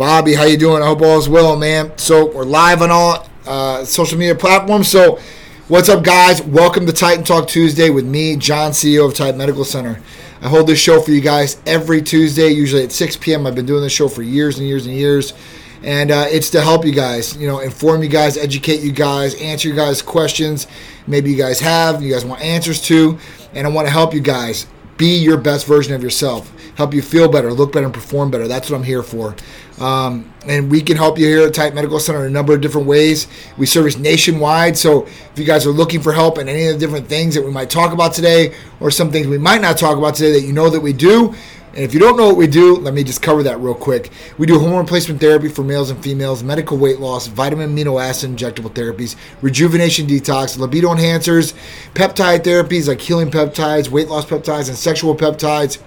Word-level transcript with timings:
Bobby, 0.00 0.32
how 0.32 0.44
you 0.44 0.56
doing? 0.56 0.82
I 0.82 0.86
hope 0.86 1.02
all 1.02 1.18
is 1.18 1.28
well, 1.28 1.56
man. 1.56 1.92
So 1.98 2.32
we're 2.32 2.44
live 2.44 2.80
on 2.80 2.90
all 2.90 3.28
uh, 3.46 3.84
social 3.84 4.16
media 4.16 4.34
platforms. 4.34 4.88
So 4.88 5.20
what's 5.68 5.90
up, 5.90 6.02
guys? 6.02 6.40
Welcome 6.40 6.86
to 6.86 6.92
Titan 6.94 7.22
Talk 7.22 7.46
Tuesday 7.46 7.90
with 7.90 8.06
me, 8.06 8.36
John, 8.36 8.70
CEO 8.70 9.06
of 9.06 9.12
Titan 9.12 9.36
Medical 9.36 9.62
Center. 9.62 10.00
I 10.40 10.48
hold 10.48 10.68
this 10.68 10.80
show 10.80 11.02
for 11.02 11.10
you 11.10 11.20
guys 11.20 11.60
every 11.66 12.00
Tuesday, 12.00 12.48
usually 12.48 12.82
at 12.82 12.92
6 12.92 13.18
p.m. 13.18 13.46
I've 13.46 13.54
been 13.54 13.66
doing 13.66 13.82
this 13.82 13.92
show 13.92 14.08
for 14.08 14.22
years 14.22 14.58
and 14.58 14.66
years 14.66 14.86
and 14.86 14.94
years. 14.94 15.34
And 15.82 16.10
uh, 16.10 16.24
it's 16.30 16.48
to 16.52 16.62
help 16.62 16.86
you 16.86 16.92
guys, 16.92 17.36
you 17.36 17.46
know, 17.46 17.58
inform 17.58 18.02
you 18.02 18.08
guys, 18.08 18.38
educate 18.38 18.80
you 18.80 18.92
guys, 18.92 19.34
answer 19.34 19.68
you 19.68 19.74
guys' 19.74 20.00
questions. 20.00 20.66
Maybe 21.06 21.30
you 21.30 21.36
guys 21.36 21.60
have, 21.60 22.02
you 22.02 22.10
guys 22.10 22.24
want 22.24 22.40
answers 22.40 22.80
to. 22.84 23.18
And 23.52 23.66
I 23.66 23.70
want 23.70 23.86
to 23.86 23.92
help 23.92 24.14
you 24.14 24.20
guys 24.20 24.66
be 25.00 25.16
your 25.16 25.38
best 25.38 25.66
version 25.66 25.94
of 25.94 26.02
yourself. 26.02 26.52
Help 26.76 26.92
you 26.92 27.00
feel 27.00 27.26
better, 27.26 27.52
look 27.54 27.72
better, 27.72 27.86
and 27.86 27.94
perform 27.94 28.30
better. 28.30 28.46
That's 28.46 28.68
what 28.68 28.76
I'm 28.76 28.82
here 28.82 29.02
for. 29.02 29.34
Um, 29.80 30.30
and 30.46 30.70
we 30.70 30.82
can 30.82 30.98
help 30.98 31.18
you 31.18 31.24
here 31.24 31.46
at 31.46 31.54
Titan 31.54 31.74
Medical 31.74 31.98
Center 31.98 32.20
in 32.20 32.26
a 32.26 32.30
number 32.30 32.54
of 32.54 32.60
different 32.60 32.86
ways. 32.86 33.26
We 33.56 33.64
service 33.64 33.96
nationwide, 33.96 34.76
so 34.76 35.06
if 35.06 35.32
you 35.36 35.46
guys 35.46 35.66
are 35.66 35.70
looking 35.70 36.02
for 36.02 36.12
help 36.12 36.36
in 36.36 36.50
any 36.50 36.66
of 36.66 36.74
the 36.74 36.78
different 36.78 37.06
things 37.08 37.34
that 37.34 37.42
we 37.42 37.50
might 37.50 37.70
talk 37.70 37.94
about 37.94 38.12
today, 38.12 38.54
or 38.78 38.90
some 38.90 39.10
things 39.10 39.26
we 39.26 39.38
might 39.38 39.62
not 39.62 39.78
talk 39.78 39.96
about 39.96 40.16
today 40.16 40.32
that 40.32 40.46
you 40.46 40.52
know 40.52 40.68
that 40.68 40.80
we 40.80 40.92
do, 40.92 41.34
and 41.72 41.84
if 41.84 41.94
you 41.94 42.00
don't 42.00 42.16
know 42.16 42.26
what 42.26 42.36
we 42.36 42.48
do, 42.48 42.76
let 42.76 42.94
me 42.94 43.04
just 43.04 43.22
cover 43.22 43.44
that 43.44 43.60
real 43.60 43.74
quick. 43.74 44.10
We 44.38 44.46
do 44.46 44.58
hormone 44.58 44.80
replacement 44.80 45.20
therapy 45.20 45.48
for 45.48 45.62
males 45.62 45.90
and 45.90 46.02
females, 46.02 46.42
medical 46.42 46.76
weight 46.76 46.98
loss, 46.98 47.28
vitamin 47.28 47.76
amino 47.76 48.02
acid 48.02 48.30
injectable 48.30 48.72
therapies, 48.72 49.14
rejuvenation 49.40 50.08
detox, 50.08 50.58
libido 50.58 50.88
enhancers, 50.88 51.54
peptide 51.94 52.40
therapies 52.40 52.88
like 52.88 53.00
healing 53.00 53.30
peptides, 53.30 53.88
weight 53.88 54.08
loss 54.08 54.24
peptides, 54.24 54.68
and 54.68 54.76
sexual 54.76 55.14
peptides. 55.14 55.78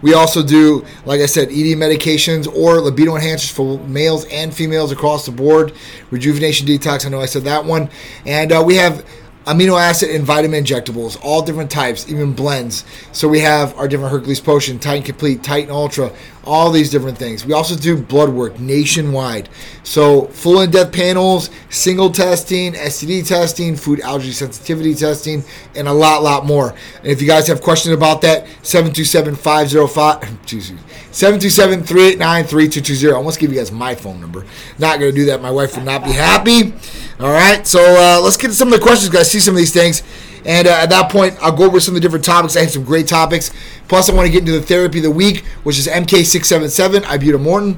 We 0.00 0.14
also 0.14 0.42
do, 0.42 0.86
like 1.04 1.20
I 1.20 1.26
said, 1.26 1.48
ED 1.48 1.76
medications 1.76 2.50
or 2.50 2.80
libido 2.80 3.12
enhancers 3.12 3.52
for 3.52 3.78
males 3.80 4.24
and 4.26 4.54
females 4.54 4.92
across 4.92 5.26
the 5.26 5.32
board. 5.32 5.74
Rejuvenation 6.10 6.66
detox, 6.66 7.04
I 7.04 7.10
know 7.10 7.20
I 7.20 7.26
said 7.26 7.44
that 7.44 7.66
one. 7.66 7.90
And 8.24 8.50
uh, 8.50 8.62
we 8.64 8.76
have 8.76 9.04
amino 9.46 9.80
acid 9.80 10.10
and 10.10 10.24
vitamin 10.24 10.64
injectables, 10.64 11.18
all 11.22 11.42
different 11.42 11.70
types, 11.70 12.08
even 12.08 12.32
blends. 12.32 12.84
So 13.12 13.28
we 13.28 13.40
have 13.40 13.76
our 13.76 13.88
different 13.88 14.12
Hercules 14.12 14.40
Potion, 14.40 14.78
Titan 14.78 15.02
Complete, 15.02 15.42
Titan 15.42 15.70
Ultra, 15.70 16.12
all 16.44 16.70
these 16.70 16.90
different 16.90 17.18
things. 17.18 17.44
We 17.44 17.52
also 17.52 17.76
do 17.76 17.96
blood 17.96 18.30
work 18.30 18.58
nationwide. 18.58 19.48
So 19.82 20.26
full 20.26 20.60
in-depth 20.60 20.92
panels, 20.92 21.50
single 21.68 22.10
testing, 22.10 22.72
STD 22.72 23.26
testing, 23.26 23.76
food 23.76 24.00
allergy 24.00 24.32
sensitivity 24.32 24.94
testing, 24.94 25.44
and 25.74 25.86
a 25.88 25.92
lot, 25.92 26.22
lot 26.22 26.46
more. 26.46 26.70
And 26.98 27.06
if 27.08 27.20
you 27.20 27.26
guys 27.26 27.46
have 27.48 27.60
questions 27.60 27.94
about 27.94 28.22
that, 28.22 28.46
727-505, 28.62 30.40
excuse 30.42 30.72
me, 30.72 30.78
727-389-3220. 31.12 33.10
I 33.10 33.14
almost 33.16 33.38
give 33.38 33.50
you 33.52 33.58
guys 33.58 33.70
my 33.72 33.94
phone 33.94 34.20
number. 34.20 34.46
Not 34.78 34.98
going 34.98 35.12
to 35.12 35.16
do 35.16 35.26
that. 35.26 35.42
My 35.42 35.50
wife 35.50 35.76
would 35.76 35.84
not 35.84 36.04
be 36.04 36.12
happy. 36.12 36.72
All 37.18 37.30
right, 37.30 37.66
so 37.66 37.80
uh, 37.80 38.20
let's 38.22 38.36
get 38.36 38.48
to 38.48 38.54
some 38.54 38.68
of 38.68 38.74
the 38.78 38.80
questions, 38.80 39.10
guys. 39.10 39.30
See 39.30 39.40
some 39.40 39.54
of 39.54 39.58
these 39.58 39.74
things. 39.74 40.02
And 40.44 40.66
uh, 40.66 40.70
at 40.70 40.90
that 40.90 41.10
point, 41.10 41.36
I'll 41.40 41.54
go 41.54 41.64
over 41.64 41.80
some 41.80 41.94
of 41.94 42.00
the 42.00 42.00
different 42.00 42.24
topics. 42.24 42.56
I 42.56 42.60
have 42.60 42.70
some 42.70 42.84
great 42.84 43.06
topics. 43.06 43.50
Plus, 43.88 44.08
I 44.08 44.14
want 44.14 44.26
to 44.26 44.32
get 44.32 44.40
into 44.40 44.52
the 44.52 44.62
therapy 44.62 44.98
of 44.98 45.04
the 45.04 45.10
week, 45.10 45.44
which 45.64 45.78
is 45.78 45.86
MK677, 45.86 47.00
ibutamoren. 47.02 47.76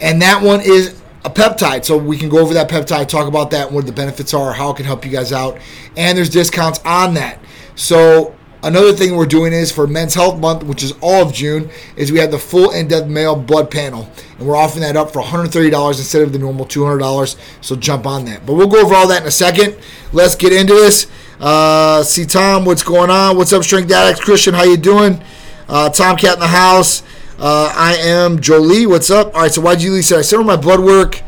And 0.00 0.20
that 0.22 0.42
one 0.42 0.60
is 0.60 1.00
a 1.24 1.30
peptide. 1.30 1.84
So 1.84 1.96
we 1.96 2.16
can 2.16 2.28
go 2.28 2.38
over 2.38 2.54
that 2.54 2.68
peptide, 2.68 3.08
talk 3.08 3.28
about 3.28 3.50
that, 3.50 3.70
what 3.70 3.86
the 3.86 3.92
benefits 3.92 4.34
are, 4.34 4.52
how 4.52 4.70
it 4.70 4.76
can 4.76 4.86
help 4.86 5.04
you 5.04 5.10
guys 5.10 5.32
out. 5.32 5.58
And 5.96 6.16
there's 6.16 6.30
discounts 6.30 6.80
on 6.84 7.14
that. 7.14 7.38
So 7.74 8.34
Another 8.64 8.92
thing 8.92 9.16
we're 9.16 9.26
doing 9.26 9.52
is 9.52 9.72
for 9.72 9.88
Men's 9.88 10.14
Health 10.14 10.38
Month, 10.38 10.62
which 10.62 10.84
is 10.84 10.92
all 11.00 11.26
of 11.26 11.32
June, 11.32 11.68
is 11.96 12.12
we 12.12 12.20
have 12.20 12.30
the 12.30 12.38
full 12.38 12.70
in-depth 12.70 13.08
male 13.08 13.34
blood 13.34 13.72
panel, 13.72 14.08
and 14.38 14.46
we're 14.46 14.54
offering 14.54 14.82
that 14.82 14.96
up 14.96 15.12
for 15.12 15.20
$130 15.20 15.98
instead 15.98 16.22
of 16.22 16.32
the 16.32 16.38
normal 16.38 16.64
$200. 16.64 17.36
So 17.60 17.74
jump 17.74 18.06
on 18.06 18.24
that. 18.26 18.46
But 18.46 18.52
we'll 18.52 18.68
go 18.68 18.80
over 18.80 18.94
all 18.94 19.08
that 19.08 19.22
in 19.22 19.28
a 19.28 19.32
second. 19.32 19.76
Let's 20.12 20.36
get 20.36 20.52
into 20.52 20.74
this. 20.74 21.08
Uh, 21.42 22.04
see 22.04 22.24
Tom, 22.24 22.64
what's 22.64 22.84
going 22.84 23.10
on? 23.10 23.36
What's 23.36 23.52
up, 23.52 23.64
Strength 23.64 23.90
Addicts? 23.90 24.20
Christian, 24.24 24.54
how 24.54 24.62
you 24.62 24.76
doing? 24.76 25.20
Uh, 25.68 25.90
Tomcat 25.90 26.34
in 26.34 26.38
the 26.38 26.46
house. 26.46 27.02
Uh, 27.36 27.72
I 27.76 27.96
am 27.96 28.40
Jolie. 28.40 28.86
What's 28.86 29.10
up? 29.10 29.34
All 29.34 29.42
right. 29.42 29.52
So 29.52 29.60
YG 29.60 29.90
Lee 29.90 30.02
said 30.02 30.20
I 30.20 30.22
sent 30.22 30.46
my 30.46 30.54
blood 30.54 30.78
work. 30.78 31.20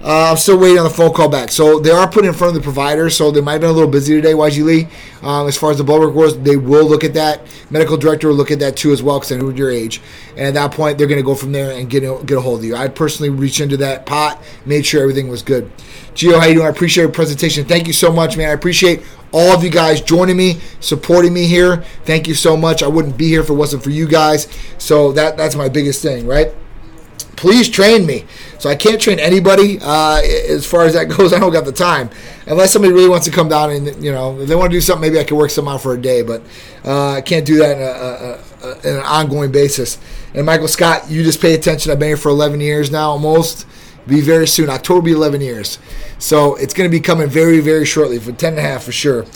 Uh, 0.00 0.30
I'm 0.30 0.36
still 0.36 0.58
waiting 0.58 0.78
on 0.78 0.84
the 0.84 0.90
phone 0.90 1.12
call 1.12 1.28
back. 1.28 1.50
So 1.50 1.80
they 1.80 1.90
are 1.90 2.08
put 2.08 2.24
in 2.24 2.32
front 2.32 2.56
of 2.56 2.62
the 2.62 2.64
provider, 2.64 3.10
so 3.10 3.32
they 3.32 3.40
might 3.40 3.52
have 3.52 3.62
been 3.62 3.70
a 3.70 3.72
little 3.72 3.90
busy 3.90 4.14
today, 4.14 4.32
YG 4.32 4.64
Lee. 4.64 4.88
Um, 5.22 5.48
as 5.48 5.56
far 5.56 5.72
as 5.72 5.78
the 5.78 5.84
blood 5.84 6.00
work 6.00 6.14
goes, 6.14 6.40
they 6.40 6.56
will 6.56 6.88
look 6.88 7.02
at 7.02 7.14
that. 7.14 7.40
Medical 7.70 7.96
director 7.96 8.28
will 8.28 8.36
look 8.36 8.52
at 8.52 8.60
that 8.60 8.76
too 8.76 8.92
as 8.92 9.02
well 9.02 9.18
because 9.18 9.32
I 9.32 9.38
know 9.38 9.48
your 9.48 9.70
age. 9.70 10.00
And 10.36 10.46
at 10.46 10.54
that 10.54 10.70
point, 10.70 10.98
they're 10.98 11.08
going 11.08 11.18
to 11.18 11.24
go 11.24 11.34
from 11.34 11.50
there 11.50 11.72
and 11.72 11.90
get 11.90 12.04
a, 12.04 12.22
get 12.24 12.38
a 12.38 12.40
hold 12.40 12.60
of 12.60 12.64
you. 12.64 12.76
I 12.76 12.86
personally 12.86 13.30
reached 13.30 13.60
into 13.60 13.76
that 13.78 14.06
pot, 14.06 14.40
made 14.64 14.86
sure 14.86 15.02
everything 15.02 15.26
was 15.26 15.42
good. 15.42 15.68
Gio, 16.14 16.38
how 16.38 16.46
you 16.46 16.54
doing? 16.54 16.66
I 16.66 16.70
appreciate 16.70 17.02
your 17.02 17.12
presentation. 17.12 17.64
Thank 17.64 17.88
you 17.88 17.92
so 17.92 18.12
much, 18.12 18.36
man. 18.36 18.50
I 18.50 18.52
appreciate 18.52 19.02
all 19.32 19.52
of 19.52 19.64
you 19.64 19.70
guys 19.70 20.00
joining 20.00 20.36
me, 20.36 20.60
supporting 20.78 21.32
me 21.32 21.46
here. 21.46 21.78
Thank 22.04 22.28
you 22.28 22.34
so 22.34 22.56
much. 22.56 22.84
I 22.84 22.86
wouldn't 22.86 23.18
be 23.18 23.28
here 23.28 23.40
if 23.40 23.50
it 23.50 23.54
wasn't 23.54 23.82
for 23.82 23.90
you 23.90 24.06
guys. 24.06 24.46
So 24.78 25.10
that 25.12 25.36
that's 25.36 25.56
my 25.56 25.68
biggest 25.68 26.02
thing, 26.02 26.26
right? 26.26 26.54
Please 27.38 27.68
train 27.68 28.04
me. 28.04 28.26
So 28.58 28.68
I 28.68 28.74
can't 28.74 29.00
train 29.00 29.20
anybody 29.20 29.78
uh, 29.80 30.20
as 30.20 30.66
far 30.66 30.84
as 30.84 30.94
that 30.94 31.04
goes. 31.16 31.32
I 31.32 31.38
don't 31.38 31.52
got 31.52 31.64
the 31.64 31.72
time 31.72 32.10
unless 32.46 32.72
somebody 32.72 32.92
really 32.92 33.08
wants 33.08 33.26
to 33.26 33.32
come 33.32 33.48
down 33.48 33.70
and 33.70 34.04
you 34.04 34.12
know 34.12 34.40
if 34.40 34.48
they 34.48 34.54
want 34.54 34.70
to 34.70 34.76
do 34.76 34.80
something. 34.80 35.00
Maybe 35.00 35.18
I 35.18 35.24
could 35.24 35.36
work 35.36 35.50
some 35.50 35.68
out 35.68 35.80
for 35.80 35.94
a 35.94 36.00
day, 36.00 36.22
but 36.22 36.42
uh, 36.84 37.12
I 37.12 37.20
can't 37.20 37.46
do 37.46 37.56
that 37.58 37.76
in, 37.76 37.82
a, 37.82 37.86
a, 37.86 38.68
a, 38.68 38.90
in, 38.90 38.96
an 38.96 39.04
ongoing 39.04 39.52
basis. 39.52 39.98
And 40.34 40.44
Michael 40.44 40.68
Scott, 40.68 41.08
you 41.08 41.22
just 41.22 41.40
pay 41.40 41.54
attention. 41.54 41.90
I've 41.92 41.98
been 41.98 42.08
here 42.08 42.16
for 42.16 42.28
11 42.28 42.60
years 42.60 42.90
now, 42.90 43.10
almost. 43.10 43.66
Be 44.06 44.20
very 44.22 44.46
soon. 44.46 44.70
October 44.70 45.00
will 45.00 45.04
be 45.04 45.12
11 45.12 45.40
years. 45.42 45.78
So 46.18 46.56
it's 46.56 46.72
going 46.72 46.90
to 46.90 46.94
be 46.94 47.00
coming 47.00 47.28
very, 47.28 47.60
very 47.60 47.84
shortly 47.84 48.18
for 48.18 48.32
10 48.32 48.54
and 48.54 48.58
a 48.58 48.62
half 48.62 48.84
for 48.84 48.92
sure. 48.92 49.26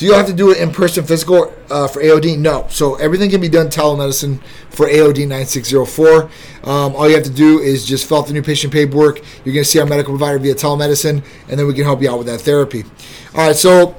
Do 0.00 0.06
you 0.06 0.14
have 0.14 0.26
to 0.28 0.32
do 0.32 0.50
it 0.50 0.56
in 0.56 0.72
person 0.72 1.04
physical 1.04 1.54
uh, 1.68 1.86
for 1.86 2.00
AOD? 2.00 2.38
No. 2.38 2.66
So 2.70 2.94
everything 2.94 3.28
can 3.28 3.38
be 3.38 3.50
done 3.50 3.66
telemedicine 3.66 4.40
for 4.70 4.88
AOD 4.88 5.28
9604. 5.28 6.22
Um, 6.64 6.96
all 6.96 7.06
you 7.06 7.14
have 7.14 7.24
to 7.24 7.30
do 7.30 7.58
is 7.58 7.84
just 7.84 8.08
fill 8.08 8.20
out 8.20 8.26
the 8.26 8.32
new 8.32 8.40
patient 8.40 8.72
paperwork. 8.72 9.18
You're 9.44 9.52
going 9.52 9.62
to 9.62 9.64
see 9.66 9.78
our 9.78 9.84
medical 9.84 10.14
provider 10.16 10.38
via 10.38 10.54
telemedicine, 10.54 11.22
and 11.50 11.60
then 11.60 11.66
we 11.66 11.74
can 11.74 11.84
help 11.84 12.00
you 12.00 12.10
out 12.10 12.16
with 12.16 12.28
that 12.28 12.40
therapy. 12.40 12.84
All 13.34 13.46
right, 13.46 13.54
so 13.54 13.94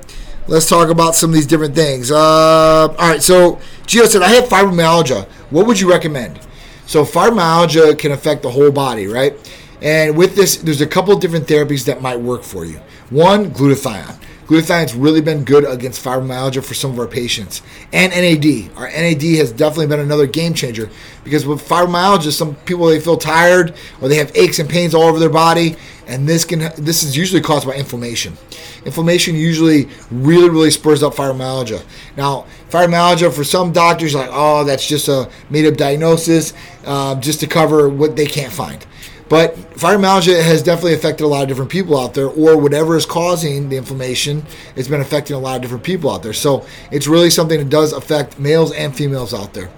let's 0.47 0.67
talk 0.67 0.89
about 0.89 1.13
some 1.13 1.29
of 1.29 1.35
these 1.35 1.45
different 1.45 1.75
things. 1.75 2.09
Uh, 2.09 2.17
all 2.17 2.95
right, 2.97 3.21
so 3.21 3.59
Gio 3.85 4.07
said, 4.07 4.23
I 4.23 4.29
have 4.29 4.45
fibromyalgia. 4.45 5.27
What 5.51 5.67
would 5.67 5.79
you 5.79 5.87
recommend? 5.87 6.39
So 6.87 7.05
fibromyalgia 7.05 7.99
can 7.99 8.11
affect 8.11 8.41
the 8.41 8.49
whole 8.49 8.71
body, 8.71 9.05
right? 9.05 9.35
And 9.83 10.17
with 10.17 10.35
this, 10.35 10.55
there's 10.55 10.81
a 10.81 10.87
couple 10.87 11.15
different 11.19 11.45
therapies 11.45 11.85
that 11.85 12.01
might 12.01 12.19
work 12.19 12.41
for 12.41 12.65
you. 12.65 12.79
One, 13.11 13.51
glutathione. 13.51 14.17
Glutathione's 14.51 14.93
really 14.93 15.21
been 15.21 15.45
good 15.45 15.63
against 15.63 16.03
fibromyalgia 16.03 16.61
for 16.61 16.73
some 16.73 16.91
of 16.91 16.99
our 16.99 17.07
patients. 17.07 17.61
And 17.93 18.11
NAD. 18.11 18.69
Our 18.75 18.85
NAD 18.85 19.21
has 19.37 19.53
definitely 19.53 19.87
been 19.87 20.01
another 20.01 20.27
game 20.27 20.53
changer 20.53 20.89
because 21.23 21.45
with 21.45 21.65
fibromyalgia, 21.65 22.33
some 22.33 22.55
people 22.55 22.87
they 22.87 22.99
feel 22.99 23.15
tired 23.15 23.73
or 24.01 24.09
they 24.09 24.17
have 24.17 24.35
aches 24.35 24.59
and 24.59 24.69
pains 24.69 24.93
all 24.93 25.03
over 25.03 25.19
their 25.19 25.29
body, 25.29 25.77
and 26.05 26.27
this 26.27 26.43
can 26.43 26.69
this 26.75 27.01
is 27.01 27.15
usually 27.15 27.39
caused 27.39 27.65
by 27.65 27.75
inflammation. 27.75 28.37
Inflammation 28.83 29.35
usually 29.35 29.87
really 30.11 30.49
really 30.49 30.69
spurs 30.69 31.01
up 31.01 31.13
fibromyalgia. 31.13 31.81
Now, 32.17 32.45
fibromyalgia 32.69 33.33
for 33.33 33.45
some 33.45 33.71
doctors 33.71 34.13
like, 34.13 34.29
oh, 34.33 34.65
that's 34.65 34.85
just 34.85 35.07
a 35.07 35.31
made 35.49 35.65
up 35.65 35.77
diagnosis, 35.77 36.53
uh, 36.85 37.15
just 37.21 37.39
to 37.39 37.47
cover 37.47 37.87
what 37.87 38.17
they 38.17 38.25
can't 38.25 38.51
find. 38.51 38.85
But 39.31 39.55
fibromyalgia 39.75 40.43
has 40.43 40.61
definitely 40.61 40.93
affected 40.93 41.23
a 41.23 41.27
lot 41.27 41.43
of 41.43 41.47
different 41.47 41.71
people 41.71 41.97
out 41.97 42.13
there, 42.13 42.27
or 42.27 42.57
whatever 42.57 42.97
is 42.97 43.05
causing 43.05 43.69
the 43.69 43.77
inflammation, 43.77 44.45
it's 44.75 44.89
been 44.89 44.99
affecting 44.99 45.37
a 45.37 45.39
lot 45.39 45.55
of 45.55 45.61
different 45.61 45.85
people 45.85 46.11
out 46.11 46.21
there. 46.21 46.33
So 46.33 46.65
it's 46.91 47.07
really 47.07 47.29
something 47.29 47.57
that 47.57 47.69
does 47.69 47.93
affect 47.93 48.37
males 48.39 48.73
and 48.73 48.93
females 48.93 49.33
out 49.33 49.53
there. 49.53 49.71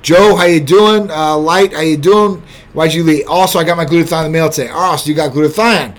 Joe, 0.00 0.36
how 0.36 0.44
you 0.44 0.60
doing? 0.60 1.10
Uh, 1.10 1.36
Light, 1.36 1.72
how 1.72 1.80
you 1.80 1.96
doing? 1.96 2.40
Why'd 2.72 2.94
you 2.94 3.02
leave? 3.02 3.26
Also, 3.28 3.58
I 3.58 3.64
got 3.64 3.76
my 3.76 3.84
glutathione 3.84 4.26
in 4.26 4.32
the 4.32 4.38
mail 4.38 4.48
today. 4.48 4.70
Oh, 4.72 4.94
so 4.94 5.08
you 5.08 5.16
got 5.16 5.32
glutathione. 5.32 5.96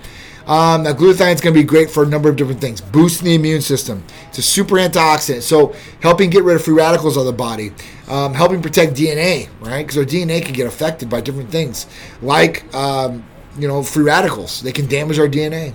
Um, 0.52 0.82
now, 0.82 0.92
glutathione 0.92 1.32
is 1.34 1.40
going 1.40 1.54
to 1.54 1.60
be 1.60 1.64
great 1.64 1.90
for 1.90 2.02
a 2.02 2.06
number 2.06 2.28
of 2.28 2.36
different 2.36 2.60
things. 2.60 2.82
Boosting 2.82 3.24
the 3.24 3.34
immune 3.34 3.62
system. 3.62 4.04
It's 4.28 4.36
a 4.36 4.42
super 4.42 4.74
antioxidant, 4.74 5.40
so 5.40 5.74
helping 6.02 6.28
get 6.28 6.44
rid 6.44 6.56
of 6.56 6.62
free 6.62 6.74
radicals 6.74 7.16
of 7.16 7.24
the 7.24 7.32
body, 7.32 7.72
um, 8.06 8.34
helping 8.34 8.60
protect 8.60 8.92
DNA, 8.92 9.48
right? 9.60 9.82
Because 9.82 9.96
our 9.96 10.04
DNA 10.04 10.44
can 10.44 10.52
get 10.52 10.66
affected 10.66 11.08
by 11.08 11.22
different 11.22 11.48
things, 11.48 11.86
like 12.20 12.62
um, 12.74 13.24
you 13.58 13.66
know 13.66 13.82
free 13.82 14.04
radicals. 14.04 14.60
They 14.60 14.72
can 14.72 14.86
damage 14.88 15.18
our 15.18 15.26
DNA. 15.26 15.72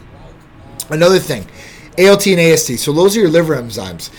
Another 0.92 1.18
thing, 1.18 1.48
ALT 1.98 2.28
and 2.28 2.40
AST. 2.40 2.78
So 2.78 2.94
those 2.94 3.18
are 3.18 3.22
your 3.22 3.32
liver 3.32 3.56
enzymes. 3.56 4.12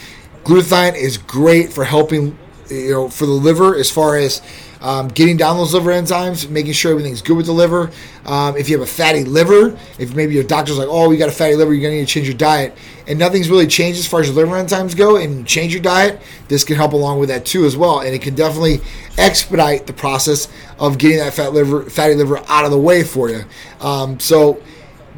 Glutathione 0.42 0.96
is 0.96 1.18
great 1.18 1.72
for 1.72 1.84
helping, 1.84 2.36
you 2.68 2.90
know, 2.90 3.08
for 3.08 3.26
the 3.26 3.32
liver 3.32 3.76
as 3.76 3.92
far 3.92 4.16
as 4.16 4.42
um, 4.80 5.08
getting 5.08 5.36
down 5.36 5.56
those 5.56 5.74
liver 5.74 5.90
enzymes, 5.90 6.48
making 6.48 6.72
sure 6.72 6.92
everything's 6.92 7.22
good 7.22 7.36
with 7.36 7.46
the 7.46 7.52
liver. 7.52 7.90
Um, 8.24 8.56
if 8.56 8.68
you 8.68 8.78
have 8.78 8.86
a 8.86 8.90
fatty 8.90 9.24
liver, 9.24 9.78
if 9.98 10.14
maybe 10.14 10.34
your 10.34 10.44
doctor's 10.44 10.78
like, 10.78 10.88
oh, 10.88 11.10
you 11.10 11.18
got 11.18 11.28
a 11.28 11.32
fatty 11.32 11.56
liver, 11.56 11.72
you're 11.72 11.82
going 11.82 11.94
to 11.94 11.98
need 11.98 12.06
to 12.06 12.12
change 12.12 12.28
your 12.28 12.36
diet, 12.36 12.76
and 13.06 13.18
nothing's 13.18 13.50
really 13.50 13.66
changed 13.66 13.98
as 13.98 14.06
far 14.06 14.20
as 14.20 14.28
your 14.28 14.36
liver 14.36 14.56
enzymes 14.56 14.96
go, 14.96 15.16
and 15.16 15.46
change 15.46 15.72
your 15.72 15.82
diet, 15.82 16.20
this 16.48 16.64
can 16.64 16.76
help 16.76 16.92
along 16.92 17.18
with 17.18 17.28
that 17.28 17.44
too 17.44 17.64
as 17.64 17.76
well. 17.76 18.00
And 18.00 18.14
it 18.14 18.22
can 18.22 18.34
definitely 18.34 18.80
expedite 19.16 19.86
the 19.86 19.92
process 19.92 20.48
of 20.78 20.98
getting 20.98 21.18
that 21.18 21.34
fat 21.34 21.52
liver, 21.52 21.82
fatty 21.90 22.14
liver 22.14 22.38
out 22.48 22.64
of 22.64 22.70
the 22.70 22.78
way 22.78 23.02
for 23.02 23.28
you. 23.28 23.44
Um, 23.80 24.20
so 24.20 24.62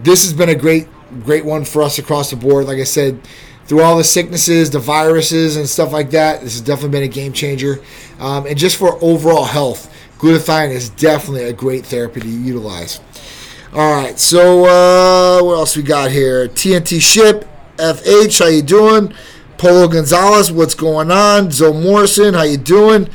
this 0.02 0.24
has 0.24 0.32
been 0.32 0.48
a 0.48 0.54
great, 0.54 0.88
great 1.24 1.44
one 1.44 1.64
for 1.64 1.82
us 1.82 1.98
across 1.98 2.30
the 2.30 2.36
board. 2.36 2.66
Like 2.66 2.78
I 2.78 2.84
said, 2.84 3.20
through 3.70 3.82
all 3.82 3.96
the 3.96 4.02
sicknesses, 4.02 4.68
the 4.70 4.80
viruses, 4.80 5.56
and 5.56 5.68
stuff 5.68 5.92
like 5.92 6.10
that. 6.10 6.40
This 6.40 6.54
has 6.54 6.60
definitely 6.60 6.90
been 6.90 7.02
a 7.04 7.12
game 7.12 7.32
changer. 7.32 7.80
Um, 8.20 8.46
and 8.46 8.56
just 8.56 8.76
for 8.76 9.02
overall 9.02 9.44
health, 9.44 9.92
glutathione 10.18 10.70
is 10.70 10.90
definitely 10.90 11.44
a 11.44 11.52
great 11.52 11.86
therapy 11.86 12.20
to 12.20 12.28
utilize. 12.28 13.00
All 13.72 13.92
right, 13.92 14.18
so 14.18 14.64
uh, 14.64 15.42
what 15.42 15.54
else 15.54 15.76
we 15.76 15.82
got 15.82 16.10
here? 16.10 16.48
TNT 16.48 17.00
Ship, 17.00 17.48
FH, 17.76 18.38
how 18.38 18.46
you 18.46 18.62
doing? 18.62 19.14
Polo 19.58 19.88
Gonzalez, 19.88 20.52
what's 20.52 20.74
going 20.74 21.10
on? 21.10 21.50
Zoe 21.50 21.72
Morrison, 21.72 22.34
how 22.34 22.42
you 22.42 22.56
doing? 22.56 23.08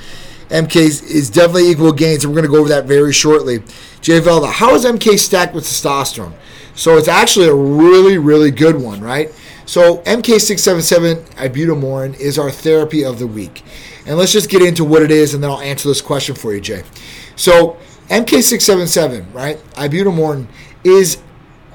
MK 0.50 0.76
is 0.76 1.30
definitely 1.30 1.70
equal 1.70 1.92
gains, 1.92 2.24
and 2.24 2.34
we're 2.34 2.42
going 2.42 2.52
to 2.52 2.56
go 2.56 2.60
over 2.60 2.70
that 2.70 2.86
very 2.86 3.12
shortly. 3.12 3.60
Jay 4.02 4.20
Velda, 4.20 4.52
how 4.52 4.76
is 4.76 4.86
MK 4.86 5.18
stacked 5.20 5.54
with 5.54 5.66
testosterone? 5.66 6.34
So 6.76 6.98
it's 6.98 7.08
actually 7.08 7.48
a 7.48 7.56
really, 7.56 8.18
really 8.18 8.52
good 8.52 8.76
one, 8.76 9.02
right? 9.02 9.32
So 9.66 9.98
MK677 10.00 11.26
ibutamoren 11.36 12.20
is 12.20 12.38
our 12.38 12.52
therapy 12.52 13.04
of 13.04 13.20
the 13.20 13.28
week. 13.28 13.64
And 14.06 14.18
let's 14.18 14.32
just 14.32 14.50
get 14.50 14.62
into 14.62 14.86
what 14.86 15.02
it 15.02 15.12
is 15.12 15.34
and 15.34 15.44
then 15.44 15.50
I'll 15.50 15.62
answer 15.62 15.88
this 15.88 16.02
question 16.02 16.36
for 16.36 16.54
you, 16.54 16.62
Jay. 16.62 16.84
So 17.36 17.78
MK677, 18.10 19.34
right? 19.34 19.58
Ibutamoren 19.74 20.48
is 20.84 21.18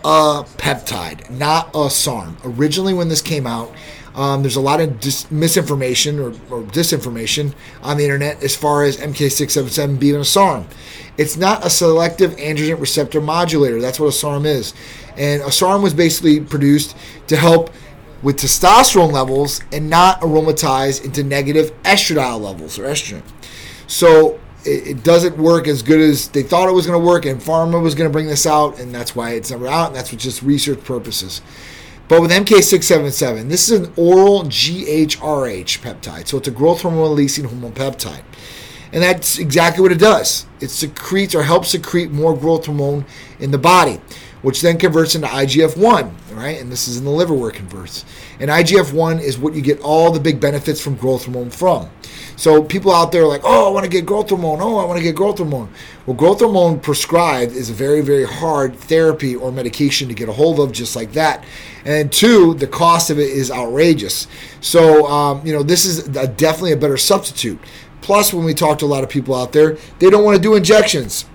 a 0.04 0.44
peptide, 0.56 1.28
not 1.31 1.70
a 1.75 1.90
SARM. 1.90 2.37
Originally 2.44 2.94
when 2.94 3.08
this 3.08 3.20
came 3.20 3.46
out, 3.46 3.72
um, 4.14 4.42
there's 4.42 4.56
a 4.56 4.60
lot 4.60 4.81
of 4.81 5.00
dis- 5.00 5.31
misinformation 5.31 6.19
or, 6.19 6.28
or, 6.50 6.62
disinformation 6.62 7.54
on 7.82 7.96
the 7.96 8.04
internet 8.04 8.42
as 8.42 8.56
far 8.56 8.82
as 8.82 8.96
MK677 8.96 10.00
being 10.00 10.16
a 10.16 10.25
SARM. 10.25 10.66
It's 11.16 11.37
not 11.37 11.64
a 11.64 11.70
selective 11.70 12.32
androgen 12.32 12.81
receptor 12.81 13.20
modulator. 13.20 13.81
That's 13.81 14.00
what 14.00 14.08
a 14.08 14.12
SARM 14.12 14.46
is. 14.46 14.75
And 15.20 15.43
a 15.43 15.52
SARM 15.52 15.82
was 15.82 15.93
basically 15.93 16.40
produced 16.40 16.96
to 17.26 17.37
help 17.37 17.70
with 18.22 18.38
testosterone 18.38 19.12
levels 19.12 19.61
and 19.70 19.90
not 19.90 20.22
aromatize 20.22 21.05
into 21.05 21.22
negative 21.22 21.75
estradiol 21.82 22.40
levels 22.40 22.78
or 22.78 22.84
estrogen. 22.84 23.22
So 23.87 24.40
it, 24.64 24.87
it 24.87 25.05
doesn't 25.05 25.37
work 25.37 25.69
as 25.69 25.82
good 25.82 26.00
as 26.00 26.28
they 26.28 26.43
thought 26.43 26.70
it 26.70 26.72
was 26.72 26.87
going 26.87 26.99
to 26.99 27.06
work, 27.06 27.26
and 27.26 27.38
Pharma 27.38 27.82
was 27.82 27.94
going 27.94 28.08
to 28.08 28.12
bring 28.12 28.28
this 28.28 28.46
out, 28.46 28.81
and 28.81 28.94
that's 28.94 29.14
why 29.14 29.32
it's 29.32 29.50
never 29.50 29.69
out, 29.69 29.88
and 29.88 29.96
that's 29.96 30.08
for 30.08 30.17
just 30.17 30.43
research 30.43 30.82
purposes. 30.84 31.43
But 32.08 32.23
with 32.23 32.31
MK677, 32.31 33.50
this 33.50 33.69
is 33.69 33.78
an 33.78 33.93
oral 33.96 34.44
GHRH 34.44 35.81
peptide, 35.81 36.28
so 36.28 36.38
it's 36.38 36.49
a 36.49 36.50
growth 36.50 36.81
hormone 36.81 37.11
releasing 37.11 37.44
hormone 37.44 37.73
peptide. 37.73 38.25
And 38.93 39.02
that's 39.02 39.38
exactly 39.38 39.82
what 39.82 39.93
it 39.93 40.00
does. 40.00 40.46
It 40.61 40.69
secretes 40.69 41.34
or 41.34 41.44
helps 41.44 41.69
secrete 41.69 42.11
more 42.11 42.37
growth 42.37 42.66
hormone 42.66 43.05
in 43.38 43.50
the 43.52 43.58
body 43.58 44.00
which 44.42 44.62
then 44.62 44.78
converts 44.78 45.14
into 45.14 45.26
IGF 45.26 45.76
1, 45.76 46.16
right? 46.32 46.60
And 46.60 46.72
this 46.72 46.88
is 46.88 46.96
in 46.96 47.04
the 47.04 47.10
liver 47.10 47.34
where 47.34 47.50
it 47.50 47.56
converts. 47.56 48.04
And 48.38 48.50
IGF 48.50 48.92
1 48.92 49.20
is 49.20 49.38
what 49.38 49.54
you 49.54 49.62
get 49.62 49.81
all 49.81 50.10
the 50.10 50.20
big 50.20 50.40
benefits 50.40 50.81
from 50.81 50.96
growth 50.96 51.25
hormone 51.25 51.50
from. 51.50 51.90
So 52.37 52.62
people 52.62 52.90
out 52.90 53.12
there 53.12 53.25
are 53.25 53.28
like, 53.28 53.42
oh, 53.44 53.69
I 53.69 53.70
want 53.70 53.84
to 53.84 53.90
get 53.90 54.06
growth 54.06 54.31
hormone. 54.31 54.60
Oh, 54.62 54.78
I 54.78 54.87
want 54.87 54.96
to 54.96 55.02
get 55.02 55.14
growth 55.14 55.38
hormone. 55.38 55.70
Well, 56.06 56.16
growth 56.16 56.40
hormone 56.40 56.81
prescribed 56.81 57.52
is 57.52 57.69
a 57.69 57.75
very, 57.75 58.00
very 58.00 58.25
hard 58.25 58.75
therapy 58.75 59.37
or 59.37 59.52
medication 59.52 60.08
to 60.08 60.14
get 60.14 60.28
a 60.31 60.32
hold 60.32 60.58
of, 60.58 60.72
just 60.72 60.96
like 60.96 61.12
that. 61.12 61.44
And 61.84 62.10
two, 62.10 62.54
the 62.54 62.66
cost 62.66 63.10
of 63.10 63.19
it 63.19 63.28
is 63.28 63.50
outrageous. 63.50 64.26
So, 64.62 65.06
um, 65.06 65.46
you 65.46 65.52
know, 65.52 65.62
this 65.62 65.84
is 65.84 66.08
a, 66.08 66.26
definitely 66.26 66.72
a 66.72 66.78
better 66.78 66.96
substitute. 66.96 67.58
Plus, 68.00 68.32
when 68.32 68.44
we 68.44 68.54
talk 68.54 68.78
to 68.78 68.87
a 68.87 68.87
lot 68.87 69.04
of 69.04 69.10
people 69.10 69.34
out 69.34 69.52
there, 69.52 69.76
they 69.98 70.08
don't 70.08 70.25
want 70.25 70.37
to 70.37 70.42
do 70.42 70.54
injections. 70.54 71.26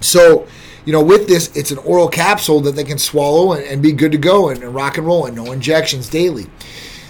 So, 0.00 0.46
you 0.84 0.92
know, 0.92 1.02
with 1.02 1.26
this, 1.26 1.54
it's 1.56 1.70
an 1.70 1.78
oral 1.78 2.08
capsule 2.08 2.60
that 2.60 2.76
they 2.76 2.84
can 2.84 2.98
swallow 2.98 3.52
and, 3.52 3.64
and 3.64 3.82
be 3.82 3.92
good 3.92 4.12
to 4.12 4.18
go 4.18 4.50
and, 4.50 4.62
and 4.62 4.74
rock 4.74 4.98
and 4.98 5.06
roll 5.06 5.26
and 5.26 5.34
no 5.34 5.52
injections 5.52 6.08
daily. 6.08 6.46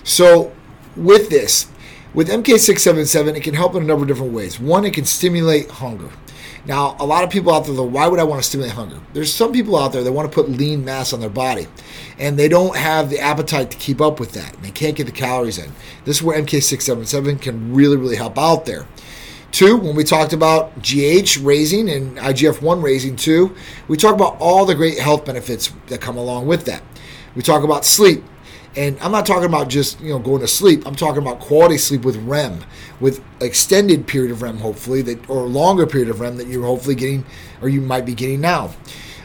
So, 0.05 0.53
with 0.97 1.29
this, 1.31 1.69
with 2.13 2.29
MK677, 2.29 3.37
it 3.37 3.43
can 3.43 3.55
help 3.55 3.75
in 3.75 3.83
a 3.83 3.87
number 3.87 4.05
of 4.05 4.09
different 4.09 4.33
ways. 4.33 4.61
One, 4.61 4.85
it 4.85 4.95
can 4.95 5.05
stimulate 5.05 5.71
hunger. 5.71 6.11
Now, 6.67 6.97
a 6.99 7.05
lot 7.05 7.25
of 7.25 7.31
people 7.31 7.53
out 7.53 7.67
there, 7.67 7.75
though, 7.75 7.83
why 7.83 8.07
would 8.07 8.21
I 8.21 8.25
want 8.25 8.43
to 8.43 8.49
stimulate 8.49 8.73
hunger? 8.73 8.99
There's 9.13 9.33
some 9.33 9.53
people 9.53 9.77
out 9.77 9.93
there 9.93 10.03
that 10.03 10.13
want 10.13 10.31
to 10.31 10.35
put 10.35 10.49
lean 10.49 10.85
mass 10.85 11.13
on 11.13 11.21
their 11.21 11.29
body, 11.29 11.67
and 12.19 12.39
they 12.39 12.49
don't 12.49 12.77
have 12.77 13.11
the 13.11 13.19
appetite 13.19 13.71
to 13.73 13.77
keep 13.77 14.01
up 14.01 14.19
with 14.19 14.33
that, 14.33 14.55
and 14.55 14.65
they 14.65 14.71
can't 14.71 14.97
get 14.97 15.05
the 15.05 15.13
calories 15.13 15.59
in. 15.59 15.71
This 16.05 16.19
is 16.19 16.23
where 16.23 16.41
MK677 16.41 17.43
can 17.43 17.75
really, 17.75 17.97
really 17.97 18.17
help 18.17 18.39
out 18.39 18.65
there. 18.65 18.87
Two, 19.55 19.77
when 19.77 19.95
we 19.95 20.03
talked 20.03 20.33
about 20.33 20.83
GH 20.83 21.37
raising 21.37 21.89
and 21.89 22.19
IGF 22.19 22.61
1 22.61 22.83
raising 22.83 23.15
too, 23.15 23.55
we 23.87 23.97
talk 23.97 24.13
about 24.13 24.37
all 24.41 24.67
the 24.67 24.75
great 24.75 24.99
health 24.99 25.25
benefits 25.25 25.73
that 25.87 26.01
come 26.01 26.17
along 26.17 26.49
with 26.49 26.65
that. 26.65 26.83
We 27.37 27.43
talk 27.43 27.63
about 27.63 27.85
sleep. 27.85 28.25
And 28.75 28.99
I'm 29.01 29.13
not 29.13 29.27
talking 29.27 29.45
about 29.45 29.69
just 29.69 30.01
you 30.01 30.09
know 30.09 30.19
going 30.19 30.41
to 30.41 30.49
sleep. 30.49 30.85
I'm 30.85 30.97
talking 30.97 31.23
about 31.23 31.39
quality 31.39 31.79
sleep 31.79 32.05
with 32.05 32.17
REM, 32.17 32.65
with 32.99 33.23
extended 33.41 34.09
period 34.09 34.33
of 34.33 34.43
REM, 34.43 34.59
hopefully 34.59 35.03
that 35.03 35.31
or 35.31 35.47
longer 35.47 35.87
period 35.87 36.11
of 36.11 36.19
REM 36.19 36.37
that 36.39 36.49
you're 36.49 36.67
hopefully 36.67 36.97
getting 36.97 37.25
or 37.63 37.69
you 37.69 37.81
might 37.81 38.05
be 38.05 38.15
getting 38.17 38.41
now. 38.41 38.75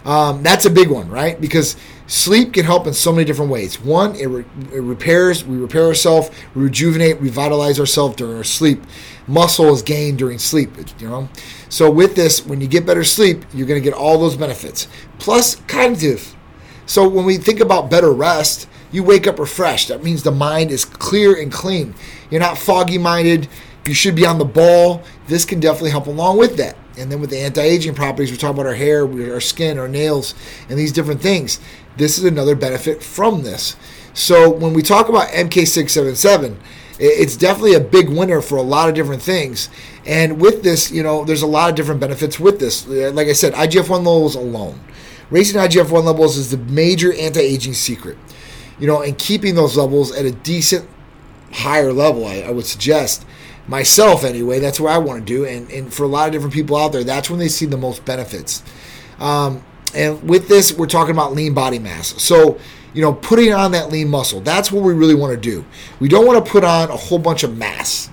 Um, 0.06 0.44
that's 0.44 0.66
a 0.66 0.70
big 0.70 0.90
one, 0.90 1.10
right? 1.10 1.42
Because 1.42 1.76
sleep 2.06 2.54
can 2.54 2.66
help 2.66 2.86
in 2.86 2.94
so 2.94 3.12
many 3.12 3.26
different 3.26 3.52
ways. 3.52 3.82
One, 3.82 4.16
it, 4.16 4.28
re- 4.28 4.46
it 4.72 4.82
repairs, 4.82 5.44
we 5.44 5.58
repair 5.58 5.86
ourselves, 5.86 6.30
we 6.54 6.64
rejuvenate, 6.64 7.20
revitalize 7.20 7.80
ourselves 7.80 8.16
during 8.16 8.38
our 8.38 8.44
sleep 8.44 8.82
muscle 9.30 9.72
is 9.74 9.82
gained 9.82 10.18
during 10.18 10.40
sleep, 10.40 10.72
you 11.00 11.08
know. 11.08 11.30
So 11.70 11.90
with 11.90 12.16
this, 12.16 12.46
when 12.46 12.60
you 12.60 12.68
get 12.68 12.86
better 12.86 13.04
sleep, 13.04 13.46
you're 13.54 13.68
going 13.68 13.82
to 13.82 13.90
get 13.90 13.98
all 13.98 14.18
those 14.18 14.36
benefits. 14.36 14.88
Plus 15.20 15.56
cognitive. 15.68 16.36
So 16.86 17.08
when 17.08 17.26
we 17.26 17.38
think 17.38 17.60
about 17.60 17.92
better 17.92 18.12
rest, 18.12 18.68
you 18.92 19.04
wake 19.04 19.28
up 19.28 19.38
refreshed. 19.38 19.90
That 19.90 20.04
means 20.04 20.24
the 20.24 20.32
mind 20.32 20.72
is 20.72 20.84
clear 20.84 21.40
and 21.40 21.52
clean. 21.52 21.94
You're 22.32 22.42
not 22.42 22.58
foggy 22.58 22.98
minded. 22.98 23.48
You 23.86 23.94
should 23.94 24.16
be 24.16 24.26
on 24.26 24.40
the 24.40 24.46
ball. 24.46 25.04
This 25.28 25.46
can 25.46 25.60
definitely 25.60 25.92
help 25.92 26.08
along 26.08 26.38
with 26.38 26.58
that. 26.58 26.76
And 26.98 27.12
then 27.12 27.22
with 27.22 27.30
the 27.30 27.40
anti-aging 27.40 27.96
properties, 27.96 28.32
we're 28.32 28.38
talking 28.38 28.60
about 28.60 28.66
our 28.66 28.76
hair, 28.76 29.08
our 29.32 29.40
skin, 29.40 29.78
our 29.78 29.88
nails, 29.88 30.36
and 30.68 30.78
these 30.78 30.92
different 30.92 31.22
things. 31.22 31.60
This 31.98 32.18
is 32.18 32.26
another 32.26 32.56
benefit 32.56 33.02
from 33.02 33.44
this. 33.44 33.76
So 34.14 34.50
when 34.50 34.74
we 34.74 34.82
talk 34.82 35.08
about 35.08 35.30
MK677, 35.30 36.58
it's 37.00 37.38
definitely 37.38 37.76
a 37.76 37.80
big 37.80 38.10
winner 38.10 38.42
for 38.42 38.58
a 38.58 38.62
lot 38.62 38.90
of 38.90 38.96
different 38.96 39.22
things. 39.22 39.70
And 40.06 40.40
with 40.42 40.64
this, 40.64 40.92
you 40.92 41.02
know, 41.02 41.24
there's 41.24 41.42
a 41.42 41.48
lot 41.48 41.70
of 41.70 41.76
different 41.76 42.02
benefits 42.02 42.40
with 42.40 42.60
this. 42.60 42.88
Like 42.88 43.28
I 43.28 43.34
said, 43.34 43.54
IGF 43.54 43.90
1 43.90 44.04
levels 44.04 44.36
alone. 44.36 44.80
Raising 45.30 45.60
IGF 45.62 45.92
1 45.92 46.06
levels 46.06 46.38
is 46.38 46.52
the 46.52 46.58
major 46.58 47.14
anti 47.14 47.40
aging 47.40 47.74
secret. 47.74 48.18
You 48.80 48.88
know, 48.88 49.02
and 49.02 49.18
keeping 49.18 49.56
those 49.56 49.78
levels 49.78 50.12
at 50.12 50.26
a 50.26 50.32
decent 50.32 50.90
higher 51.52 51.94
level, 51.94 52.26
I, 52.26 52.42
I 52.42 52.52
would 52.52 52.66
suggest 52.66 53.26
myself 53.68 54.24
anyway. 54.24 54.60
That's 54.60 54.80
what 54.80 54.92
I 54.92 54.98
want 54.98 55.20
to 55.20 55.26
do. 55.26 55.46
And, 55.46 55.70
and 55.72 55.94
for 55.94 56.04
a 56.04 56.08
lot 56.08 56.28
of 56.28 56.34
different 56.34 56.54
people 56.54 56.76
out 56.76 56.92
there, 56.92 57.04
that's 57.04 57.30
when 57.30 57.40
they 57.40 57.48
see 57.48 57.66
the 57.66 57.78
most 57.78 58.04
benefits. 58.04 58.64
Um, 59.20 59.64
and 59.94 60.28
with 60.28 60.48
this, 60.48 60.74
we're 60.74 60.88
talking 60.88 61.14
about 61.14 61.34
lean 61.34 61.54
body 61.54 61.80
mass. 61.80 62.22
So, 62.22 62.60
you 62.94 63.02
know, 63.02 63.14
putting 63.14 63.54
on 63.54 63.72
that 63.72 63.90
lean 63.90 64.10
muscle. 64.10 64.42
That's 64.42 64.72
what 64.72 64.84
we 64.84 64.94
really 64.94 65.16
want 65.16 65.34
to 65.34 65.40
do. 65.40 65.66
We 66.00 66.08
don't 66.08 66.26
want 66.26 66.44
to 66.44 66.52
put 66.52 66.64
on 66.64 66.90
a 66.90 66.96
whole 66.96 67.20
bunch 67.20 67.44
of 67.44 67.58
mass. 67.58 68.10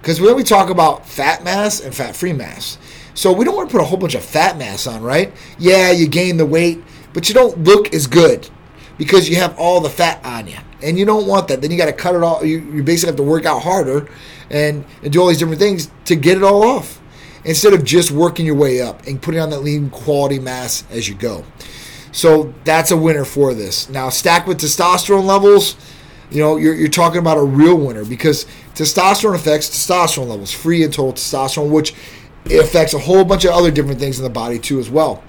Because 0.00 0.20
when 0.20 0.36
we 0.36 0.44
talk 0.44 0.70
about 0.70 1.06
fat 1.06 1.42
mass 1.42 1.80
and 1.80 1.94
fat 1.94 2.14
free 2.14 2.32
mass, 2.32 2.78
so 3.14 3.32
we 3.32 3.44
don't 3.44 3.56
want 3.56 3.70
to 3.70 3.72
put 3.72 3.80
a 3.80 3.84
whole 3.84 3.98
bunch 3.98 4.14
of 4.14 4.24
fat 4.24 4.58
mass 4.58 4.86
on, 4.86 5.02
right? 5.02 5.32
Yeah, 5.58 5.90
you 5.90 6.06
gain 6.06 6.36
the 6.36 6.46
weight, 6.46 6.84
but 7.12 7.28
you 7.28 7.34
don't 7.34 7.64
look 7.64 7.92
as 7.94 8.06
good 8.06 8.48
because 8.98 9.28
you 9.28 9.36
have 9.36 9.58
all 9.58 9.80
the 9.80 9.90
fat 9.90 10.24
on 10.24 10.46
you. 10.46 10.58
And 10.82 10.98
you 10.98 11.06
don't 11.06 11.26
want 11.26 11.48
that. 11.48 11.62
Then 11.62 11.70
you 11.70 11.78
got 11.78 11.86
to 11.86 11.92
cut 11.92 12.14
it 12.14 12.22
all. 12.22 12.44
You, 12.44 12.58
you 12.58 12.82
basically 12.82 13.08
have 13.08 13.16
to 13.16 13.22
work 13.22 13.46
out 13.46 13.62
harder 13.62 14.08
and, 14.50 14.84
and 15.02 15.12
do 15.12 15.20
all 15.20 15.28
these 15.28 15.38
different 15.38 15.58
things 15.58 15.90
to 16.04 16.14
get 16.14 16.36
it 16.36 16.42
all 16.42 16.62
off 16.62 17.00
instead 17.44 17.72
of 17.72 17.84
just 17.84 18.10
working 18.10 18.44
your 18.44 18.54
way 18.54 18.82
up 18.82 19.06
and 19.06 19.20
putting 19.22 19.40
on 19.40 19.50
that 19.50 19.60
lean 19.60 19.88
quality 19.88 20.38
mass 20.38 20.84
as 20.90 21.08
you 21.08 21.14
go. 21.14 21.44
So 22.16 22.54
that's 22.64 22.92
a 22.92 22.96
winner 22.96 23.26
for 23.26 23.52
this. 23.52 23.90
Now, 23.90 24.08
stacked 24.08 24.48
with 24.48 24.58
testosterone 24.58 25.26
levels, 25.26 25.76
you 26.30 26.40
know, 26.40 26.56
you're, 26.56 26.72
you're 26.72 26.88
talking 26.88 27.18
about 27.18 27.36
a 27.36 27.42
real 27.42 27.76
winner 27.76 28.06
because 28.06 28.46
testosterone 28.74 29.34
affects 29.34 29.68
testosterone 29.68 30.28
levels, 30.28 30.50
free 30.50 30.82
and 30.82 30.90
total 30.90 31.12
testosterone, 31.12 31.68
which 31.68 31.92
affects 32.46 32.94
a 32.94 32.98
whole 32.98 33.22
bunch 33.22 33.44
of 33.44 33.50
other 33.50 33.70
different 33.70 34.00
things 34.00 34.18
in 34.18 34.24
the 34.24 34.30
body 34.30 34.58
too 34.58 34.78
as 34.78 34.88
well. 34.88 35.22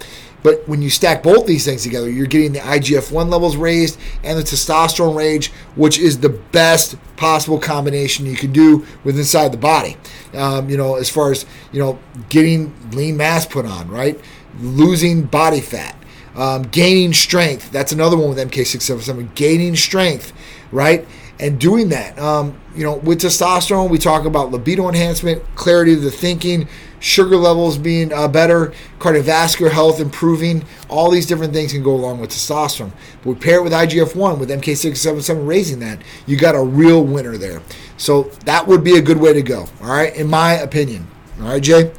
But 0.44 0.66
when 0.66 0.82
you 0.82 0.90
stack 0.90 1.24
both 1.24 1.46
these 1.46 1.66
things 1.66 1.84
together, 1.84 2.10
you're 2.10 2.26
getting 2.26 2.54
the 2.54 2.60
IGF 2.60 3.12
1 3.12 3.30
levels 3.30 3.58
raised 3.58 4.00
and 4.24 4.40
the 4.40 4.44
testosterone 4.44 5.14
range, 5.14 5.52
which 5.76 6.00
is 6.00 6.22
the 6.22 6.30
best 6.30 6.96
possible 7.18 7.60
combination 7.60 8.26
you 8.26 8.38
can 8.38 8.54
do 8.54 8.86
with 9.04 9.18
inside 9.18 9.52
the 9.52 9.58
body. 9.58 9.98
Um, 10.34 10.70
you 10.70 10.78
know, 10.78 10.96
as 10.96 11.10
far 11.10 11.32
as, 11.34 11.46
you 11.74 11.82
know, 11.82 12.00
getting 12.30 12.74
lean 12.92 13.18
mass 13.18 13.46
put 13.46 13.66
on, 13.66 13.90
right? 13.90 14.18
Losing 14.62 15.24
body 15.24 15.60
fat. 15.60 15.97
Um, 16.38 16.64
gaining 16.64 17.14
strength. 17.14 17.72
That's 17.72 17.92
another 17.92 18.16
one 18.16 18.30
with 18.30 18.38
MK677. 18.38 19.34
Gaining 19.36 19.76
strength, 19.76 20.34
right? 20.72 21.06
And 21.40 21.60
doing 21.60 21.90
that. 21.90 22.18
Um, 22.20 22.60
you 22.76 22.84
know, 22.84 22.98
with 22.98 23.22
testosterone, 23.22 23.90
we 23.90 23.98
talk 23.98 24.26
about 24.26 24.52
libido 24.52 24.88
enhancement, 24.88 25.44
clarity 25.56 25.94
of 25.94 26.04
the 26.04 26.12
thinking, 26.12 26.68
sugar 27.00 27.38
levels 27.38 27.78
being 27.78 28.14
uh, 28.14 28.28
better, 28.28 28.74
cardiovascular 29.00 29.72
health 29.72 30.00
improving. 30.00 30.64
All 30.90 31.10
these 31.10 31.26
different 31.26 31.54
things 31.54 31.74
can 31.74 31.84
go 31.84 31.94
along 31.94 32.20
with 32.20 32.30
testosterone. 32.30 32.92
But 33.24 33.26
we 33.26 33.36
pair 33.36 33.60
it 33.60 33.64
with 33.64 33.74
IGF 33.74 34.16
1, 34.16 34.40
with 34.40 34.50
MK677 34.50 35.48
raising 35.48 35.80
that, 35.80 36.00
you 36.26 36.38
got 36.38 36.56
a 36.56 36.62
real 36.62 37.04
winner 37.04 37.38
there. 37.38 37.62
So 37.98 38.24
that 38.46 38.68
would 38.68 38.84
be 38.84 38.98
a 38.98 39.02
good 39.02 39.18
way 39.18 39.34
to 39.34 39.42
go, 39.42 39.68
all 39.82 39.90
right, 39.90 40.16
in 40.16 40.28
my 40.28 40.54
opinion. 40.54 41.08
All 41.40 41.48
right, 41.48 41.62
Jay? 41.62 41.92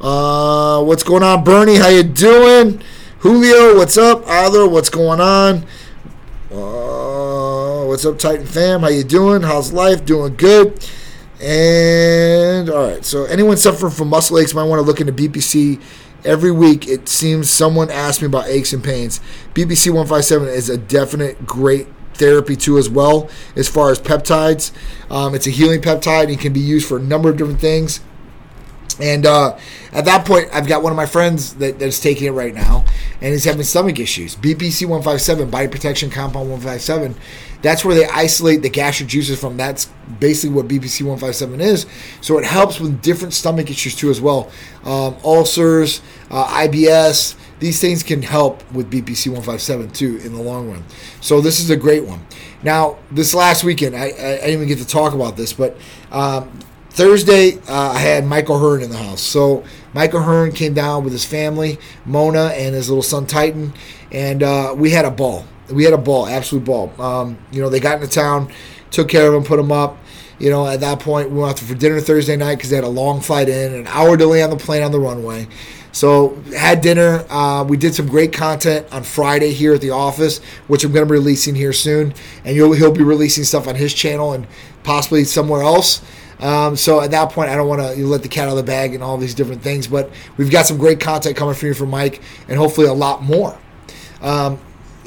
Uh, 0.00 0.82
what's 0.82 1.04
going 1.04 1.22
on, 1.22 1.44
Bernie? 1.44 1.76
How 1.76 1.88
you 1.88 2.02
doing? 2.02 2.82
Julio, 3.22 3.76
what's 3.76 3.96
up? 3.96 4.26
Adler, 4.26 4.68
what's 4.68 4.90
going 4.90 5.20
on? 5.20 5.64
Uh, 6.50 7.86
what's 7.86 8.04
up, 8.04 8.18
Titan 8.18 8.44
fam? 8.44 8.80
How 8.80 8.88
you 8.88 9.04
doing? 9.04 9.42
How's 9.42 9.72
life? 9.72 10.04
Doing 10.04 10.34
good. 10.34 10.84
And 11.40 12.68
all 12.68 12.88
right, 12.88 13.04
so 13.04 13.24
anyone 13.26 13.58
suffering 13.58 13.92
from 13.92 14.08
muscle 14.08 14.40
aches 14.40 14.54
might 14.54 14.64
want 14.64 14.80
to 14.80 14.82
look 14.84 15.00
into 15.00 15.12
BPC. 15.12 15.80
Every 16.24 16.50
week, 16.50 16.88
it 16.88 17.08
seems 17.08 17.48
someone 17.48 17.92
asks 17.92 18.20
me 18.20 18.26
about 18.26 18.48
aches 18.48 18.72
and 18.72 18.82
pains. 18.82 19.20
BPC 19.54 19.92
157 19.92 20.48
is 20.48 20.68
a 20.68 20.76
definite 20.76 21.46
great 21.46 21.86
therapy 22.14 22.56
too 22.56 22.76
as 22.76 22.90
well 22.90 23.30
as 23.54 23.68
far 23.68 23.92
as 23.92 24.00
peptides. 24.00 24.72
Um, 25.12 25.36
it's 25.36 25.46
a 25.46 25.50
healing 25.50 25.80
peptide 25.80 26.26
and 26.26 26.40
can 26.40 26.52
be 26.52 26.58
used 26.58 26.88
for 26.88 26.96
a 26.96 27.00
number 27.00 27.30
of 27.30 27.36
different 27.36 27.60
things. 27.60 28.00
And 29.00 29.26
uh, 29.26 29.58
at 29.92 30.04
that 30.04 30.26
point, 30.26 30.48
I've 30.52 30.66
got 30.66 30.82
one 30.82 30.92
of 30.92 30.96
my 30.96 31.06
friends 31.06 31.54
that, 31.54 31.78
that's 31.78 32.00
taking 32.00 32.26
it 32.26 32.30
right 32.30 32.54
now, 32.54 32.84
and 33.22 33.30
he's 33.30 33.44
having 33.44 33.62
stomach 33.62 34.00
issues. 34.00 34.34
BPC 34.34 34.82
157, 34.82 35.48
body 35.48 35.68
protection 35.68 36.10
compound 36.10 36.50
157. 36.50 37.14
That's 37.62 37.84
where 37.84 37.94
they 37.94 38.04
isolate 38.06 38.62
the 38.62 38.68
gastric 38.68 39.08
juices 39.08 39.40
from. 39.40 39.56
That's 39.56 39.86
basically 40.18 40.56
what 40.56 40.66
BPC 40.66 41.02
157 41.02 41.60
is. 41.60 41.86
So 42.20 42.38
it 42.38 42.44
helps 42.44 42.80
with 42.80 43.00
different 43.00 43.32
stomach 43.32 43.70
issues 43.70 43.94
too, 43.94 44.10
as 44.10 44.20
well. 44.20 44.50
Um, 44.82 45.16
ulcers, 45.24 46.02
uh, 46.32 46.46
IBS, 46.66 47.36
these 47.60 47.80
things 47.80 48.02
can 48.02 48.22
help 48.22 48.68
with 48.72 48.90
BPC 48.90 49.28
157 49.28 49.90
too 49.90 50.16
in 50.24 50.32
the 50.32 50.42
long 50.42 50.68
run. 50.68 50.82
So 51.20 51.40
this 51.40 51.60
is 51.60 51.70
a 51.70 51.76
great 51.76 52.04
one. 52.04 52.26
Now, 52.64 52.98
this 53.12 53.34
last 53.34 53.62
weekend, 53.62 53.94
I, 53.94 54.06
I, 54.06 54.06
I 54.06 54.10
didn't 54.10 54.50
even 54.50 54.68
get 54.68 54.78
to 54.78 54.86
talk 54.86 55.14
about 55.14 55.36
this, 55.36 55.52
but 55.52 55.76
um, 56.10 56.58
Thursday, 56.90 57.58
uh, 57.68 57.92
I 57.92 57.98
had 57.98 58.26
Michael 58.26 58.58
Hearn 58.58 58.82
in 58.82 58.90
the 58.90 58.98
house. 58.98 59.22
So 59.22 59.62
Michael 59.94 60.22
Hearn 60.22 60.52
came 60.52 60.74
down 60.74 61.04
with 61.04 61.12
his 61.12 61.24
family, 61.24 61.78
Mona 62.04 62.46
and 62.46 62.74
his 62.74 62.88
little 62.88 63.02
son 63.02 63.26
Titan, 63.26 63.72
and 64.10 64.42
uh, 64.42 64.74
we 64.76 64.90
had 64.90 65.04
a 65.04 65.10
ball. 65.10 65.46
We 65.70 65.84
had 65.84 65.92
a 65.92 65.98
ball, 65.98 66.26
absolute 66.26 66.64
ball. 66.64 66.92
Um, 67.00 67.38
you 67.50 67.60
know, 67.60 67.68
they 67.68 67.80
got 67.80 68.00
into 68.00 68.08
town, 68.08 68.52
took 68.90 69.08
care 69.08 69.28
of 69.28 69.34
him, 69.34 69.44
put 69.44 69.58
him 69.58 69.72
up. 69.72 69.98
You 70.38 70.50
know, 70.50 70.66
at 70.66 70.80
that 70.80 70.98
point, 70.98 71.30
we 71.30 71.38
went 71.38 71.52
out 71.52 71.58
for 71.60 71.74
dinner 71.74 72.00
Thursday 72.00 72.36
night 72.36 72.56
because 72.56 72.70
they 72.70 72.76
had 72.76 72.84
a 72.84 72.88
long 72.88 73.20
flight 73.20 73.48
in, 73.48 73.74
an 73.74 73.86
hour 73.86 74.16
delay 74.16 74.42
on 74.42 74.50
the 74.50 74.56
plane 74.56 74.82
on 74.82 74.90
the 74.90 74.98
runway. 74.98 75.46
So 75.92 76.42
had 76.56 76.80
dinner. 76.80 77.24
Uh, 77.28 77.64
we 77.68 77.76
did 77.76 77.94
some 77.94 78.08
great 78.08 78.32
content 78.32 78.86
on 78.90 79.04
Friday 79.04 79.52
here 79.52 79.74
at 79.74 79.82
the 79.82 79.90
office, 79.90 80.38
which 80.66 80.84
I'm 80.84 80.92
going 80.92 81.06
to 81.06 81.12
be 81.12 81.18
releasing 81.18 81.54
here 81.54 81.72
soon, 81.72 82.14
and 82.44 82.56
he'll 82.56 82.92
be 82.92 83.04
releasing 83.04 83.44
stuff 83.44 83.68
on 83.68 83.74
his 83.74 83.92
channel 83.92 84.32
and 84.32 84.46
possibly 84.82 85.24
somewhere 85.24 85.62
else. 85.62 86.02
Um, 86.42 86.74
so 86.76 87.00
at 87.00 87.12
that 87.12 87.30
point, 87.30 87.50
I 87.50 87.54
don't 87.54 87.68
want 87.68 87.80
to 87.80 88.06
let 88.06 88.22
the 88.22 88.28
cat 88.28 88.48
out 88.48 88.50
of 88.50 88.56
the 88.56 88.62
bag 88.64 88.94
and 88.94 89.02
all 89.02 89.16
these 89.16 89.34
different 89.34 89.62
things, 89.62 89.86
but 89.86 90.10
we've 90.36 90.50
got 90.50 90.66
some 90.66 90.76
great 90.76 90.98
content 90.98 91.36
coming 91.36 91.54
from 91.54 91.68
you 91.68 91.74
from 91.74 91.90
Mike, 91.90 92.20
and 92.48 92.58
hopefully 92.58 92.88
a 92.88 92.92
lot 92.92 93.22
more. 93.22 93.56
Um, 94.20 94.58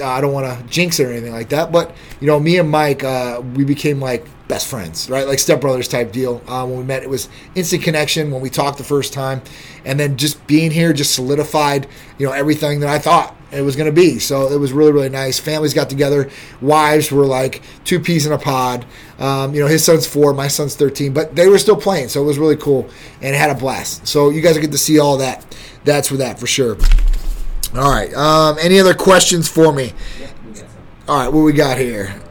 I 0.03 0.21
don't 0.21 0.33
want 0.33 0.45
to 0.45 0.65
jinx 0.67 0.99
it 0.99 1.05
or 1.05 1.11
anything 1.11 1.33
like 1.33 1.49
that, 1.49 1.71
but 1.71 1.93
you 2.19 2.27
know, 2.27 2.39
me 2.39 2.57
and 2.57 2.69
Mike, 2.69 3.03
uh, 3.03 3.41
we 3.53 3.65
became 3.65 3.99
like 3.99 4.25
best 4.47 4.67
friends, 4.67 5.09
right? 5.09 5.27
Like 5.27 5.39
stepbrothers 5.39 5.89
type 5.89 6.11
deal. 6.11 6.41
Uh, 6.47 6.65
when 6.65 6.77
we 6.77 6.83
met, 6.83 7.03
it 7.03 7.09
was 7.09 7.29
instant 7.55 7.83
connection 7.83 8.31
when 8.31 8.41
we 8.41 8.49
talked 8.49 8.77
the 8.77 8.83
first 8.83 9.13
time, 9.13 9.41
and 9.83 9.99
then 9.99 10.17
just 10.17 10.45
being 10.47 10.71
here 10.71 10.93
just 10.93 11.15
solidified, 11.15 11.87
you 12.17 12.25
know, 12.25 12.33
everything 12.33 12.79
that 12.79 12.89
I 12.89 12.99
thought 12.99 13.35
it 13.55 13.61
was 13.61 13.75
going 13.75 13.87
to 13.87 13.95
be. 13.95 14.19
So 14.19 14.51
it 14.51 14.59
was 14.59 14.73
really, 14.73 14.91
really 14.91 15.09
nice. 15.09 15.39
Families 15.39 15.73
got 15.73 15.89
together. 15.89 16.29
Wives 16.61 17.11
were 17.11 17.25
like 17.25 17.61
two 17.83 17.99
peas 17.99 18.25
in 18.25 18.33
a 18.33 18.37
pod. 18.37 18.85
Um, 19.19 19.53
you 19.53 19.61
know, 19.61 19.67
his 19.67 19.83
son's 19.83 20.05
four, 20.05 20.33
my 20.33 20.47
son's 20.47 20.75
13, 20.75 21.13
but 21.13 21.35
they 21.35 21.47
were 21.47 21.57
still 21.57 21.77
playing. 21.77 22.09
So 22.09 22.21
it 22.21 22.25
was 22.25 22.37
really 22.37 22.57
cool 22.57 22.89
and 23.21 23.35
had 23.35 23.49
a 23.49 23.55
blast. 23.55 24.07
So 24.07 24.29
you 24.29 24.41
guys 24.41 24.57
get 24.57 24.71
to 24.71 24.77
see 24.77 24.99
all 24.99 25.17
that. 25.17 25.55
That's 25.83 26.09
for 26.09 26.17
that 26.17 26.39
for 26.39 26.47
sure. 26.47 26.77
All 27.75 27.91
right. 27.91 28.13
Um, 28.13 28.57
any 28.61 28.79
other 28.79 28.93
questions 28.93 29.47
for 29.47 29.73
me? 29.73 29.93
All 31.07 31.17
right. 31.17 31.31
What 31.31 31.41
we 31.41 31.53
got 31.53 31.77
here? 31.77 32.21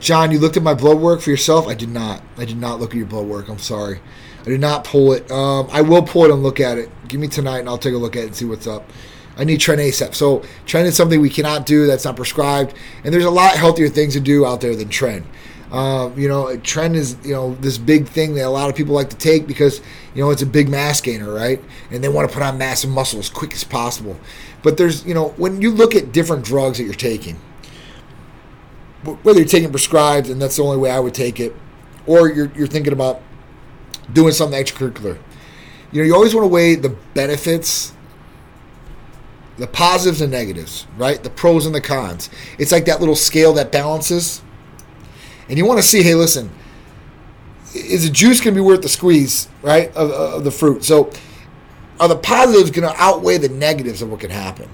John, 0.00 0.30
you 0.30 0.38
looked 0.38 0.56
at 0.56 0.62
my 0.62 0.74
blood 0.74 0.98
work 0.98 1.20
for 1.20 1.30
yourself? 1.30 1.66
I 1.66 1.74
did 1.74 1.88
not. 1.88 2.22
I 2.36 2.44
did 2.44 2.56
not 2.56 2.78
look 2.80 2.90
at 2.90 2.96
your 2.96 3.06
blood 3.06 3.26
work. 3.26 3.48
I'm 3.48 3.58
sorry. 3.58 4.00
I 4.40 4.44
did 4.44 4.60
not 4.60 4.84
pull 4.84 5.12
it. 5.12 5.30
Um, 5.30 5.68
I 5.72 5.82
will 5.82 6.02
pull 6.02 6.24
it 6.24 6.30
and 6.30 6.42
look 6.42 6.60
at 6.60 6.78
it. 6.78 6.90
Give 7.08 7.20
me 7.20 7.28
tonight 7.28 7.58
and 7.58 7.68
I'll 7.68 7.78
take 7.78 7.94
a 7.94 7.98
look 7.98 8.16
at 8.16 8.22
it 8.22 8.26
and 8.26 8.36
see 8.36 8.44
what's 8.44 8.66
up. 8.66 8.88
I 9.38 9.44
need 9.44 9.60
Tren. 9.60 10.14
So 10.14 10.40
Tren 10.66 10.84
is 10.84 10.96
something 10.96 11.20
we 11.20 11.30
cannot 11.30 11.64
do. 11.64 11.86
That's 11.86 12.04
not 12.04 12.16
prescribed. 12.16 12.74
And 13.04 13.14
there's 13.14 13.24
a 13.24 13.30
lot 13.30 13.54
healthier 13.54 13.88
things 13.88 14.14
to 14.14 14.20
do 14.20 14.44
out 14.44 14.60
there 14.60 14.74
than 14.74 14.88
Tren. 14.88 15.24
Uh, 15.70 16.10
you 16.16 16.28
know, 16.28 16.46
Tren 16.58 16.94
is 16.94 17.16
you 17.22 17.32
know 17.32 17.54
this 17.56 17.78
big 17.78 18.08
thing 18.08 18.34
that 18.34 18.46
a 18.46 18.50
lot 18.50 18.68
of 18.68 18.74
people 18.74 18.94
like 18.94 19.10
to 19.10 19.16
take 19.16 19.46
because 19.46 19.80
you 20.14 20.22
know 20.22 20.30
it's 20.30 20.42
a 20.42 20.46
big 20.46 20.68
mass 20.68 21.00
gainer, 21.00 21.32
right? 21.32 21.62
And 21.90 22.02
they 22.02 22.08
want 22.08 22.28
to 22.28 22.34
put 22.34 22.42
on 22.42 22.58
massive 22.58 22.90
muscle 22.90 23.20
as 23.20 23.28
quick 23.28 23.52
as 23.52 23.64
possible. 23.64 24.18
But 24.62 24.76
there's 24.76 25.06
you 25.06 25.14
know 25.14 25.28
when 25.36 25.62
you 25.62 25.70
look 25.70 25.94
at 25.94 26.10
different 26.10 26.44
drugs 26.44 26.78
that 26.78 26.84
you're 26.84 26.94
taking, 26.94 27.36
whether 29.22 29.38
you're 29.38 29.48
taking 29.48 29.70
prescribed 29.70 30.28
and 30.28 30.40
that's 30.40 30.56
the 30.56 30.64
only 30.64 30.78
way 30.78 30.90
I 30.90 30.98
would 30.98 31.14
take 31.14 31.38
it, 31.38 31.54
or 32.06 32.28
you're 32.28 32.50
you're 32.56 32.66
thinking 32.66 32.94
about 32.94 33.20
doing 34.12 34.32
something 34.32 34.58
extracurricular. 34.58 35.18
You 35.92 36.02
know, 36.02 36.06
you 36.06 36.14
always 36.14 36.34
want 36.34 36.44
to 36.44 36.48
weigh 36.48 36.74
the 36.76 36.96
benefits 37.12 37.92
the 39.58 39.66
positives 39.66 40.20
and 40.20 40.30
negatives, 40.30 40.86
right? 40.96 41.22
The 41.22 41.30
pros 41.30 41.66
and 41.66 41.74
the 41.74 41.80
cons. 41.80 42.30
It's 42.58 42.72
like 42.72 42.84
that 42.86 43.00
little 43.00 43.16
scale 43.16 43.52
that 43.54 43.72
balances. 43.72 44.40
And 45.48 45.58
you 45.58 45.66
want 45.66 45.78
to 45.78 45.82
see, 45.82 46.02
hey, 46.02 46.14
listen, 46.14 46.50
is 47.74 48.04
the 48.04 48.10
juice 48.10 48.40
going 48.40 48.54
to 48.54 48.60
be 48.60 48.64
worth 48.64 48.82
the 48.82 48.88
squeeze, 48.88 49.48
right, 49.62 49.88
of, 49.96 50.10
of 50.10 50.44
the 50.44 50.50
fruit? 50.50 50.84
So 50.84 51.10
are 51.98 52.08
the 52.08 52.16
positives 52.16 52.70
going 52.70 52.88
to 52.88 53.02
outweigh 53.02 53.38
the 53.38 53.48
negatives 53.48 54.00
of 54.00 54.10
what 54.10 54.20
can 54.20 54.30
happen? 54.30 54.70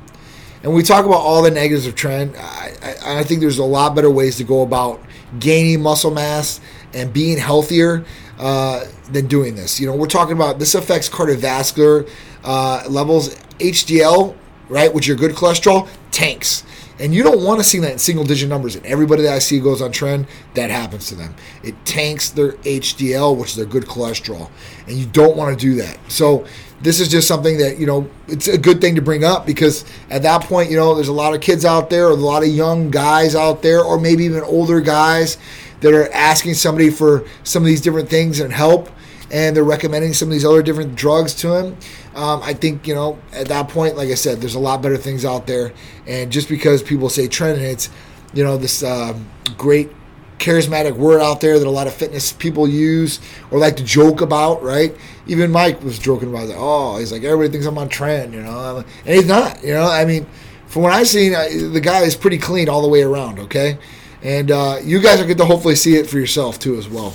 And 0.63 0.75
we 0.75 0.83
talk 0.83 1.05
about 1.05 1.19
all 1.19 1.43
the 1.43 1.51
negatives 1.51 1.87
of 1.87 1.95
Tren. 1.95 2.37
I, 2.39 2.73
I, 2.83 3.19
I 3.21 3.25
think 3.25 3.41
there's 3.41 3.59
a 3.59 3.65
lot 3.65 3.95
better 3.95 4.11
ways 4.11 4.37
to 4.37 4.45
go 4.45 4.63
about 4.63 5.03
gaining 5.39 5.83
muscle 5.83 6.11
mass 6.11 6.61
and 6.93 7.13
being 7.13 7.39
healthier 7.39 8.05
uh, 8.39 8.85
than 9.11 9.27
doing 9.27 9.55
this. 9.55 9.79
You 9.79 9.87
know, 9.87 9.95
we're 9.95 10.07
talking 10.07 10.35
about 10.35 10.59
this 10.59 10.75
affects 10.75 11.09
cardiovascular 11.09 12.09
uh, 12.45 12.85
levels. 12.89 13.35
HDL 13.59 14.35
right, 14.69 14.93
which 14.93 15.07
your 15.07 15.17
good 15.17 15.33
cholesterol, 15.33 15.89
tanks. 16.11 16.65
And 16.99 17.13
you 17.13 17.25
don't 17.25 17.43
want 17.43 17.59
to 17.59 17.65
see 17.65 17.79
that 17.81 17.93
in 17.93 17.99
single 17.99 18.25
digit 18.25 18.49
numbers. 18.49 18.77
And 18.77 18.87
everybody 18.87 19.23
that 19.23 19.33
I 19.33 19.41
see 19.41 19.59
goes 19.59 19.83
on 19.83 19.91
Tren, 19.91 20.27
that 20.55 20.71
happens 20.71 21.09
to 21.09 21.17
them. 21.17 21.35
It 21.65 21.75
tanks 21.85 22.31
their 22.31 22.53
HDL, 22.53 23.37
which 23.37 23.51
is 23.51 23.57
their 23.57 23.67
good 23.67 23.85
cholesterol. 23.85 24.49
And 24.87 24.97
you 24.97 25.07
don't 25.07 25.37
want 25.37 25.59
to 25.59 25.61
do 25.61 25.75
that. 25.83 25.99
So 26.09 26.47
this 26.83 27.01
is 27.01 27.09
just 27.09 27.27
something 27.27 27.59
that, 27.59 27.79
you 27.79 27.87
know, 27.87 28.09
it's 28.29 28.47
a 28.47 28.57
good 28.57 28.81
thing 28.81 28.95
to 28.95 29.03
bring 29.03 29.25
up 29.25 29.45
because 29.45 29.85
at 30.09 30.23
that 30.23 30.43
point, 30.43 30.71
you 30.71 30.77
know, 30.77 30.95
there's 30.95 31.09
a 31.09 31.13
lot 31.13 31.35
of 31.35 31.41
kids 31.41 31.65
out 31.65 31.91
there, 31.91 32.09
or 32.09 32.13
a 32.13 32.15
lot 32.15 32.45
of 32.45 32.49
young 32.49 32.91
guys 32.91 33.35
out 33.35 33.61
there, 33.61 33.83
or 33.83 33.99
maybe 33.99 34.25
even 34.25 34.43
older 34.45 34.81
guys 34.81 35.37
that 35.81 35.93
are 35.93 36.13
asking 36.13 36.55
somebody 36.55 36.91
for 36.91 37.25
some 37.43 37.63
of 37.63 37.67
these 37.67 37.81
different 37.81 38.09
things 38.09 38.39
and 38.39 38.53
help 38.53 38.89
and 39.31 39.57
they're 39.57 39.65
recommending 39.65 40.13
some 40.13 40.29
of 40.29 40.33
these 40.33 40.45
other 40.45 40.63
different 40.63 40.95
drugs 40.95 41.35
to 41.35 41.53
him. 41.53 41.77
Um, 42.15 42.43
I 42.43 42.53
think 42.53 42.87
you 42.87 42.95
know 42.95 43.19
at 43.33 43.49
that 43.49 43.69
point, 43.69 43.97
like 43.97 44.09
I 44.09 44.15
said, 44.15 44.41
there's 44.41 44.55
a 44.55 44.61
lot 44.61 44.83
better 44.83 44.97
things 44.97 45.25
out 45.25 45.47
there, 45.47 45.73
and 46.07 46.31
just 46.31 46.49
because 46.49 46.83
people 46.83 47.09
say 47.09 47.29
Tren, 47.29 47.59
it's 47.59 47.91
you 48.33 48.45
know 48.45 48.57
this 48.57 48.83
uh, 48.83 49.19
great 49.57 49.91
charismatic 50.39 50.97
word 50.97 51.21
out 51.21 51.41
there 51.41 51.59
that 51.59 51.67
a 51.67 51.71
lot 51.71 51.87
of 51.87 51.95
fitness 51.95 52.33
people 52.33 52.69
use 52.69 53.21
or 53.51 53.59
like 53.59 53.77
to 53.77 53.85
joke 53.85 54.21
about, 54.21 54.63
right? 54.63 54.95
Even 55.27 55.51
Mike 55.51 55.83
was 55.83 55.99
joking 55.99 56.29
about 56.29 56.49
it. 56.49 56.57
Oh, 56.59 56.99
he's 56.99 57.13
like 57.13 57.23
everybody 57.25 57.51
thinks 57.51 57.67
I'm 57.67 57.79
on 57.79 57.89
Tren, 57.89 58.33
you 58.33 58.43
know, 58.43 58.85
and 59.05 59.15
he's 59.15 59.27
not. 59.27 59.63
You 59.63 59.75
know, 59.75 59.89
I 59.89 60.05
mean, 60.05 60.27
from 60.67 60.83
what 60.83 60.93
I've 60.93 61.09
seen, 61.09 61.33
the 61.73 61.81
guy 61.81 62.01
is 62.03 62.15
pretty 62.15 62.39
clean 62.39 62.69
all 62.69 62.83
the 62.83 62.89
way 62.89 63.03
around. 63.03 63.39
Okay, 63.41 63.79
and 64.23 64.51
uh, 64.51 64.79
you 64.83 65.01
guys 65.01 65.21
are 65.21 65.25
going 65.25 65.39
to 65.39 65.45
hopefully 65.45 65.77
see 65.77 65.97
it 65.97 66.07
for 66.07 66.19
yourself 66.19 66.59
too 66.59 66.77
as 66.77 66.89
well. 66.89 67.15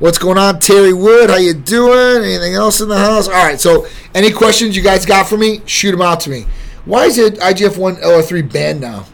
What's 0.00 0.18
going 0.18 0.38
on, 0.38 0.58
Terry 0.58 0.92
Wood? 0.92 1.30
How 1.30 1.36
you 1.36 1.54
doing? 1.54 2.24
Anything 2.24 2.54
else 2.54 2.80
in 2.80 2.88
the 2.88 2.98
house? 2.98 3.28
All 3.28 3.34
right. 3.34 3.60
So, 3.60 3.86
any 4.12 4.32
questions 4.32 4.76
you 4.76 4.82
guys 4.82 5.06
got 5.06 5.28
for 5.28 5.36
me? 5.36 5.60
Shoot 5.66 5.92
them 5.92 6.02
out 6.02 6.18
to 6.20 6.30
me. 6.30 6.46
Why 6.84 7.04
is 7.04 7.16
it 7.16 7.34
IGF 7.34 7.78
one 7.78 7.94
LR3 7.96 8.52
banned 8.52 8.80
now? 8.80 9.06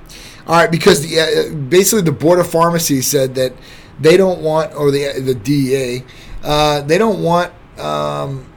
All 0.46 0.56
right, 0.56 0.70
because 0.70 1.06
the, 1.06 1.20
uh, 1.20 1.54
basically 1.54 2.00
the 2.00 2.12
board 2.12 2.38
of 2.38 2.50
pharmacy 2.50 3.02
said 3.02 3.34
that 3.34 3.52
they 4.00 4.16
don't 4.16 4.40
want, 4.40 4.74
or 4.74 4.90
the 4.90 5.20
the 5.20 5.34
DEA, 5.34 6.02
uh, 6.42 6.80
they 6.80 6.96
don't 6.96 7.22
want 7.22 7.52
um, 7.78 8.50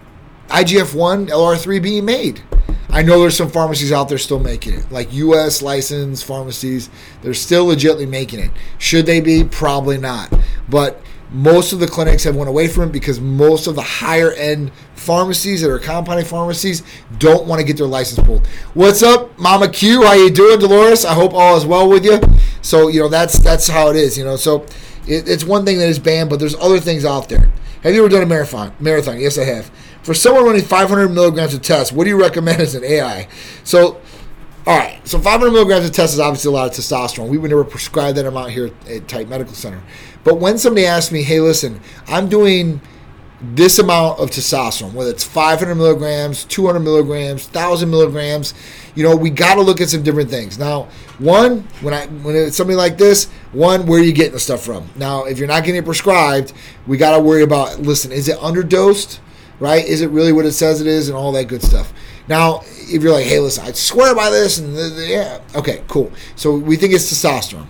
IGF 0.48 0.96
one 0.96 1.28
LR3 1.28 1.84
being 1.84 2.06
made. 2.06 2.42
I 2.90 3.02
know 3.02 3.20
there's 3.20 3.36
some 3.36 3.50
pharmacies 3.50 3.92
out 3.92 4.08
there 4.08 4.18
still 4.18 4.40
making 4.40 4.76
it, 4.76 4.90
like 4.92 5.12
U.S. 5.12 5.62
licensed 5.62 6.24
pharmacies. 6.24 6.90
They're 7.22 7.34
still 7.34 7.66
legitimately 7.66 8.06
making 8.06 8.40
it. 8.40 8.52
Should 8.78 9.08
they 9.08 9.20
be? 9.20 9.44
Probably 9.44 9.98
not. 9.98 10.34
But 10.70 11.02
most 11.34 11.74
of 11.74 11.80
the 11.80 11.88
clinics 11.88 12.24
have 12.24 12.36
went 12.36 12.48
away 12.48 12.68
from 12.68 12.90
it 12.90 12.92
because 12.92 13.20
most 13.20 13.66
of 13.66 13.76
the 13.76 13.82
higher 13.82 14.32
end 14.34 14.72
pharmacies 14.94 15.62
that 15.62 15.70
are 15.70 15.80
compounding 15.80 16.26
pharmacies 16.26 16.84
don't 17.18 17.48
want 17.48 17.60
to 17.60 17.66
get 17.66 17.76
their 17.76 17.88
license 17.88 18.26
pulled. 18.26 18.46
What's 18.76 19.02
up, 19.02 19.38
Mama 19.40 19.68
Q? 19.68 20.04
How 20.04 20.14
you 20.14 20.30
doing, 20.30 20.60
Dolores? 20.60 21.04
I 21.04 21.14
hope 21.14 21.34
all 21.34 21.58
is 21.58 21.66
well 21.66 21.90
with 21.90 22.06
you. 22.06 22.22
So 22.62 22.88
you 22.88 23.02
know 23.02 23.10
that's 23.10 23.40
that's 23.40 23.68
how 23.68 23.90
it 23.90 23.96
is. 23.96 24.18
You 24.18 24.24
know, 24.24 24.36
so 24.36 24.64
it, 25.08 25.28
it's 25.28 25.44
one 25.44 25.66
thing 25.66 25.80
that 25.80 25.88
is 25.88 26.00
banned, 26.00 26.30
but 26.30 26.40
there's 26.40 26.56
other 26.56 26.80
things 26.80 27.04
out 27.04 27.30
there. 27.30 27.52
Have 27.82 27.94
you 27.94 28.00
ever 28.00 28.10
done 28.10 28.24
a 28.24 28.28
marathon? 28.28 28.74
Marathon? 28.80 29.20
Yes, 29.20 29.38
I 29.38 29.44
have. 29.44 29.70
For 30.04 30.14
someone 30.14 30.46
running 30.46 30.64
500 30.64 31.10
milligrams 31.10 31.54
of 31.54 31.62
test, 31.62 31.92
what 31.92 32.04
do 32.04 32.12
you 32.12 32.22
recommend 32.22 32.62
as 32.62 32.76
an 32.76 32.84
AI? 32.84 33.28
So 33.64 34.00
all 34.66 34.78
right, 34.78 35.06
so 35.06 35.20
500 35.20 35.52
milligrams 35.52 35.84
of 35.84 35.92
test 35.92 36.14
is 36.14 36.22
obviously 36.22 36.48
a 36.48 36.54
lot 36.54 36.68
of 36.68 36.74
testosterone. 36.74 37.28
We 37.28 37.38
would 37.38 37.50
never 37.50 37.66
prescribe 37.66 38.16
that 38.16 38.26
amount 38.26 38.52
here 38.52 38.72
at 38.88 39.10
Titan 39.10 39.30
Medical 39.30 39.54
Center. 39.54 39.82
But 40.24 40.40
when 40.40 40.58
somebody 40.58 40.86
asks 40.86 41.12
me, 41.12 41.24
hey, 41.24 41.40
listen, 41.40 41.82
I'm 42.08 42.30
doing 42.30 42.82
this 43.42 43.78
amount 43.78 44.20
of 44.20 44.30
testosterone, 44.30 44.94
whether 44.94 45.12
it's 45.12 45.24
500 45.24 45.76
milligrams, 45.76 46.46
200 46.46 46.80
milligrams, 46.80 47.44
1,000 47.46 47.90
milligrams, 47.90 48.54
you 48.96 49.04
know, 49.04 49.16
we 49.16 49.30
got 49.30 49.56
to 49.56 49.62
look 49.62 49.82
at 49.82 49.90
some 49.90 50.02
different 50.02 50.30
things. 50.30 50.58
Now, 50.58 50.84
one, 51.20 51.68
when 51.82 51.94
I 51.94 52.06
when 52.08 52.36
it's 52.36 52.56
something 52.56 52.78
like 52.78 52.98
this, 52.98 53.26
one, 53.52 53.86
where 53.86 54.00
are 54.00 54.04
you 54.04 54.14
getting 54.14 54.34
the 54.34 54.40
stuff 54.40 54.64
from? 54.64 54.88
Now, 54.96 55.26
if 55.26 55.40
you're 55.40 55.48
not 55.48 55.64
getting 55.64 55.82
it 55.82 55.86
prescribed, 55.86 56.54
we 56.88 56.98
got 56.98 57.18
to 57.18 57.22
worry 57.22 57.44
about. 57.44 57.80
Listen, 57.82 58.12
is 58.12 58.28
it 58.28 58.38
underdosed? 58.38 59.20
Right? 59.60 59.86
Is 59.86 60.02
it 60.02 60.10
really 60.10 60.32
what 60.32 60.46
it 60.46 60.54
says 60.54 60.82
it 60.82 60.88
is, 60.88 61.10
and 61.10 61.18
all 61.18 61.32
that 61.34 61.46
good 61.46 61.64
stuff? 61.64 61.94
Now, 62.28 62.62
if 62.66 63.04
you're 63.04 63.14
like, 63.14 63.26
hey, 63.26 63.40
listen, 63.40 63.66
I 63.66 63.72
swear 63.72 64.16
by 64.16 64.30
this, 64.30 64.58
and 64.58 64.76
yeah, 64.98 65.42
okay, 65.56 65.84
cool. 65.88 66.12
So 66.36 66.58
we 66.58 66.78
think 66.78 66.94
it's 66.94 67.12
testosterone. 67.12 67.68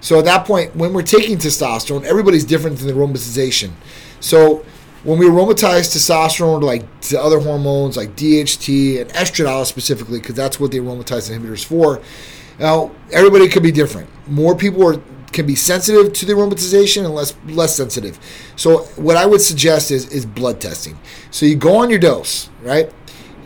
So 0.00 0.18
at 0.18 0.24
that 0.26 0.46
point, 0.46 0.74
when 0.76 0.92
we're 0.92 1.02
taking 1.02 1.38
testosterone, 1.38 2.04
everybody's 2.04 2.44
different 2.44 2.78
than 2.78 2.86
the 2.86 2.92
aromatization. 2.92 3.70
So 4.20 4.64
when 5.04 5.18
we 5.18 5.26
aromatize 5.26 5.94
testosterone 5.94 6.60
to 6.60 6.66
like 6.66 7.00
to 7.02 7.20
other 7.20 7.40
hormones 7.40 7.96
like 7.96 8.16
DHT 8.16 9.00
and 9.00 9.10
estradiol 9.10 9.64
specifically, 9.64 10.20
because 10.20 10.34
that's 10.34 10.58
what 10.58 10.70
the 10.70 10.78
aromatase 10.78 11.30
inhibitors 11.30 11.64
for. 11.64 12.00
Now 12.58 12.90
everybody 13.12 13.48
could 13.48 13.62
be 13.62 13.72
different. 13.72 14.08
More 14.28 14.56
people 14.56 14.86
are 14.86 15.00
can 15.32 15.46
be 15.46 15.54
sensitive 15.54 16.12
to 16.14 16.26
the 16.26 16.32
aromatization 16.32 17.04
and 17.04 17.14
less 17.14 17.34
less 17.46 17.76
sensitive. 17.76 18.18
So 18.56 18.78
what 18.96 19.16
I 19.16 19.26
would 19.26 19.40
suggest 19.40 19.90
is 19.90 20.10
is 20.10 20.26
blood 20.26 20.60
testing. 20.60 20.98
So 21.30 21.46
you 21.46 21.56
go 21.56 21.76
on 21.76 21.90
your 21.90 21.98
dose, 21.98 22.50
right? 22.62 22.92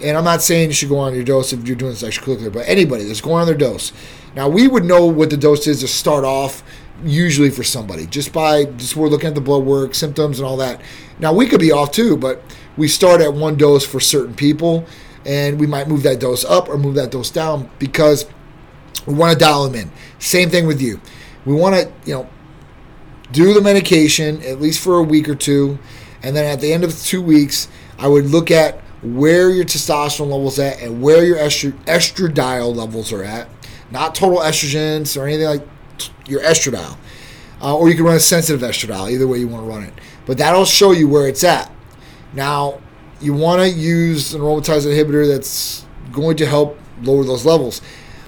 And 0.02 0.16
I'm 0.16 0.24
not 0.24 0.42
saying 0.42 0.68
you 0.68 0.74
should 0.74 0.88
go 0.88 0.98
on 0.98 1.14
your 1.14 1.24
dose 1.24 1.52
if 1.52 1.66
you're 1.66 1.76
doing 1.76 1.92
this 1.92 2.02
extracurricular, 2.02 2.52
but 2.52 2.66
anybody 2.68 3.04
that's 3.04 3.20
going 3.20 3.40
on 3.40 3.46
their 3.46 3.56
dose. 3.56 3.92
Now 4.34 4.48
we 4.48 4.66
would 4.66 4.84
know 4.84 5.06
what 5.06 5.30
the 5.30 5.36
dose 5.36 5.66
is 5.66 5.80
to 5.80 5.88
start 5.88 6.24
off 6.24 6.62
usually 7.04 7.50
for 7.50 7.64
somebody 7.64 8.06
just 8.06 8.32
by 8.32 8.64
just 8.64 8.96
we're 8.96 9.08
looking 9.08 9.28
at 9.28 9.34
the 9.34 9.40
blood 9.40 9.64
work, 9.64 9.94
symptoms, 9.94 10.38
and 10.38 10.46
all 10.46 10.56
that. 10.58 10.80
Now 11.18 11.32
we 11.32 11.46
could 11.46 11.60
be 11.60 11.72
off 11.72 11.92
too, 11.92 12.16
but 12.16 12.42
we 12.76 12.88
start 12.88 13.20
at 13.20 13.34
one 13.34 13.56
dose 13.56 13.86
for 13.86 14.00
certain 14.00 14.34
people, 14.34 14.86
and 15.26 15.60
we 15.60 15.66
might 15.66 15.88
move 15.88 16.02
that 16.04 16.20
dose 16.20 16.44
up 16.44 16.68
or 16.68 16.78
move 16.78 16.94
that 16.94 17.10
dose 17.10 17.30
down 17.30 17.70
because 17.78 18.26
we 19.06 19.14
want 19.14 19.32
to 19.32 19.38
dial 19.38 19.68
them 19.68 19.74
in. 19.74 19.90
Same 20.18 20.48
thing 20.48 20.66
with 20.66 20.80
you. 20.80 21.00
We 21.44 21.54
want 21.54 21.74
to 21.74 21.92
you 22.04 22.14
know 22.14 22.28
do 23.32 23.52
the 23.52 23.60
medication 23.60 24.42
at 24.42 24.60
least 24.60 24.82
for 24.82 24.98
a 24.98 25.02
week 25.02 25.28
or 25.28 25.34
two, 25.34 25.78
and 26.22 26.34
then 26.34 26.44
at 26.44 26.60
the 26.60 26.72
end 26.72 26.84
of 26.84 26.98
two 27.02 27.20
weeks, 27.20 27.68
I 27.98 28.08
would 28.08 28.26
look 28.26 28.50
at 28.50 28.80
where 29.02 29.50
your 29.50 29.64
testosterone 29.64 30.30
levels 30.30 30.60
at 30.60 30.80
and 30.80 31.02
where 31.02 31.24
your 31.24 31.36
estradiol 31.38 32.74
levels 32.74 33.12
are 33.12 33.24
at 33.24 33.48
not 33.92 34.14
total 34.14 34.38
estrogens 34.38 35.20
or 35.20 35.26
anything 35.26 35.46
like 35.46 35.68
your 36.26 36.40
estradiol. 36.40 36.96
Uh, 37.60 37.76
or 37.76 37.88
you 37.88 37.94
can 37.94 38.04
run 38.04 38.16
a 38.16 38.20
sensitive 38.20 38.60
estradiol, 38.62 39.12
either 39.12 39.28
way 39.28 39.38
you 39.38 39.46
want 39.46 39.64
to 39.64 39.68
run 39.68 39.84
it. 39.84 39.92
But 40.26 40.38
that'll 40.38 40.64
show 40.64 40.90
you 40.90 41.06
where 41.06 41.28
it's 41.28 41.44
at. 41.44 41.70
Now, 42.32 42.80
you 43.20 43.34
want 43.34 43.62
to 43.62 43.68
use 43.68 44.34
an 44.34 44.40
aromatase 44.40 44.84
inhibitor 44.84 45.28
that's 45.28 45.86
going 46.10 46.36
to 46.38 46.46
help 46.46 46.76
lower 47.02 47.22
those 47.22 47.46
levels. 47.46 47.80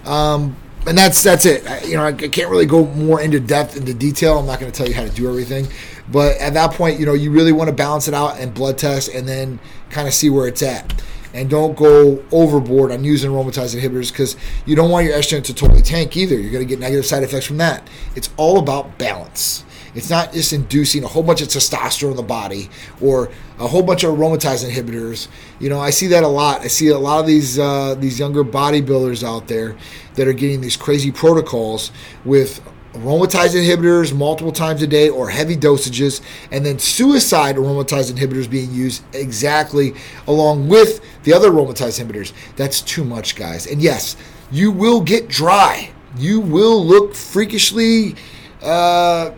Um, 0.04 0.56
and 0.86 0.96
that's 0.96 1.22
that's 1.22 1.46
it. 1.46 1.68
I, 1.68 1.82
you 1.84 1.96
know, 1.96 2.04
I, 2.04 2.08
I, 2.08 2.28
can't 2.28 2.50
really 2.50 2.66
go 2.66 2.84
more 2.84 3.20
into 3.20 3.40
depth 3.40 3.76
into 3.76 3.94
detail. 3.94 4.38
I'm 4.38 4.46
not 4.46 4.60
going 4.60 4.70
to 4.70 4.76
tell 4.76 4.86
you 4.86 4.94
how 4.94 5.02
to 5.02 5.10
do 5.10 5.28
everything, 5.28 5.66
but 6.12 6.36
at 6.36 6.52
that 6.54 6.72
point, 6.72 7.00
you 7.00 7.06
know, 7.06 7.14
you 7.14 7.30
really 7.30 7.52
want 7.52 7.68
to 7.68 7.74
balance 7.74 8.06
it 8.06 8.12
out 8.12 8.38
and 8.38 8.52
blood 8.52 8.76
test, 8.76 9.08
and 9.08 9.26
then 9.26 9.58
kind 9.88 10.06
of 10.06 10.12
see 10.12 10.28
where 10.28 10.46
it's 10.46 10.62
at 10.62 11.02
and 11.34 11.50
don't 11.50 11.76
go 11.76 12.24
overboard 12.32 12.92
on 12.92 13.04
using 13.04 13.30
aromatase 13.30 13.78
inhibitors 13.78 14.10
because 14.10 14.36
you 14.64 14.74
don't 14.76 14.90
want 14.90 15.04
your 15.04 15.14
estrogen 15.18 15.42
to 15.44 15.52
totally 15.52 15.82
tank 15.82 16.16
either. 16.16 16.36
You're 16.36 16.52
going 16.52 16.64
to 16.64 16.68
get 16.68 16.78
negative 16.78 17.04
side 17.04 17.24
effects 17.24 17.46
from 17.46 17.58
that. 17.58 17.86
It's 18.14 18.30
all 18.36 18.58
about 18.58 18.96
balance. 18.98 19.64
It's 19.94 20.10
not 20.10 20.32
just 20.32 20.52
inducing 20.52 21.04
a 21.04 21.06
whole 21.06 21.22
bunch 21.22 21.40
of 21.40 21.48
testosterone 21.48 22.12
in 22.12 22.16
the 22.16 22.22
body 22.22 22.68
or 23.00 23.30
a 23.58 23.68
whole 23.68 23.82
bunch 23.82 24.02
of 24.02 24.14
aromatase 24.14 24.68
inhibitors. 24.68 25.28
You 25.60 25.68
know, 25.68 25.80
I 25.80 25.90
see 25.90 26.08
that 26.08 26.24
a 26.24 26.28
lot. 26.28 26.62
I 26.62 26.66
see 26.68 26.88
a 26.88 26.98
lot 26.98 27.20
of 27.20 27.26
these 27.26 27.58
uh, 27.58 27.94
these 27.94 28.18
younger 28.18 28.42
bodybuilders 28.42 29.22
out 29.22 29.46
there 29.46 29.76
that 30.14 30.26
are 30.26 30.32
getting 30.32 30.60
these 30.60 30.76
crazy 30.76 31.12
protocols 31.12 31.92
with 32.24 32.60
aromatase 32.94 33.54
inhibitors 33.54 34.14
multiple 34.14 34.52
times 34.52 34.82
a 34.82 34.86
day 34.86 35.08
or 35.08 35.28
heavy 35.28 35.56
dosages, 35.56 36.20
and 36.50 36.64
then 36.64 36.78
suicide 36.78 37.56
aromatase 37.56 38.12
inhibitors 38.12 38.48
being 38.48 38.72
used 38.72 39.02
exactly 39.14 39.94
along 40.26 40.68
with 40.68 41.00
the 41.24 41.32
other 41.32 41.50
aromatase 41.50 42.02
inhibitors. 42.02 42.32
That's 42.56 42.80
too 42.80 43.04
much, 43.04 43.36
guys. 43.36 43.66
And 43.66 43.82
yes, 43.82 44.16
you 44.50 44.70
will 44.70 45.00
get 45.00 45.28
dry. 45.28 45.90
You 46.16 46.40
will 46.40 46.84
look 46.84 47.14
freakishly 47.14 48.14
uh, 48.62 49.32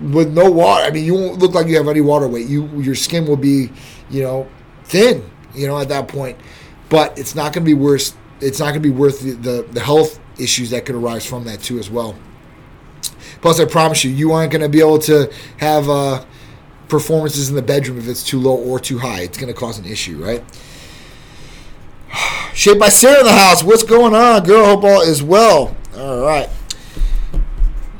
with 0.00 0.32
no 0.32 0.50
water. 0.50 0.84
I 0.84 0.90
mean, 0.90 1.04
you 1.04 1.14
won't 1.14 1.38
look 1.38 1.54
like 1.54 1.66
you 1.66 1.76
have 1.76 1.88
any 1.88 2.00
water 2.00 2.28
weight. 2.28 2.46
You 2.46 2.68
your 2.80 2.94
skin 2.94 3.26
will 3.26 3.36
be, 3.36 3.70
you 4.08 4.22
know, 4.22 4.48
thin. 4.84 5.28
You 5.54 5.66
know, 5.66 5.80
at 5.80 5.88
that 5.88 6.06
point, 6.06 6.38
but 6.90 7.18
it's 7.18 7.34
not 7.34 7.54
going 7.54 7.64
to 7.64 7.68
be 7.68 7.74
worse. 7.74 8.14
It's 8.40 8.60
not 8.60 8.66
going 8.66 8.82
to 8.82 8.88
be 8.88 8.90
worth 8.90 9.20
the, 9.20 9.32
the, 9.32 9.62
the 9.72 9.80
health 9.80 10.20
issues 10.38 10.68
that 10.70 10.84
could 10.84 10.94
arise 10.94 11.24
from 11.24 11.44
that 11.44 11.62
too 11.62 11.78
as 11.78 11.88
well. 11.88 12.14
Plus, 13.40 13.60
I 13.60 13.64
promise 13.64 14.04
you, 14.04 14.10
you 14.10 14.32
aren't 14.32 14.50
going 14.50 14.62
to 14.62 14.68
be 14.68 14.80
able 14.80 14.98
to 15.00 15.32
have 15.58 15.88
uh, 15.88 16.24
performances 16.88 17.48
in 17.48 17.56
the 17.56 17.62
bedroom 17.62 17.98
if 17.98 18.08
it's 18.08 18.24
too 18.24 18.40
low 18.40 18.56
or 18.56 18.78
too 18.78 18.98
high. 18.98 19.20
It's 19.20 19.38
going 19.38 19.52
to 19.52 19.58
cause 19.58 19.78
an 19.78 19.84
issue, 19.84 20.22
right? 20.22 20.42
Shaped 22.54 22.80
by 22.80 22.88
Sarah 22.88 23.20
in 23.20 23.26
the 23.26 23.32
house. 23.32 23.62
What's 23.62 23.82
going 23.82 24.14
on, 24.14 24.44
girl? 24.44 24.64
Hope 24.66 24.84
all 24.84 25.02
is 25.02 25.22
well. 25.22 25.76
All 25.96 26.20
right. 26.20 26.48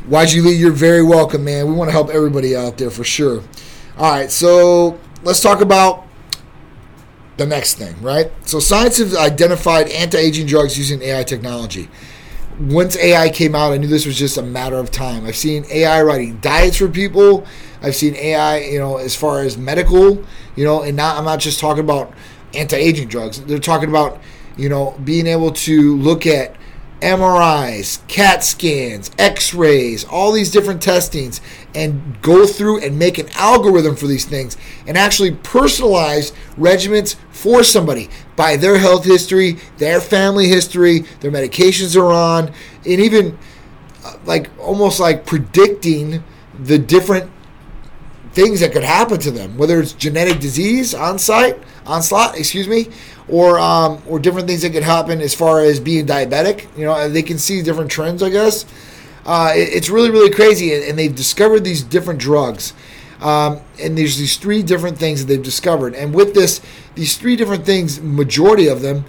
YG 0.08 0.44
Lee, 0.44 0.52
you're 0.52 0.70
very 0.70 1.02
welcome, 1.02 1.44
man. 1.44 1.66
We 1.66 1.72
want 1.72 1.88
to 1.88 1.92
help 1.92 2.10
everybody 2.10 2.54
out 2.54 2.78
there 2.78 2.90
for 2.90 3.02
sure. 3.02 3.42
All 3.98 4.12
right, 4.12 4.30
so 4.30 5.00
let's 5.24 5.40
talk 5.40 5.60
about 5.60 6.06
the 7.38 7.46
next 7.46 7.74
thing, 7.74 8.00
right? 8.00 8.30
So 8.46 8.60
science 8.60 8.98
has 8.98 9.16
identified 9.16 9.88
anti-aging 9.88 10.46
drugs 10.46 10.78
using 10.78 11.02
AI 11.02 11.24
technology 11.24 11.88
once 12.58 12.96
AI 12.96 13.28
came 13.28 13.54
out, 13.54 13.72
I 13.72 13.76
knew 13.76 13.86
this 13.86 14.06
was 14.06 14.18
just 14.18 14.38
a 14.38 14.42
matter 14.42 14.76
of 14.76 14.90
time. 14.90 15.26
I've 15.26 15.36
seen 15.36 15.64
AI 15.70 16.02
writing 16.02 16.38
diets 16.38 16.78
for 16.78 16.88
people. 16.88 17.46
I've 17.82 17.94
seen 17.94 18.14
AI, 18.16 18.58
you 18.60 18.78
know, 18.78 18.96
as 18.96 19.14
far 19.14 19.42
as 19.42 19.58
medical, 19.58 20.24
you 20.56 20.64
know, 20.64 20.82
and 20.82 20.96
not 20.96 21.18
I'm 21.18 21.24
not 21.24 21.40
just 21.40 21.60
talking 21.60 21.84
about 21.84 22.12
anti-aging 22.54 23.08
drugs. 23.08 23.40
They're 23.42 23.58
talking 23.58 23.88
about, 23.88 24.20
you 24.56 24.68
know, 24.68 24.98
being 25.04 25.26
able 25.26 25.52
to 25.52 25.96
look 25.96 26.26
at 26.26 26.56
MRIs, 27.00 28.06
CAT 28.08 28.42
scans, 28.42 29.10
X 29.18 29.52
rays, 29.52 30.04
all 30.04 30.32
these 30.32 30.50
different 30.50 30.80
testings, 30.80 31.40
and 31.74 32.20
go 32.22 32.46
through 32.46 32.82
and 32.82 32.98
make 32.98 33.18
an 33.18 33.28
algorithm 33.34 33.96
for 33.96 34.06
these 34.06 34.24
things 34.24 34.56
and 34.86 34.96
actually 34.96 35.30
personalize 35.30 36.32
regimens 36.56 37.16
for 37.30 37.62
somebody 37.62 38.08
by 38.34 38.56
their 38.56 38.78
health 38.78 39.04
history, 39.04 39.58
their 39.76 40.00
family 40.00 40.48
history, 40.48 41.00
their 41.20 41.30
medications 41.30 41.92
they're 41.92 42.04
on, 42.04 42.48
and 42.48 43.00
even 43.00 43.38
uh, 44.04 44.16
like 44.24 44.48
almost 44.58 44.98
like 44.98 45.26
predicting 45.26 46.24
the 46.58 46.78
different 46.78 47.30
things 48.32 48.60
that 48.60 48.72
could 48.72 48.84
happen 48.84 49.18
to 49.18 49.30
them, 49.30 49.56
whether 49.56 49.80
it's 49.80 49.92
genetic 49.92 50.40
disease 50.40 50.94
on 50.94 51.18
site, 51.18 51.58
onslaught, 51.86 52.38
excuse 52.38 52.68
me, 52.68 52.86
or 53.28 53.58
um, 53.58 54.02
or 54.06 54.18
different 54.18 54.46
things 54.46 54.62
that 54.62 54.70
could 54.70 54.82
happen 54.82 55.20
as 55.20 55.34
far 55.34 55.60
as 55.60 55.80
being 55.80 56.06
diabetic. 56.06 56.66
You 56.76 56.84
know, 56.84 57.08
they 57.08 57.22
can 57.22 57.38
see 57.38 57.62
different 57.62 57.90
trends, 57.90 58.22
I 58.22 58.30
guess. 58.30 58.64
Uh, 59.24 59.52
it, 59.54 59.68
it's 59.72 59.90
really 59.90 60.10
really 60.10 60.30
crazy, 60.30 60.72
and, 60.88 60.98
they've 60.98 61.14
discovered 61.14 61.64
these 61.64 61.82
different 61.82 62.20
drugs. 62.20 62.72
Um, 63.20 63.60
and 63.80 63.96
there's 63.96 64.18
these 64.18 64.36
three 64.36 64.62
different 64.62 64.98
things 64.98 65.20
that 65.20 65.32
they've 65.32 65.42
discovered. 65.42 65.94
And 65.94 66.14
with 66.14 66.34
this, 66.34 66.60
these 66.96 67.16
three 67.16 67.34
different 67.34 67.64
things, 67.64 67.98
majority 67.98 68.66
of 68.68 68.82
them, 68.82 69.06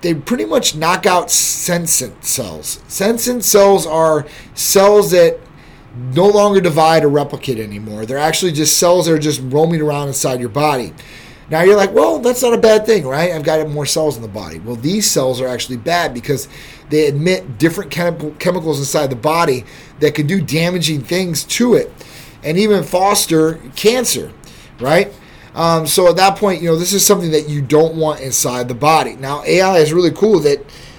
they 0.00 0.14
pretty 0.14 0.46
much 0.46 0.74
knock 0.74 1.04
out 1.04 1.30
senescent 1.30 2.24
cells. 2.24 2.82
Senescent 2.88 3.44
cells 3.44 3.86
are 3.86 4.26
cells 4.54 5.10
that 5.10 5.40
no 5.94 6.26
longer 6.26 6.60
divide 6.60 7.04
or 7.04 7.08
replicate 7.08 7.58
anymore. 7.58 8.06
They're 8.06 8.18
actually 8.18 8.52
just 8.52 8.78
cells 8.78 9.06
that 9.06 9.12
are 9.12 9.18
just 9.18 9.40
roaming 9.44 9.80
around 9.80 10.08
inside 10.08 10.40
your 10.40 10.48
body. 10.48 10.92
Now 11.54 11.62
you're 11.62 11.76
like, 11.76 11.94
well, 11.94 12.18
that's 12.18 12.42
not 12.42 12.52
a 12.52 12.58
bad 12.58 12.84
thing, 12.84 13.06
right? 13.06 13.30
I've 13.30 13.44
got 13.44 13.64
more 13.70 13.86
cells 13.86 14.16
in 14.16 14.22
the 14.22 14.28
body. 14.28 14.58
Well, 14.58 14.74
these 14.74 15.08
cells 15.08 15.40
are 15.40 15.46
actually 15.46 15.76
bad 15.76 16.12
because 16.12 16.48
they 16.90 17.06
emit 17.06 17.58
different 17.58 17.92
chemical 17.92 18.32
chemicals 18.40 18.80
inside 18.80 19.06
the 19.06 19.14
body 19.14 19.64
that 20.00 20.16
can 20.16 20.26
do 20.26 20.40
damaging 20.40 21.02
things 21.02 21.44
to 21.44 21.74
it 21.74 21.92
and 22.42 22.58
even 22.58 22.82
foster 22.82 23.60
cancer, 23.76 24.32
right? 24.80 25.12
Um, 25.54 25.86
so 25.86 26.08
at 26.08 26.16
that 26.16 26.38
point, 26.38 26.60
you 26.60 26.68
know, 26.68 26.76
this 26.76 26.92
is 26.92 27.06
something 27.06 27.30
that 27.30 27.48
you 27.48 27.62
don't 27.62 27.94
want 27.94 28.20
inside 28.20 28.66
the 28.66 28.74
body. 28.74 29.14
Now, 29.14 29.44
AI 29.44 29.76
is 29.76 29.92
really 29.92 30.10
cool 30.10 30.40
that 30.40 30.58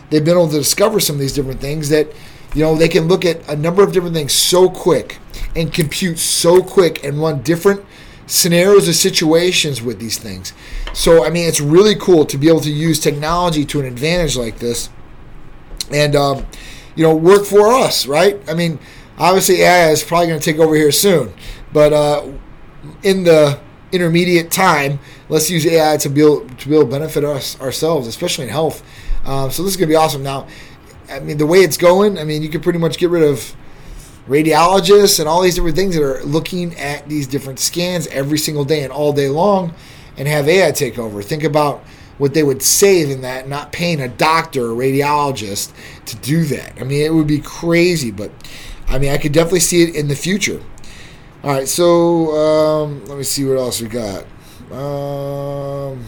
they've 0.10 0.24
been 0.24 0.38
able 0.38 0.48
to 0.48 0.58
discover 0.58 1.02
some 1.02 1.18
of 1.18 1.20
these 1.20 1.34
different 1.34 1.60
things 1.60 1.90
that, 1.90 2.08
you 2.54 2.62
know, 2.62 2.76
they 2.76 2.88
can 2.88 3.10
look 3.10 3.26
at 3.26 3.46
a 3.50 3.58
number 3.58 3.84
of 3.84 3.92
different 3.92 4.16
things 4.16 4.32
so 4.32 4.70
quick 4.70 5.18
and 5.54 5.74
compute 5.74 6.18
so 6.18 6.64
quick 6.64 7.04
and 7.04 7.20
run 7.20 7.42
different 7.42 7.86
scenarios 8.28 8.90
or 8.90 8.94
situations 8.94 9.82
with 9.82 10.00
these 10.00 10.18
things. 10.18 10.54
So, 10.94 11.26
I 11.26 11.30
mean, 11.30 11.48
it's 11.48 11.62
really 11.62 11.96
cool 11.96 12.26
to 12.26 12.38
be 12.38 12.48
able 12.48 12.62
to 12.62 12.72
use 12.72 13.00
technology 13.00 13.66
to 13.66 13.80
an 13.80 13.86
advantage 13.86 14.36
like 14.36 14.60
this 14.60 14.90
and, 15.92 16.16
um, 16.16 16.46
you 16.96 17.04
know, 17.04 17.16
work 17.16 17.46
for 17.46 17.72
us, 17.74 18.08
right? 18.08 18.40
I 18.50 18.54
mean, 18.54 18.80
obviously 19.18 19.62
AI 19.62 19.90
is 19.90 20.04
probably 20.04 20.28
going 20.28 20.40
to 20.40 20.46
take 20.46 20.60
over 20.60 20.76
here 20.76 20.92
soon, 20.92 21.34
but 21.72 21.94
uh, 21.94 22.28
in 23.04 23.24
the 23.24 23.60
intermediate 23.92 24.52
time, 24.52 25.00
let's 25.30 25.50
use 25.50 25.66
AI 25.66 25.98
to 25.98 26.10
be 26.10 26.22
able 26.22 26.48
to 26.48 26.70
be 26.70 26.76
able 26.76 26.86
to 26.86 26.92
benefit 26.92 27.24
us 27.24 27.60
ourselves, 27.62 28.08
especially 28.08 28.46
in 28.46 28.50
health. 28.50 28.84
Um, 29.26 29.50
so 29.52 29.64
this 29.64 29.72
is 29.72 29.78
going 29.78 29.88
to 29.88 29.92
be 29.92 29.96
awesome. 29.96 30.24
Now, 30.24 30.48
I 31.10 31.20
mean, 31.20 31.38
the 31.38 31.46
way 31.46 31.60
it's 31.60 31.78
going, 31.78 32.18
I 32.18 32.24
mean, 32.24 32.42
you 32.42 32.50
can 32.50 32.62
pretty 32.62 32.80
much 32.80 32.98
get 32.98 33.10
rid 33.10 33.24
of 33.24 33.56
radiologists 34.28 35.20
and 35.20 35.28
all 35.28 35.42
these 35.42 35.56
different 35.56 35.76
things 35.76 35.96
that 35.96 36.04
are 36.04 36.24
looking 36.24 36.76
at 36.76 37.08
these 37.08 37.28
different 37.28 37.60
scans 37.60 38.08
every 38.08 38.38
single 38.38 38.66
day 38.66 38.84
and 38.84 38.92
all 38.92 39.14
day 39.14 39.30
long 39.30 39.74
and 40.18 40.28
have 40.28 40.48
AI 40.48 40.72
take 40.72 40.98
over. 40.98 41.22
Think 41.22 41.44
about 41.44 41.84
what 42.18 42.34
they 42.34 42.44
would 42.44 42.62
save 42.62 43.10
in 43.10 43.22
that, 43.22 43.48
not 43.48 43.72
paying 43.72 44.00
a 44.00 44.08
doctor 44.08 44.72
or 44.72 44.76
radiologist 44.76 45.74
to 46.06 46.16
do 46.18 46.46
that. 46.46 46.74
I 46.80 46.84
mean, 46.84 47.02
it 47.06 47.14
would 47.14 47.28
be 47.28 47.40
crazy, 47.40 48.12
but 48.12 48.32
I 48.88 49.00
mean, 49.00 49.12
I 49.12 49.18
could 49.18 49.34
definitely 49.34 49.60
see 49.60 49.84
it 49.84 49.96
in 49.96 50.08
the 50.08 50.16
future. 50.16 50.62
All 51.44 51.52
right, 51.52 51.68
so 51.68 52.32
um, 52.36 53.06
let 53.06 53.18
me 53.18 53.24
see 53.24 53.46
what 53.46 53.58
else 53.58 53.82
we 53.82 53.88
got. 53.88 54.26
Um, 54.72 56.04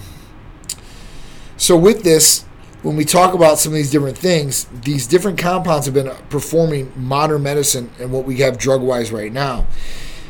so 1.57 1.77
with 1.77 2.03
this, 2.03 2.45
when 2.83 2.95
we 2.95 3.05
talk 3.05 3.33
about 3.33 3.57
some 3.57 3.71
of 3.71 3.75
these 3.75 3.91
different 3.91 4.17
things, 4.17 4.65
these 4.83 5.07
different 5.07 5.37
compounds 5.37 5.85
have 5.85 5.95
been 5.95 6.13
performing 6.29 6.91
modern 6.95 7.43
medicine 7.43 7.89
and 7.99 8.11
what 8.11 8.25
we 8.25 8.37
have 8.37 8.57
drug 8.57 8.81
wise 8.81 9.11
right 9.11 9.31
now. 9.31 9.65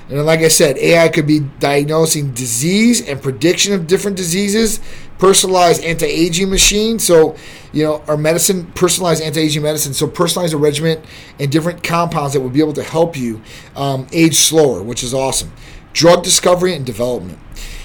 And 0.10 0.26
like 0.26 0.40
I 0.40 0.48
said, 0.48 0.78
AI 0.78 1.10
could 1.10 1.28
be 1.28 1.42
diagnosing 1.60 2.32
disease 2.32 3.06
and 3.08 3.22
prediction 3.22 3.74
of 3.74 3.88
different 3.88 4.16
diseases, 4.16 4.80
personalized 5.18 5.84
anti-aging 5.84 6.50
machine. 6.50 6.98
So, 6.98 7.36
you 7.74 7.84
know, 7.84 8.02
our 8.08 8.16
medicine, 8.16 8.68
personalized 8.68 9.22
anti-aging 9.22 9.62
medicine. 9.62 9.94
So, 9.94 10.08
personalize 10.08 10.54
a 10.54 10.58
regimen 10.58 11.02
and 11.40 11.52
different 11.52 11.84
compounds 11.84 12.34
that 12.34 12.40
would 12.40 12.54
be 12.54 12.62
able 12.62 12.74
to 12.74 12.84
help 12.84 13.18
you 13.18 13.42
um, 13.76 14.08
age 14.14 14.36
slower, 14.36 14.82
which 14.82 15.04
is 15.04 15.14
awesome. 15.14 15.52
Drug 15.92 16.24
discovery 16.24 16.74
and 16.74 16.86
development. 16.86 17.40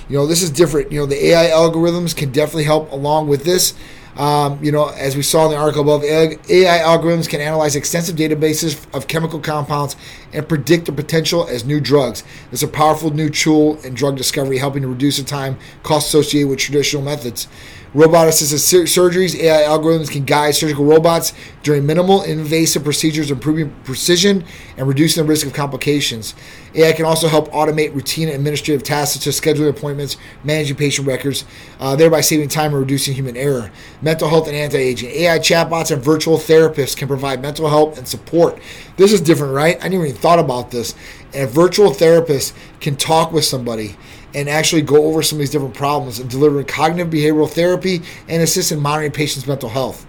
You 0.09 0.18
know, 0.18 0.27
this 0.27 0.42
is 0.42 0.51
different. 0.51 0.92
You 0.92 1.01
know, 1.01 1.07
the 1.07 1.27
AI 1.27 1.46
algorithms 1.46 2.14
can 2.14 2.31
definitely 2.31 2.64
help 2.64 2.92
along 2.92 3.27
with 3.27 3.42
this. 3.42 3.75
Um, 4.16 4.62
you 4.62 4.70
know, 4.72 4.88
as 4.88 5.16
we 5.16 5.22
saw 5.22 5.46
in 5.46 5.53
the 5.53 5.57
article 5.57 5.83
above, 5.83 6.05
AI 6.05 6.79
algorithms 6.81 7.29
can 7.29 7.40
analyze 7.40 7.75
extensive 7.77 8.16
databases 8.16 8.85
of 8.94 9.09
chemical 9.09 9.40
compounds 9.40 9.96
and 10.33 10.46
predict 10.46 10.87
their 10.87 10.94
potential 10.94 11.46
as 11.46 11.64
new 11.64 11.81
drugs. 11.81 12.22
It's 12.51 12.62
a 12.62 12.68
powerful 12.68 13.11
new 13.11 13.31
tool 13.31 13.81
in 13.83 13.94
drug 13.94 14.16
discovery, 14.16 14.59
helping 14.59 14.83
to 14.83 14.88
reduce 14.88 15.16
the 15.16 15.25
time 15.25 15.59
costs 15.83 16.09
associated 16.09 16.48
with 16.48 16.59
traditional 16.59 17.03
methods. 17.03 17.48
Robot 17.94 18.26
assisted 18.26 18.87
surgeries, 18.87 19.38
AI 19.38 19.68
algorithms 19.68 20.11
can 20.11 20.24
guide 20.24 20.55
surgical 20.55 20.87
robots 20.87 21.35
during 21.62 21.85
minimal 21.85 22.22
invasive 22.22 22.85
procedures, 22.85 23.31
improving 23.31 23.70
precision 23.85 24.46
and 24.78 24.88
reducing 24.88 25.22
the 25.22 25.28
risk 25.28 25.46
of 25.46 25.52
complications. 25.52 26.35
AI 26.74 26.92
can 26.92 27.05
also 27.05 27.28
help 27.28 27.52
automate 27.52 27.94
routine 27.94 28.28
administrative 28.28 28.83
tasks 28.83 29.14
such 29.14 29.26
as 29.26 29.38
scheduling 29.38 29.68
appointments, 29.68 30.16
managing 30.42 30.74
patient 30.74 31.07
records, 31.07 31.44
uh, 31.81 31.94
thereby 31.94 32.22
saving 32.22 32.48
time 32.48 32.72
and 32.72 32.81
reducing 32.81 33.12
human 33.14 33.37
error. 33.37 33.70
Mental 34.00 34.26
health 34.26 34.46
and 34.46 34.57
anti 34.57 34.78
aging. 34.78 35.11
AI 35.11 35.38
chatbots 35.38 35.90
and 35.90 36.02
virtual 36.02 36.38
therapists 36.38 36.96
can 36.96 37.09
provide 37.09 37.42
mental 37.42 37.68
health 37.68 37.98
and 37.98 38.09
support. 38.09 38.59
This 38.96 39.12
is 39.12 39.20
different, 39.20 39.52
right? 39.52 39.76
I 39.85 39.88
never 39.88 40.07
even 40.07 40.16
thought 40.16 40.38
about 40.38 40.70
this. 40.70 40.94
And 41.35 41.44
a 41.44 41.46
virtual 41.46 41.92
therapist 41.92 42.55
can 42.81 42.96
talk 42.96 43.33
with 43.33 43.44
somebody 43.44 43.96
and 44.35 44.49
actually 44.49 44.83
go 44.83 45.05
over 45.05 45.23
some 45.23 45.37
of 45.37 45.40
these 45.40 45.51
different 45.51 45.75
problems 45.75 46.18
and 46.18 46.31
deliver 46.31 46.62
cognitive 46.64 47.12
behavioral 47.12 47.49
therapy 47.49 48.03
and 48.29 48.42
assist 48.42 48.73
in 48.73 48.81
monitoring 48.81 49.12
patients' 49.12 49.47
mental 49.47 49.68
health. 49.68 50.07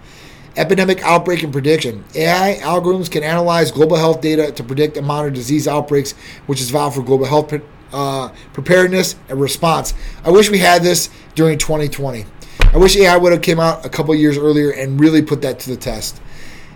Epidemic 0.56 1.02
outbreak 1.02 1.42
and 1.42 1.52
prediction. 1.52 2.04
AI 2.14 2.58
algorithms 2.62 3.10
can 3.10 3.24
analyze 3.24 3.72
global 3.72 3.96
health 3.96 4.20
data 4.20 4.52
to 4.52 4.62
predict 4.62 4.96
and 4.96 5.06
monitor 5.06 5.34
disease 5.34 5.66
outbreaks, 5.66 6.12
which 6.46 6.60
is 6.60 6.70
vital 6.70 6.92
for 6.92 7.02
global 7.02 7.26
health 7.26 7.52
uh, 7.92 8.28
preparedness 8.52 9.16
and 9.28 9.40
response. 9.40 9.94
I 10.24 10.30
wish 10.30 10.50
we 10.50 10.58
had 10.58 10.82
this 10.82 11.10
during 11.34 11.58
2020. 11.58 12.24
I 12.72 12.76
wish 12.76 12.96
AI 12.96 13.16
would 13.16 13.32
have 13.32 13.42
came 13.42 13.60
out 13.60 13.84
a 13.84 13.88
couple 13.88 14.14
years 14.14 14.36
earlier 14.36 14.70
and 14.70 15.00
really 15.00 15.22
put 15.22 15.42
that 15.42 15.58
to 15.60 15.70
the 15.70 15.76
test. 15.76 16.20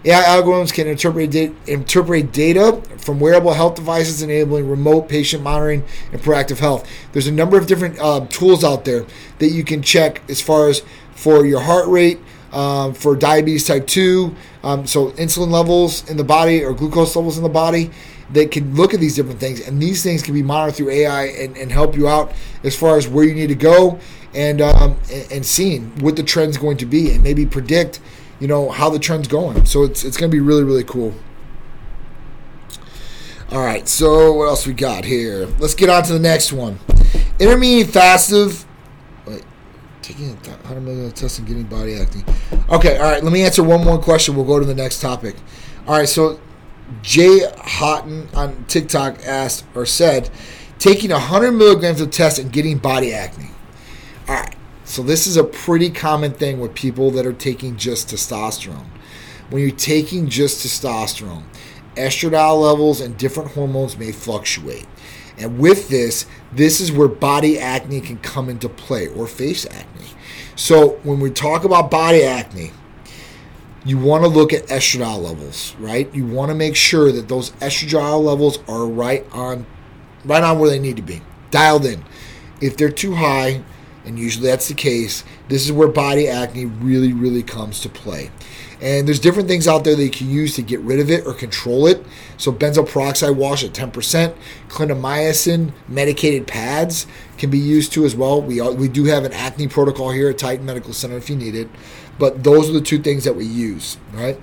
AI 0.04 0.22
algorithms 0.22 0.72
can 0.72 0.86
interpret, 0.86 1.30
da- 1.30 1.52
interpret 1.66 2.32
data 2.32 2.80
from 2.98 3.18
wearable 3.18 3.52
health 3.52 3.74
devices, 3.74 4.22
enabling 4.22 4.68
remote 4.68 5.08
patient 5.08 5.42
monitoring 5.42 5.84
and 6.12 6.20
proactive 6.20 6.58
health. 6.58 6.88
There's 7.12 7.26
a 7.26 7.32
number 7.32 7.58
of 7.58 7.66
different 7.66 7.98
uh, 7.98 8.26
tools 8.26 8.62
out 8.62 8.84
there 8.84 9.06
that 9.38 9.48
you 9.48 9.64
can 9.64 9.82
check 9.82 10.22
as 10.28 10.40
far 10.40 10.68
as 10.68 10.82
for 11.14 11.44
your 11.44 11.60
heart 11.60 11.88
rate, 11.88 12.20
um, 12.52 12.94
for 12.94 13.16
diabetes 13.16 13.66
type 13.66 13.86
2, 13.86 14.34
um, 14.62 14.86
so 14.86 15.10
insulin 15.12 15.50
levels 15.50 16.08
in 16.08 16.16
the 16.16 16.24
body 16.24 16.64
or 16.64 16.72
glucose 16.72 17.14
levels 17.16 17.36
in 17.36 17.42
the 17.42 17.48
body. 17.48 17.90
They 18.30 18.46
can 18.46 18.74
look 18.74 18.94
at 18.94 19.00
these 19.00 19.16
different 19.16 19.40
things, 19.40 19.66
and 19.66 19.80
these 19.80 20.02
things 20.02 20.22
can 20.22 20.34
be 20.34 20.42
monitored 20.42 20.76
through 20.76 20.90
AI 20.90 21.24
and, 21.24 21.56
and 21.56 21.72
help 21.72 21.96
you 21.96 22.08
out 22.08 22.32
as 22.62 22.76
far 22.76 22.96
as 22.96 23.08
where 23.08 23.24
you 23.24 23.34
need 23.34 23.48
to 23.48 23.54
go 23.54 23.98
and, 24.34 24.60
um, 24.60 24.96
and, 25.10 25.32
and 25.32 25.46
seeing 25.46 25.90
what 26.00 26.16
the 26.16 26.22
trend's 26.22 26.58
going 26.58 26.76
to 26.76 26.86
be 26.86 27.10
and 27.10 27.22
maybe 27.22 27.46
predict 27.46 28.00
you 28.40 28.48
know 28.48 28.70
how 28.70 28.90
the 28.90 28.98
trend's 28.98 29.28
going. 29.28 29.64
So 29.66 29.84
it's 29.84 30.04
it's 30.04 30.16
going 30.16 30.30
to 30.30 30.34
be 30.34 30.40
really 30.40 30.64
really 30.64 30.84
cool. 30.84 31.14
All 33.50 33.64
right, 33.64 33.88
so 33.88 34.34
what 34.34 34.48
else 34.48 34.66
we 34.66 34.74
got 34.74 35.06
here? 35.06 35.46
Let's 35.58 35.74
get 35.74 35.88
on 35.88 36.02
to 36.02 36.12
the 36.12 36.18
next 36.18 36.52
one. 36.52 36.78
Intermediate 37.38 37.88
fastive. 37.88 38.66
Wait, 39.26 39.42
taking 40.02 40.28
a 40.30 40.34
100 40.34 40.80
million 40.82 41.10
test 41.12 41.38
and 41.38 41.48
getting 41.48 41.64
body 41.64 41.94
acne. 41.94 42.24
Okay, 42.68 42.98
all 42.98 43.04
right. 43.04 43.24
Let 43.24 43.32
me 43.32 43.42
answer 43.42 43.62
one 43.62 43.82
more 43.82 43.98
question. 43.98 44.36
We'll 44.36 44.44
go 44.44 44.58
to 44.58 44.66
the 44.66 44.74
next 44.74 45.00
topic. 45.00 45.34
All 45.86 45.96
right, 45.96 46.08
so 46.08 46.38
Jay 47.00 47.40
Houghton 47.64 48.28
on 48.34 48.66
TikTok 48.66 49.24
asked 49.24 49.64
or 49.74 49.86
said, 49.86 50.28
taking 50.78 51.10
100 51.10 51.52
milligrams 51.52 52.02
of 52.02 52.10
test 52.10 52.38
and 52.38 52.52
getting 52.52 52.76
body 52.76 53.14
acne. 53.14 53.48
All 54.28 54.34
right. 54.34 54.54
So 54.88 55.02
this 55.02 55.26
is 55.26 55.36
a 55.36 55.44
pretty 55.44 55.90
common 55.90 56.32
thing 56.32 56.60
with 56.60 56.74
people 56.74 57.10
that 57.10 57.26
are 57.26 57.34
taking 57.34 57.76
just 57.76 58.08
testosterone. 58.08 58.86
When 59.50 59.60
you're 59.60 59.70
taking 59.70 60.30
just 60.30 60.64
testosterone, 60.64 61.44
estradiol 61.94 62.62
levels 62.62 63.02
and 63.02 63.14
different 63.18 63.50
hormones 63.50 63.98
may 63.98 64.12
fluctuate. 64.12 64.86
And 65.36 65.58
with 65.58 65.90
this, 65.90 66.24
this 66.52 66.80
is 66.80 66.90
where 66.90 67.06
body 67.06 67.58
acne 67.58 68.00
can 68.00 68.16
come 68.20 68.48
into 68.48 68.70
play 68.70 69.08
or 69.08 69.26
face 69.26 69.66
acne. 69.66 70.06
So 70.56 70.92
when 71.02 71.20
we 71.20 71.32
talk 71.32 71.64
about 71.64 71.90
body 71.90 72.24
acne, 72.24 72.70
you 73.84 73.98
want 73.98 74.24
to 74.24 74.28
look 74.28 74.54
at 74.54 74.68
estradiol 74.68 75.22
levels, 75.22 75.76
right? 75.78 76.12
You 76.14 76.24
want 76.24 76.48
to 76.48 76.54
make 76.54 76.76
sure 76.76 77.12
that 77.12 77.28
those 77.28 77.50
estradiol 77.60 78.24
levels 78.24 78.58
are 78.66 78.86
right 78.86 79.26
on 79.32 79.66
right 80.24 80.42
on 80.42 80.58
where 80.58 80.70
they 80.70 80.78
need 80.78 80.96
to 80.96 81.02
be. 81.02 81.20
Dialed 81.50 81.84
in. 81.84 82.04
If 82.62 82.78
they're 82.78 82.90
too 82.90 83.14
high, 83.16 83.62
and 84.08 84.18
usually 84.18 84.46
that's 84.48 84.68
the 84.68 84.74
case. 84.74 85.22
This 85.48 85.66
is 85.66 85.70
where 85.70 85.86
body 85.86 86.28
acne 86.28 86.64
really, 86.64 87.12
really 87.12 87.42
comes 87.42 87.80
to 87.82 87.90
play. 87.90 88.30
And 88.80 89.06
there's 89.06 89.20
different 89.20 89.48
things 89.48 89.68
out 89.68 89.84
there 89.84 89.94
that 89.94 90.02
you 90.02 90.10
can 90.10 90.30
use 90.30 90.54
to 90.56 90.62
get 90.62 90.80
rid 90.80 90.98
of 90.98 91.10
it 91.10 91.26
or 91.26 91.34
control 91.34 91.86
it. 91.86 92.04
So 92.38 92.50
benzoyl 92.50 92.88
peroxide 92.88 93.36
wash 93.36 93.62
at 93.62 93.72
10%, 93.72 94.34
clindamycin 94.68 95.72
medicated 95.88 96.46
pads 96.46 97.06
can 97.36 97.50
be 97.50 97.58
used 97.58 97.92
too 97.92 98.06
as 98.06 98.16
well. 98.16 98.40
We 98.40 98.62
we 98.62 98.88
do 98.88 99.04
have 99.04 99.24
an 99.24 99.32
acne 99.32 99.68
protocol 99.68 100.10
here 100.10 100.30
at 100.30 100.38
Titan 100.38 100.64
Medical 100.64 100.94
Center 100.94 101.18
if 101.18 101.28
you 101.28 101.36
need 101.36 101.54
it. 101.54 101.68
But 102.18 102.42
those 102.42 102.70
are 102.70 102.72
the 102.72 102.80
two 102.80 103.00
things 103.00 103.24
that 103.24 103.36
we 103.36 103.44
use, 103.44 103.98
right? 104.12 104.40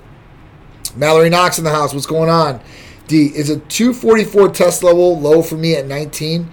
Mallory 0.96 1.30
Knox 1.30 1.58
in 1.58 1.64
the 1.64 1.72
house. 1.72 1.94
What's 1.94 2.06
going 2.06 2.30
on? 2.30 2.62
D 3.08 3.32
is 3.36 3.50
a 3.50 3.58
244 3.60 4.50
test 4.50 4.84
level 4.84 5.20
low 5.20 5.42
for 5.42 5.56
me 5.56 5.76
at 5.76 5.88
19. 5.88 6.52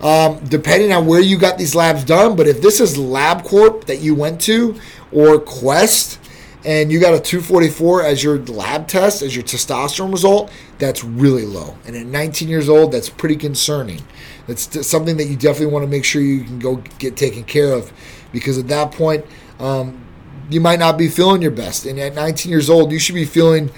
Um, 0.00 0.44
depending 0.44 0.92
on 0.92 1.06
where 1.06 1.20
you 1.20 1.38
got 1.38 1.56
these 1.56 1.74
labs 1.74 2.04
done, 2.04 2.36
but 2.36 2.46
if 2.46 2.60
this 2.60 2.80
is 2.80 2.98
LabCorp 2.98 3.84
that 3.86 4.00
you 4.00 4.14
went 4.14 4.40
to 4.42 4.78
or 5.12 5.38
Quest, 5.38 6.18
and 6.64 6.90
you 6.90 6.98
got 6.98 7.12
a 7.12 7.20
244 7.20 8.02
as 8.02 8.24
your 8.24 8.38
lab 8.38 8.88
test, 8.88 9.22
as 9.22 9.36
your 9.36 9.44
testosterone 9.44 10.10
result, 10.10 10.50
that's 10.78 11.04
really 11.04 11.44
low. 11.44 11.76
And 11.86 11.94
at 11.94 12.06
19 12.06 12.48
years 12.48 12.68
old, 12.68 12.92
that's 12.92 13.10
pretty 13.10 13.36
concerning. 13.36 14.00
That's 14.46 14.86
something 14.86 15.18
that 15.18 15.26
you 15.26 15.36
definitely 15.36 15.72
want 15.72 15.84
to 15.84 15.90
make 15.90 16.04
sure 16.04 16.22
you 16.22 16.44
can 16.44 16.58
go 16.58 16.76
get 16.98 17.16
taken 17.16 17.44
care 17.44 17.72
of 17.72 17.92
because 18.32 18.58
at 18.58 18.68
that 18.68 18.92
point, 18.92 19.26
um, 19.58 20.04
you 20.50 20.60
might 20.60 20.78
not 20.78 20.98
be 20.98 21.08
feeling 21.08 21.42
your 21.42 21.50
best. 21.50 21.86
And 21.86 21.98
at 21.98 22.14
19 22.14 22.50
years 22.50 22.68
old, 22.68 22.92
you 22.92 22.98
should 22.98 23.14
be 23.14 23.24
feeling 23.24 23.70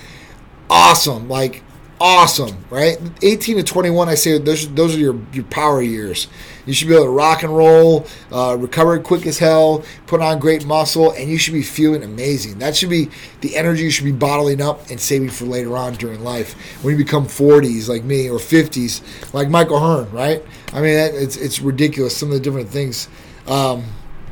awesome, 0.71 1.29
like 1.29 1.63
awesome, 2.01 2.65
right? 2.71 2.99
18 3.23 3.57
to 3.57 3.63
21, 3.63 4.09
I 4.09 4.15
say 4.15 4.39
those, 4.39 4.73
those 4.75 4.95
are 4.95 4.99
your, 4.99 5.19
your 5.33 5.45
power 5.45 5.81
years. 5.81 6.29
You 6.67 6.73
should 6.73 6.89
be 6.89 6.95
able 6.95 7.05
to 7.05 7.11
rock 7.11 7.43
and 7.43 7.57
roll, 7.57 8.07
uh, 8.33 8.57
recover 8.59 8.99
quick 8.99 9.25
as 9.27 9.39
hell, 9.39 9.85
put 10.07 10.21
on 10.21 10.39
great 10.39 10.67
muscle, 10.67 11.13
and 11.13 11.31
you 11.31 11.39
should 11.39 11.55
be 11.55 11.63
feeling 11.63 12.03
amazing. 12.03 12.59
That 12.59 12.77
should 12.77 12.91
be 12.91 13.09
the 13.41 13.57
energy 13.57 13.85
you 13.85 13.91
should 13.91 14.05
be 14.05 14.13
bottling 14.13 14.61
up 14.61 14.91
and 14.91 15.01
saving 15.01 15.31
for 15.31 15.45
later 15.45 15.77
on 15.77 15.95
during 15.95 16.23
life. 16.23 16.55
When 16.83 16.97
you 16.97 17.03
become 17.03 17.27
40s 17.27 17.89
like 17.89 18.05
me 18.05 18.29
or 18.29 18.39
50s 18.39 19.33
like 19.33 19.49
Michael 19.49 19.79
Hearn, 19.79 20.11
right? 20.11 20.43
I 20.73 20.81
mean, 20.81 20.97
it's, 20.97 21.37
it's 21.37 21.61
ridiculous, 21.61 22.17
some 22.17 22.31
of 22.31 22.35
the 22.35 22.41
different 22.41 22.69
things. 22.69 23.09
Um, 23.47 23.85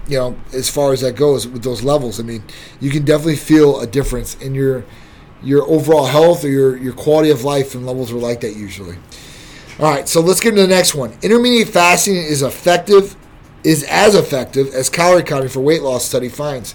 you 0.06 0.18
know, 0.18 0.36
as 0.52 0.68
far 0.68 0.92
as 0.92 1.00
that 1.00 1.16
goes 1.16 1.46
with 1.46 1.62
those 1.62 1.82
levels, 1.82 2.20
I 2.20 2.24
mean, 2.24 2.42
you 2.80 2.90
can 2.90 3.04
definitely 3.04 3.36
feel 3.36 3.80
a 3.80 3.86
difference 3.86 4.34
in 4.34 4.54
your 4.54 4.84
your 5.44 5.62
overall 5.68 6.06
health 6.06 6.44
or 6.44 6.48
your, 6.48 6.76
your 6.76 6.92
quality 6.92 7.30
of 7.30 7.44
life 7.44 7.74
and 7.74 7.86
levels 7.86 8.10
are 8.12 8.16
like 8.16 8.40
that 8.40 8.56
usually. 8.56 8.96
All 9.78 9.90
right, 9.90 10.08
so 10.08 10.20
let's 10.20 10.40
get 10.40 10.50
into 10.50 10.62
the 10.62 10.68
next 10.68 10.94
one. 10.94 11.16
Intermediate 11.22 11.68
fasting 11.68 12.16
is 12.16 12.42
effective, 12.42 13.16
is 13.64 13.84
as 13.84 14.14
effective 14.14 14.72
as 14.72 14.88
calorie 14.88 15.22
counting 15.22 15.48
for 15.48 15.60
weight 15.60 15.82
loss 15.82 16.04
study 16.04 16.28
finds. 16.28 16.74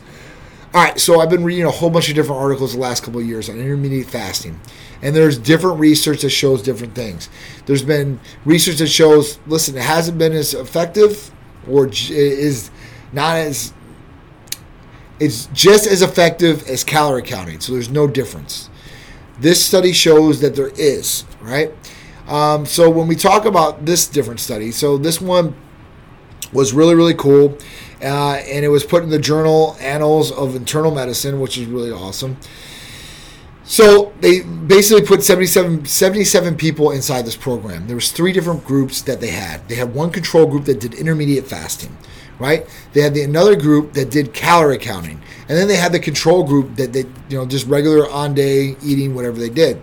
All 0.73 0.83
right, 0.83 0.99
so 0.99 1.19
I've 1.19 1.29
been 1.29 1.43
reading 1.43 1.65
a 1.65 1.71
whole 1.71 1.89
bunch 1.89 2.09
of 2.09 2.15
different 2.15 2.41
articles 2.41 2.73
the 2.73 2.79
last 2.79 3.03
couple 3.03 3.21
of 3.21 3.25
years 3.25 3.49
on 3.49 3.57
intermediate 3.57 4.07
fasting, 4.07 4.59
and 5.01 5.15
there's 5.15 5.37
different 5.37 5.79
research 5.79 6.21
that 6.21 6.29
shows 6.29 6.61
different 6.61 6.93
things. 6.93 7.27
There's 7.65 7.81
been 7.81 8.19
research 8.45 8.77
that 8.77 8.87
shows, 8.87 9.39
listen, 9.47 9.75
it 9.77 9.83
hasn't 9.83 10.19
been 10.19 10.33
as 10.33 10.53
effective 10.53 11.31
or 11.67 11.87
is 11.87 12.69
not 13.13 13.37
as 13.37 13.73
it's 15.19 15.47
just 15.47 15.87
as 15.87 16.01
effective 16.01 16.67
as 16.67 16.83
calorie 16.83 17.23
counting, 17.23 17.59
so 17.59 17.73
there's 17.73 17.89
no 17.89 18.07
difference. 18.07 18.69
This 19.39 19.63
study 19.63 19.93
shows 19.93 20.41
that 20.41 20.55
there 20.55 20.69
is, 20.69 21.25
right? 21.41 21.71
Um, 22.27 22.65
so 22.65 22.89
when 22.89 23.07
we 23.07 23.15
talk 23.15 23.45
about 23.45 23.85
this 23.85 24.07
different 24.07 24.39
study, 24.39 24.71
so 24.71 24.97
this 24.97 25.19
one 25.19 25.55
was 26.53 26.73
really, 26.73 26.95
really 26.95 27.13
cool. 27.13 27.57
Uh, 28.01 28.35
and 28.35 28.63
it 28.63 28.69
was 28.69 28.83
put 28.83 29.03
in 29.03 29.09
the 29.09 29.19
journal 29.19 29.75
Annals 29.81 30.31
of 30.31 30.55
Internal 30.55 30.93
Medicine, 30.93 31.39
which 31.39 31.57
is 31.57 31.65
really 31.65 31.91
awesome. 31.91 32.37
So 33.65 34.13
they 34.21 34.41
basically 34.41 35.05
put 35.05 35.21
77, 35.21 35.85
77 35.85 36.55
people 36.55 36.91
inside 36.91 37.25
this 37.25 37.35
program. 37.35 37.87
There 37.87 37.95
was 37.95 38.11
three 38.11 38.31
different 38.31 38.65
groups 38.65 39.01
that 39.03 39.19
they 39.19 39.29
had. 39.29 39.67
They 39.67 39.75
had 39.75 39.93
one 39.93 40.11
control 40.11 40.47
group 40.47 40.65
that 40.65 40.79
did 40.79 40.93
intermediate 40.93 41.45
fasting 41.45 41.95
right? 42.39 42.67
They 42.93 43.01
had 43.01 43.13
the, 43.13 43.21
another 43.21 43.55
group 43.55 43.93
that 43.93 44.09
did 44.09 44.33
calorie 44.33 44.77
counting, 44.77 45.21
and 45.47 45.57
then 45.57 45.67
they 45.67 45.75
had 45.75 45.91
the 45.91 45.99
control 45.99 46.43
group 46.43 46.75
that 46.77 46.93
they, 46.93 47.05
you 47.29 47.37
know, 47.37 47.45
just 47.45 47.67
regular 47.67 48.09
on 48.09 48.33
day 48.33 48.75
eating, 48.83 49.13
whatever 49.13 49.37
they 49.37 49.49
did. 49.49 49.81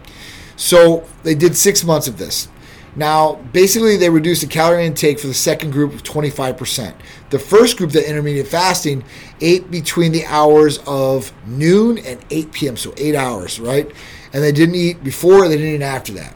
So 0.56 1.06
they 1.22 1.34
did 1.34 1.56
six 1.56 1.84
months 1.84 2.08
of 2.08 2.18
this. 2.18 2.48
Now, 2.96 3.34
basically, 3.52 3.98
they 3.98 4.08
reduced 4.08 4.40
the 4.40 4.46
calorie 4.46 4.86
intake 4.86 5.20
for 5.20 5.26
the 5.26 5.34
second 5.34 5.70
group 5.72 5.92
of 5.92 6.02
25%. 6.02 6.94
The 7.28 7.38
first 7.38 7.76
group, 7.76 7.90
the 7.90 8.08
intermediate 8.08 8.46
fasting, 8.46 9.04
ate 9.42 9.70
between 9.70 10.12
the 10.12 10.24
hours 10.24 10.78
of 10.86 11.30
noon 11.46 11.98
and 11.98 12.24
8 12.30 12.52
p.m., 12.52 12.76
so 12.78 12.94
eight 12.96 13.14
hours, 13.14 13.60
right? 13.60 13.90
And 14.32 14.42
they 14.42 14.52
didn't 14.52 14.76
eat 14.76 15.04
before, 15.04 15.46
they 15.46 15.58
didn't 15.58 15.74
eat 15.74 15.84
after 15.84 16.14
that. 16.14 16.34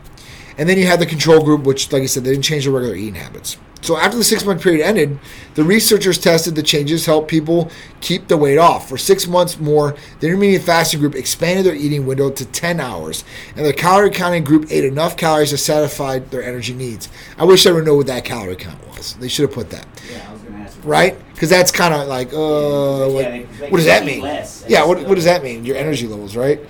And 0.58 0.68
then 0.68 0.76
you 0.76 0.86
had 0.86 1.00
the 1.00 1.06
control 1.06 1.42
group, 1.42 1.62
which, 1.62 1.90
like 1.92 2.02
I 2.02 2.06
said, 2.06 2.24
they 2.24 2.32
didn't 2.32 2.44
change 2.44 2.64
their 2.64 2.74
regular 2.74 2.94
eating 2.94 3.14
habits. 3.14 3.56
So 3.82 3.96
after 3.96 4.16
the 4.18 4.24
six 4.24 4.44
month 4.44 4.62
period 4.62 4.84
ended, 4.84 5.18
the 5.54 5.64
researchers 5.64 6.18
tested 6.18 6.54
the 6.54 6.62
changes 6.62 7.06
helped 7.06 7.28
people 7.28 7.70
keep 8.00 8.28
the 8.28 8.36
weight 8.36 8.58
off. 8.58 8.88
For 8.88 8.98
six 8.98 9.26
months 9.26 9.58
more, 9.58 9.96
the 10.20 10.26
intermediate 10.26 10.62
fasting 10.62 11.00
group 11.00 11.14
expanded 11.14 11.64
their 11.66 11.74
eating 11.74 12.06
window 12.06 12.30
to 12.30 12.44
10 12.44 12.78
hours, 12.78 13.24
and 13.56 13.64
the 13.64 13.72
calorie 13.72 14.10
counting 14.10 14.44
group 14.44 14.66
ate 14.70 14.84
enough 14.84 15.16
calories 15.16 15.50
to 15.50 15.58
satisfy 15.58 16.18
their 16.18 16.42
energy 16.42 16.74
needs. 16.74 17.08
I 17.38 17.44
wish 17.44 17.66
I 17.66 17.72
would 17.72 17.84
know 17.86 17.96
what 17.96 18.06
that 18.08 18.24
calorie 18.24 18.56
count 18.56 18.86
was. 18.88 19.14
They 19.14 19.28
should 19.28 19.44
have 19.48 19.54
put 19.54 19.70
that. 19.70 19.86
Yeah, 20.10 20.26
I 20.28 20.32
was 20.32 20.42
going 20.42 20.54
to 20.54 20.60
ask. 20.60 20.78
Right? 20.84 21.16
Because 21.34 21.48
that's 21.50 21.70
kind 21.70 21.94
of 21.94 22.06
like, 22.06 22.32
uh, 22.34 23.08
Yeah, 23.18 23.30
they- 23.30 23.46
they 23.60 23.70
what 23.70 23.78
does 23.78 23.86
that 23.86 24.04
mean? 24.04 24.22
yeah, 24.68 24.84
what, 24.84 25.02
what 25.06 25.14
does 25.14 25.24
that 25.24 25.42
mean? 25.42 25.64
Your 25.64 25.76
energy 25.76 26.06
levels, 26.06 26.36
right? 26.36 26.60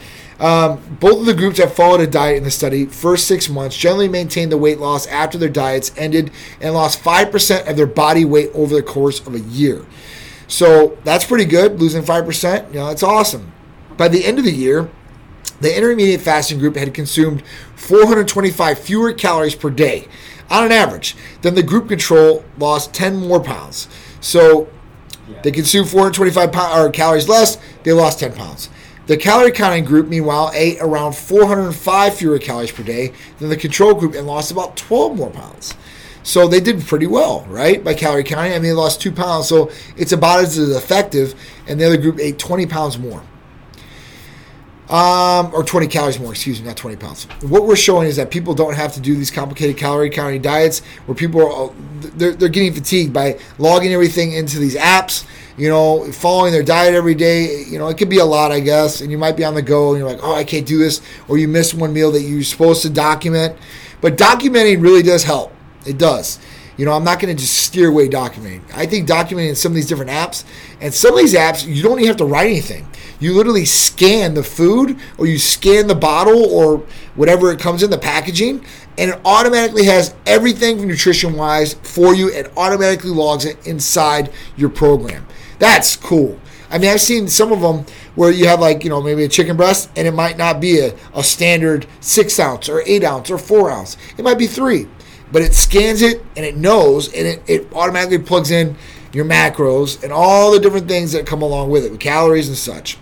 Um, 0.41 0.81
both 0.99 1.21
of 1.21 1.27
the 1.27 1.35
groups 1.35 1.59
that 1.59 1.73
followed 1.77 2.01
a 2.01 2.07
diet 2.07 2.39
in 2.39 2.45
the 2.45 2.51
study 2.51 2.87
first 2.87 3.27
six 3.29 3.51
months 3.51 3.77
generally 3.77 4.09
maintained 4.09 4.51
the 4.51 4.57
weight 4.57 4.81
loss 4.81 5.07
after 5.07 5.37
their 5.37 5.51
diets 5.51 5.93
ended 5.99 6.31
and 6.63 6.73
lost 6.73 7.03
5% 7.03 7.69
of 7.69 7.77
their 7.77 7.87
body 7.87 8.25
weight 8.25 8.51
over 8.55 8.75
the 8.75 8.83
course 8.83 9.21
of 9.27 9.35
a 9.35 9.41
year. 9.41 9.85
So 10.49 10.97
that's 11.05 11.27
pretty 11.27 11.45
good, 11.45 11.79
losing 11.79 12.03
5%. 12.03 12.69
You 12.73 12.81
know, 12.81 12.87
that's 12.89 13.03
awesome. 13.03 13.53
By 13.99 14.09
the 14.09 14.25
end 14.25 14.39
of 14.39 14.47
the 14.47 14.53
year, 14.53 14.89
the 15.61 15.77
intermediate 15.77 16.23
fasting 16.23 16.59
group 16.59 16.75
had 16.75 16.95
consumed 16.95 17.43
425 17.77 18.79
fewer 18.79 19.13
calories 19.13 19.55
per 19.55 19.69
day 19.69 20.09
on 20.51 20.65
an 20.65 20.73
average 20.73 21.17
than 21.43 21.55
the 21.55 21.63
group 21.63 21.89
control 21.89 22.45
lost 22.59 22.95
10 22.95 23.17
more 23.29 23.41
pounds. 23.41 23.89
So 24.23 24.69
Yeah. 25.29 25.37
they 25.43 25.51
consumed 25.51 25.89
425 25.91 26.51
pound, 26.51 26.81
or 26.81 26.91
calories 26.91 27.29
less, 27.29 27.59
they 27.85 27.93
lost 27.93 28.21
10 28.21 28.33
pounds. 28.33 28.71
The 29.11 29.17
calorie 29.17 29.51
counting 29.51 29.85
group, 29.85 30.07
meanwhile, 30.07 30.53
ate 30.55 30.79
around 30.81 31.17
405 31.17 32.15
fewer 32.15 32.39
calories 32.39 32.71
per 32.71 32.85
day 32.85 33.13
than 33.41 33.49
the 33.49 33.57
control 33.57 33.93
group 33.93 34.15
and 34.15 34.25
lost 34.25 34.53
about 34.53 34.77
12 34.77 35.17
more 35.17 35.31
pounds. 35.31 35.75
So 36.23 36.47
they 36.47 36.61
did 36.61 36.81
pretty 36.83 37.09
well, 37.09 37.45
right? 37.49 37.83
By 37.83 37.95
calorie 37.95 38.23
counting, 38.23 38.53
I 38.53 38.55
mean, 38.55 38.63
they 38.63 38.73
lost 38.73 39.01
two 39.01 39.11
pounds. 39.11 39.49
So 39.49 39.73
it's 39.97 40.13
about 40.13 40.45
as 40.45 40.57
effective, 40.57 41.35
and 41.67 41.81
the 41.81 41.87
other 41.87 41.97
group 41.97 42.21
ate 42.21 42.39
20 42.39 42.67
pounds 42.67 43.01
more. 43.01 43.25
Um, 44.89 45.53
or 45.55 45.65
20 45.65 45.89
calories 45.89 46.21
more, 46.21 46.31
excuse 46.31 46.61
me, 46.61 46.69
not 46.69 46.77
20 46.77 46.97
pounds. 46.97 47.25
What 47.43 47.65
we're 47.65 47.75
showing 47.75 48.07
is 48.07 48.15
that 48.15 48.31
people 48.31 48.55
don't 48.55 48.75
have 48.75 48.93
to 48.95 49.01
do 49.01 49.17
these 49.17 49.33
complicated 49.33 49.77
calorie 49.77 50.11
counting 50.11 50.41
diets 50.41 50.83
where 51.07 51.17
people 51.17 51.53
are, 51.53 51.73
they're, 52.17 52.35
they're 52.35 52.49
getting 52.49 52.73
fatigued 52.73 53.13
by 53.13 53.41
logging 53.59 53.93
everything 53.93 54.35
into 54.35 54.61
these 54.61 54.77
apps, 54.77 55.27
you 55.61 55.69
know, 55.69 56.11
following 56.11 56.53
their 56.53 56.63
diet 56.63 56.95
every 56.95 57.15
day. 57.15 57.65
You 57.65 57.79
know, 57.79 57.89
it 57.89 57.99
could 57.99 58.09
be 58.09 58.19
a 58.19 58.25
lot, 58.25 58.51
I 58.51 58.61
guess, 58.61 59.03
and 59.03 59.11
you 59.11 59.19
might 59.19 59.37
be 59.37 59.45
on 59.45 59.55
the 59.55 59.61
go 59.61 59.91
and 59.91 59.99
you're 59.99 60.09
like, 60.09 60.21
oh, 60.23 60.35
I 60.35 60.43
can't 60.43 60.67
do 60.67 60.79
this, 60.79 61.03
or 61.29 61.37
you 61.37 61.49
miss 61.49 61.75
one 61.75 61.93
meal 61.93 62.11
that 62.13 62.23
you're 62.23 62.43
supposed 62.43 62.81
to 62.83 62.89
document. 62.89 63.59
But 64.01 64.17
documenting 64.17 64.83
really 64.83 65.03
does 65.03 65.23
help. 65.23 65.55
It 65.85 65.99
does. 65.99 66.39
You 66.79 66.87
know, 66.87 66.93
I'm 66.93 67.05
not 67.05 67.21
going 67.21 67.37
to 67.37 67.39
just 67.39 67.57
steer 67.57 67.91
away 67.91 68.09
documenting. 68.09 68.63
I 68.75 68.87
think 68.87 69.07
documenting 69.07 69.51
in 69.51 69.55
some 69.55 69.73
of 69.73 69.77
these 69.77 69.87
different 69.87 70.11
apps, 70.11 70.45
and 70.81 70.95
some 70.95 71.13
of 71.13 71.19
these 71.19 71.35
apps, 71.35 71.67
you 71.67 71.83
don't 71.83 71.99
even 71.99 72.09
have 72.09 72.17
to 72.17 72.25
write 72.25 72.47
anything. 72.47 72.89
You 73.19 73.35
literally 73.35 73.67
scan 73.67 74.33
the 74.33 74.43
food 74.43 74.99
or 75.19 75.27
you 75.27 75.39
scan 75.39 75.89
the 75.89 75.95
bottle 75.95 76.43
or 76.43 76.79
whatever 77.17 77.53
it 77.53 77.61
comes 77.61 77.83
in, 77.83 77.91
the 77.91 77.99
packaging, 77.99 78.65
and 78.97 79.11
it 79.11 79.21
automatically 79.27 79.85
has 79.85 80.15
everything 80.25 80.89
nutrition 80.89 81.35
wise 81.35 81.75
for 81.75 82.15
you 82.15 82.33
and 82.33 82.49
automatically 82.57 83.11
logs 83.11 83.45
it 83.45 83.67
inside 83.67 84.33
your 84.57 84.71
program. 84.71 85.27
That's 85.61 85.95
cool. 85.95 86.41
I 86.71 86.79
mean, 86.79 86.91
I've 86.91 87.01
seen 87.01 87.29
some 87.29 87.53
of 87.53 87.61
them 87.61 87.85
where 88.15 88.31
you 88.33 88.47
have 88.47 88.61
like, 88.61 88.83
you 88.83 88.91
know, 88.91 89.03
maybe 89.03 89.25
a 89.25 89.29
chicken 89.29 89.57
breast 89.57 89.91
and 89.95 90.09
it 90.09 90.13
might 90.13 90.39
not 90.39 90.61
be 90.61 90.81
a, 90.81 90.97
a 91.15 91.23
standard 91.23 91.87
six 92.01 92.41
ounce 92.41 92.69
or 92.69 92.83
eight 92.87 93.05
ounce 93.05 93.31
or 93.31 93.39
four 93.39 93.71
ounce. 93.71 93.97
It 94.17 94.25
might 94.25 94.39
be 94.39 94.47
three, 94.47 94.89
but 95.31 95.43
it 95.43 95.55
scans 95.55 96.01
it 96.01 96.23
and 96.37 96.47
it 96.47 96.57
knows 96.57 97.13
and 97.13 97.27
it, 97.27 97.43
it 97.47 97.73
automatically 97.75 98.19
plugs 98.19 98.51
in 98.51 98.77
your 99.13 99.25
macros 99.25 100.03
and 100.03 100.13
all 100.13 100.51
the 100.51 100.61
different 100.61 100.89
things 100.89 101.13
that 101.13 101.27
come 101.27 101.43
along 101.43 101.71
with 101.71 101.85
it, 101.85 101.91
with 101.91 102.01
calories 102.01 102.49
and 102.49 102.57
such. 102.57 102.97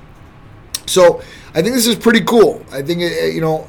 So 0.87 1.21
I 1.55 1.63
think 1.63 1.75
this 1.75 1.87
is 1.87 1.97
pretty 1.97 2.23
cool. 2.23 2.65
I 2.73 2.83
think, 2.83 3.03
uh, 3.03 3.27
you 3.27 3.41
know, 3.41 3.69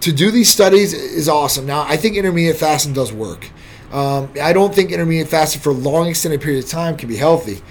to 0.00 0.12
do 0.12 0.30
these 0.30 0.50
studies 0.50 0.92
is 0.92 1.28
awesome. 1.28 1.64
Now, 1.64 1.82
I 1.82 1.96
think 1.96 2.16
intermediate 2.16 2.56
fasting 2.56 2.92
does 2.92 3.12
work. 3.12 3.48
Um, 3.92 4.28
I 4.42 4.52
don't 4.52 4.74
think 4.74 4.90
intermediate 4.90 5.28
fasting 5.28 5.62
for 5.62 5.70
a 5.70 5.74
long 5.74 6.08
extended 6.08 6.40
period 6.42 6.64
of 6.64 6.70
time 6.70 6.96
can 6.96 7.08
be 7.08 7.16
healthy. 7.16 7.62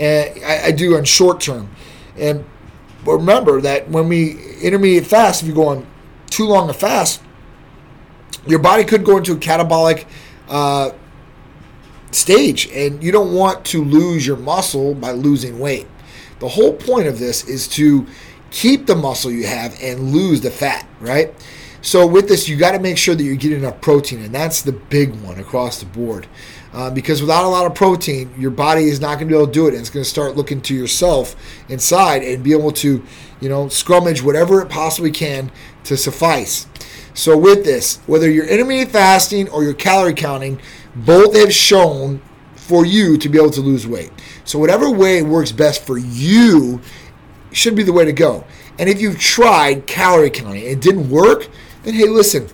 And 0.00 0.44
I, 0.44 0.66
I 0.66 0.70
do 0.72 0.96
on 0.96 1.04
short 1.04 1.40
term. 1.40 1.70
And 2.18 2.44
remember 3.04 3.60
that 3.60 3.88
when 3.88 4.08
we 4.08 4.32
intermediate 4.60 5.06
fast, 5.06 5.42
if 5.42 5.48
you 5.48 5.54
go 5.54 5.68
on 5.68 5.86
too 6.30 6.46
long 6.46 6.68
a 6.70 6.72
fast, 6.72 7.22
your 8.46 8.58
body 8.58 8.84
could 8.84 9.04
go 9.04 9.18
into 9.18 9.32
a 9.32 9.36
catabolic 9.36 10.06
uh, 10.48 10.92
stage, 12.10 12.68
and 12.72 13.02
you 13.02 13.12
don't 13.12 13.34
want 13.34 13.64
to 13.66 13.84
lose 13.84 14.26
your 14.26 14.36
muscle 14.36 14.94
by 14.94 15.12
losing 15.12 15.58
weight. 15.58 15.86
The 16.40 16.48
whole 16.48 16.72
point 16.72 17.06
of 17.06 17.18
this 17.18 17.46
is 17.46 17.68
to 17.68 18.06
keep 18.50 18.86
the 18.86 18.96
muscle 18.96 19.30
you 19.30 19.46
have 19.46 19.76
and 19.80 20.12
lose 20.12 20.40
the 20.40 20.50
fat, 20.50 20.88
right? 21.00 21.32
So 21.82 22.06
with 22.06 22.28
this, 22.28 22.48
you 22.48 22.56
got 22.56 22.72
to 22.72 22.78
make 22.78 22.98
sure 22.98 23.14
that 23.14 23.22
you're 23.22 23.36
getting 23.36 23.58
enough 23.58 23.80
protein, 23.80 24.22
and 24.22 24.34
that's 24.34 24.62
the 24.62 24.72
big 24.72 25.14
one 25.20 25.38
across 25.38 25.80
the 25.80 25.86
board. 25.86 26.26
Uh, 26.72 26.88
because 26.88 27.20
without 27.20 27.44
a 27.44 27.48
lot 27.48 27.66
of 27.66 27.74
protein, 27.74 28.32
your 28.38 28.50
body 28.50 28.84
is 28.84 29.00
not 29.00 29.18
going 29.18 29.26
to 29.26 29.34
be 29.34 29.34
able 29.34 29.46
to 29.46 29.52
do 29.52 29.66
it, 29.66 29.70
and 29.70 29.80
it's 29.80 29.90
going 29.90 30.04
to 30.04 30.08
start 30.08 30.36
looking 30.36 30.60
to 30.60 30.74
yourself 30.74 31.34
inside 31.68 32.22
and 32.22 32.44
be 32.44 32.52
able 32.52 32.70
to, 32.70 33.02
you 33.40 33.48
know, 33.48 33.66
scrummage 33.66 34.22
whatever 34.22 34.62
it 34.62 34.68
possibly 34.68 35.10
can 35.10 35.50
to 35.82 35.96
suffice. 35.96 36.68
So 37.12 37.36
with 37.36 37.64
this, 37.64 37.96
whether 38.06 38.30
you're 38.30 38.46
intermittent 38.46 38.92
fasting 38.92 39.48
or 39.48 39.64
you're 39.64 39.74
calorie 39.74 40.14
counting, 40.14 40.60
both 40.94 41.34
have 41.34 41.52
shown 41.52 42.22
for 42.54 42.86
you 42.86 43.18
to 43.18 43.28
be 43.28 43.36
able 43.36 43.50
to 43.50 43.60
lose 43.60 43.86
weight. 43.86 44.12
So 44.44 44.58
whatever 44.58 44.88
way 44.90 45.22
works 45.22 45.50
best 45.50 45.84
for 45.84 45.98
you 45.98 46.80
should 47.52 47.74
be 47.74 47.82
the 47.82 47.92
way 47.92 48.04
to 48.04 48.12
go. 48.12 48.44
And 48.78 48.88
if 48.88 49.00
you've 49.00 49.18
tried 49.18 49.86
calorie 49.88 50.30
counting 50.30 50.62
and 50.62 50.70
it 50.70 50.80
didn't 50.80 51.10
work, 51.10 51.48
then 51.82 51.94
hey, 51.94 52.08
listen, 52.08 52.48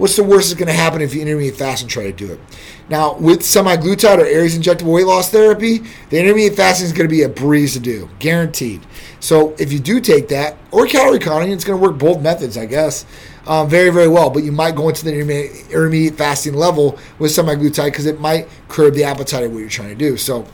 what's 0.00 0.16
the 0.16 0.24
worst 0.24 0.48
that's 0.48 0.58
going 0.58 0.66
to 0.66 0.72
happen 0.72 1.02
if 1.02 1.14
you 1.14 1.20
intermittent 1.20 1.58
fast 1.58 1.82
and 1.82 1.90
try 1.90 2.04
to 2.04 2.12
do 2.12 2.32
it? 2.32 2.40
Now, 2.88 3.18
with 3.18 3.40
semaglutide 3.40 4.16
or 4.16 4.24
Aries 4.24 4.58
injectable 4.58 4.94
weight 4.94 5.06
loss 5.06 5.30
therapy, 5.30 5.80
the 6.08 6.18
intermittent 6.18 6.56
fasting 6.56 6.86
is 6.86 6.92
going 6.92 7.06
to 7.06 7.14
be 7.14 7.22
a 7.22 7.28
breeze 7.28 7.74
to 7.74 7.80
do, 7.80 8.08
guaranteed. 8.18 8.80
So 9.20 9.54
if 9.58 9.70
you 9.70 9.78
do 9.78 10.00
take 10.00 10.28
that, 10.28 10.56
or 10.70 10.86
calorie 10.86 11.18
counting, 11.18 11.52
it's 11.52 11.64
going 11.64 11.78
to 11.78 11.86
work 11.86 11.98
both 11.98 12.22
methods, 12.22 12.56
I 12.56 12.64
guess, 12.64 13.04
um, 13.46 13.68
very, 13.68 13.90
very 13.90 14.08
well. 14.08 14.30
But 14.30 14.42
you 14.42 14.52
might 14.52 14.74
go 14.74 14.88
into 14.88 15.04
the 15.04 15.12
intermittent 15.12 16.16
fasting 16.16 16.54
level 16.54 16.98
with 17.18 17.30
semaglutide 17.30 17.86
because 17.86 18.06
it 18.06 18.18
might 18.20 18.48
curb 18.68 18.94
the 18.94 19.04
appetite 19.04 19.44
of 19.44 19.52
what 19.52 19.58
you're 19.58 19.68
trying 19.68 19.90
to 19.90 19.94
do. 19.94 20.16
So 20.16 20.46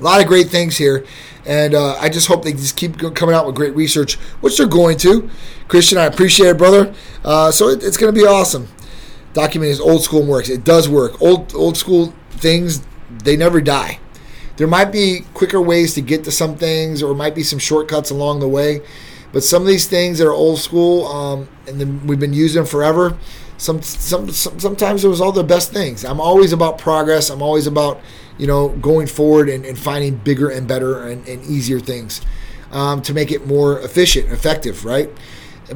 a 0.00 0.02
lot 0.02 0.20
of 0.20 0.26
great 0.26 0.48
things 0.48 0.76
here. 0.76 1.04
And 1.46 1.74
uh, 1.74 1.94
I 1.94 2.08
just 2.08 2.28
hope 2.28 2.44
they 2.44 2.52
just 2.52 2.76
keep 2.76 2.98
coming 3.14 3.34
out 3.34 3.46
with 3.46 3.54
great 3.54 3.74
research, 3.74 4.14
which 4.40 4.58
they're 4.58 4.66
going 4.66 4.98
to. 4.98 5.30
Christian, 5.68 5.98
I 5.98 6.04
appreciate 6.04 6.48
it, 6.48 6.58
brother. 6.58 6.94
Uh, 7.24 7.50
so 7.50 7.68
it, 7.68 7.82
it's 7.82 7.96
going 7.96 8.12
to 8.12 8.20
be 8.20 8.26
awesome. 8.26 8.68
Documenting 9.32 9.70
is 9.70 9.80
old 9.80 10.02
school 10.02 10.26
works. 10.26 10.48
It 10.48 10.64
does 10.64 10.88
work. 10.88 11.20
Old 11.22 11.54
old 11.54 11.76
school 11.76 12.12
things, 12.30 12.82
they 13.24 13.36
never 13.36 13.60
die. 13.60 14.00
There 14.56 14.66
might 14.66 14.92
be 14.92 15.20
quicker 15.32 15.60
ways 15.60 15.94
to 15.94 16.02
get 16.02 16.24
to 16.24 16.30
some 16.30 16.56
things, 16.56 17.02
or 17.02 17.14
might 17.14 17.34
be 17.34 17.42
some 17.42 17.58
shortcuts 17.58 18.10
along 18.10 18.40
the 18.40 18.48
way. 18.48 18.82
But 19.32 19.44
some 19.44 19.62
of 19.62 19.68
these 19.68 19.86
things 19.86 20.18
that 20.18 20.26
are 20.26 20.32
old 20.32 20.58
school, 20.58 21.06
um, 21.06 21.48
and 21.66 21.80
then 21.80 22.06
we've 22.06 22.18
been 22.18 22.34
using 22.34 22.62
them 22.62 22.66
forever. 22.68 23.16
Some, 23.56 23.80
some, 23.82 24.30
some, 24.30 24.58
sometimes 24.58 25.04
it 25.04 25.08
was 25.08 25.20
all 25.20 25.32
the 25.32 25.44
best 25.44 25.72
things. 25.72 26.04
I'm 26.04 26.20
always 26.20 26.52
about 26.52 26.78
progress. 26.78 27.30
I'm 27.30 27.42
always 27.42 27.66
about 27.66 28.00
you 28.40 28.46
know, 28.46 28.70
going 28.70 29.06
forward 29.06 29.50
and, 29.50 29.66
and 29.66 29.78
finding 29.78 30.16
bigger 30.16 30.48
and 30.48 30.66
better 30.66 31.06
and, 31.06 31.28
and 31.28 31.44
easier 31.44 31.78
things 31.78 32.22
um, 32.72 33.02
to 33.02 33.12
make 33.12 33.30
it 33.30 33.46
more 33.46 33.78
efficient 33.80 34.32
effective, 34.32 34.86
right? 34.86 35.10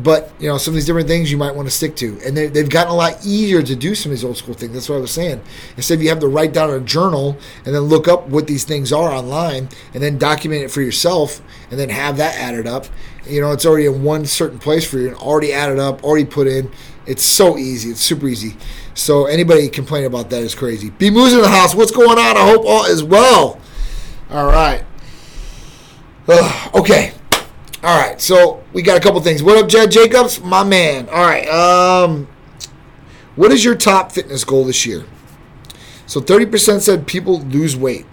But 0.00 0.32
you 0.40 0.48
know, 0.48 0.56
some 0.56 0.72
of 0.72 0.76
these 0.76 0.86
different 0.86 1.06
things 1.06 1.30
you 1.30 1.36
might 1.36 1.54
want 1.54 1.68
to 1.68 1.70
stick 1.74 1.94
to, 1.96 2.18
and 2.24 2.34
they, 2.34 2.48
have 2.58 2.70
gotten 2.70 2.90
a 2.90 2.96
lot 2.96 3.24
easier 3.24 3.62
to 3.62 3.76
do 3.76 3.94
some 3.94 4.10
of 4.10 4.16
these 4.16 4.24
old 4.24 4.38
school 4.38 4.54
things. 4.54 4.72
That's 4.72 4.88
what 4.88 4.96
I 4.96 5.00
was 5.00 5.12
saying. 5.12 5.42
Instead, 5.76 5.94
of 5.94 6.02
you 6.02 6.08
have 6.08 6.20
to 6.20 6.26
write 6.26 6.54
down 6.54 6.70
a 6.70 6.80
journal 6.80 7.36
and 7.66 7.74
then 7.74 7.82
look 7.82 8.08
up 8.08 8.26
what 8.28 8.46
these 8.46 8.64
things 8.64 8.92
are 8.92 9.12
online, 9.12 9.68
and 9.92 10.02
then 10.02 10.16
document 10.16 10.64
it 10.64 10.70
for 10.70 10.80
yourself, 10.80 11.42
and 11.70 11.78
then 11.78 11.90
have 11.90 12.16
that 12.16 12.34
added 12.36 12.66
up. 12.66 12.86
You 13.26 13.42
know, 13.42 13.52
it's 13.52 13.66
already 13.66 13.86
in 13.86 14.02
one 14.02 14.24
certain 14.24 14.58
place 14.58 14.88
for 14.88 14.98
you, 14.98 15.08
and 15.08 15.16
already 15.16 15.52
added 15.52 15.78
up, 15.78 16.02
already 16.02 16.24
put 16.24 16.48
in. 16.48 16.72
It's 17.06 17.22
so 17.22 17.58
easy. 17.58 17.90
It's 17.90 18.00
super 18.00 18.26
easy. 18.26 18.56
So 18.94 19.26
anybody 19.26 19.68
complaining 19.68 20.06
about 20.06 20.30
that 20.30 20.42
is 20.42 20.54
crazy. 20.54 20.90
Be 20.90 21.10
Moose 21.10 21.32
in 21.32 21.42
the 21.42 21.48
house. 21.48 21.74
What's 21.74 21.90
going 21.90 22.18
on? 22.18 22.36
I 22.36 22.46
hope 22.48 22.64
all 22.64 22.84
is 22.84 23.02
well. 23.02 23.60
All 24.30 24.46
right. 24.46 24.84
Ugh, 26.28 26.74
okay. 26.74 27.12
All 27.82 28.00
right. 28.00 28.20
So 28.20 28.62
we 28.72 28.82
got 28.82 28.96
a 28.96 29.00
couple 29.00 29.20
things. 29.20 29.42
What 29.42 29.58
up, 29.58 29.68
Jed 29.68 29.90
Jacobs? 29.90 30.40
My 30.40 30.62
man. 30.62 31.08
All 31.08 31.24
right. 31.24 31.46
Um, 31.48 32.28
what 33.36 33.52
is 33.52 33.64
your 33.64 33.74
top 33.74 34.12
fitness 34.12 34.44
goal 34.44 34.64
this 34.64 34.86
year? 34.86 35.04
So 36.06 36.20
30% 36.20 36.80
said 36.80 37.06
people 37.06 37.40
lose 37.40 37.76
weight. 37.76 38.06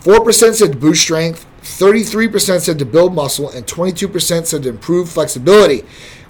4% 0.00 0.54
said 0.54 0.80
boost 0.80 1.02
strength. 1.02 1.46
33% 1.62 2.60
said 2.60 2.78
to 2.78 2.84
build 2.84 3.12
muscle. 3.12 3.50
And 3.50 3.66
22% 3.66 4.46
said 4.46 4.62
to 4.62 4.68
improve 4.68 5.10
flexibility. 5.10 5.82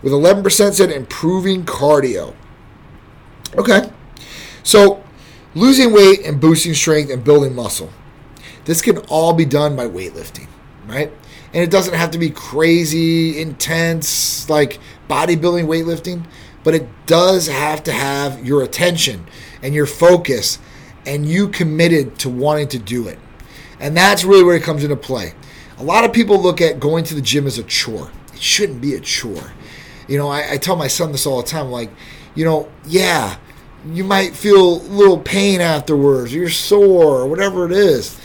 With 0.03 0.13
11% 0.13 0.73
said 0.73 0.91
improving 0.91 1.65
cardio. 1.65 2.35
Okay. 3.57 3.91
So, 4.63 5.03
losing 5.55 5.93
weight 5.93 6.25
and 6.25 6.41
boosting 6.41 6.75
strength 6.75 7.11
and 7.11 7.25
building 7.25 7.55
muscle. 7.55 7.91
This 8.65 8.83
can 8.83 8.99
all 9.09 9.33
be 9.33 9.45
done 9.45 9.77
by 9.77 9.87
weightlifting, 9.87 10.49
right? 10.87 11.13
And 11.55 11.63
it 11.63 11.71
doesn't 11.71 11.95
have 11.95 12.11
to 12.11 12.19
be 12.19 12.31
crazy, 12.31 13.41
intense, 13.41 14.51
like 14.51 14.81
bodybuilding 15.09 15.67
weightlifting, 15.67 16.27
but 16.65 16.75
it 16.75 16.89
does 17.07 17.47
have 17.47 17.85
to 17.85 17.93
have 17.93 18.45
your 18.45 18.63
attention 18.63 19.25
and 19.63 19.73
your 19.73 19.87
focus 19.87 20.59
and 21.07 21.25
you 21.25 21.49
committed 21.49 22.19
to 22.19 22.29
wanting 22.29 22.69
to 22.69 22.79
do 22.79 23.07
it. 23.07 23.19
And 23.79 23.97
that's 23.97 24.25
really 24.25 24.43
where 24.43 24.57
it 24.57 24.65
comes 24.65 24.83
into 24.83 24.97
play. 24.97 25.33
A 25.79 25.85
lot 25.85 26.05
of 26.05 26.13
people 26.13 26.41
look 26.43 26.61
at 26.61 26.81
going 26.81 27.05
to 27.05 27.15
the 27.15 27.23
gym 27.23 27.47
as 27.47 27.59
a 27.59 27.63
chore. 27.63 28.11
It 28.35 28.43
shouldn't 28.43 28.81
be 28.81 28.95
a 28.95 29.01
chore. 29.01 29.53
You 30.09 30.19
know, 30.19 30.29
I, 30.29 30.53
I 30.53 30.57
tell 30.57 30.77
my 30.77 30.89
son 30.89 31.13
this 31.13 31.25
all 31.25 31.41
the 31.41 31.49
time 31.49 31.71
like, 31.71 31.91
you 32.35 32.45
know, 32.45 32.69
yeah, 32.87 33.37
you 33.93 34.05
might 34.05 34.35
feel 34.35 34.81
a 34.81 34.89
little 34.89 35.19
pain 35.19 35.61
afterwards, 35.61 36.35
you're 36.35 36.51
sore, 36.51 37.21
or 37.21 37.27
whatever 37.27 37.67
it 37.67 37.73
is. 37.73 38.21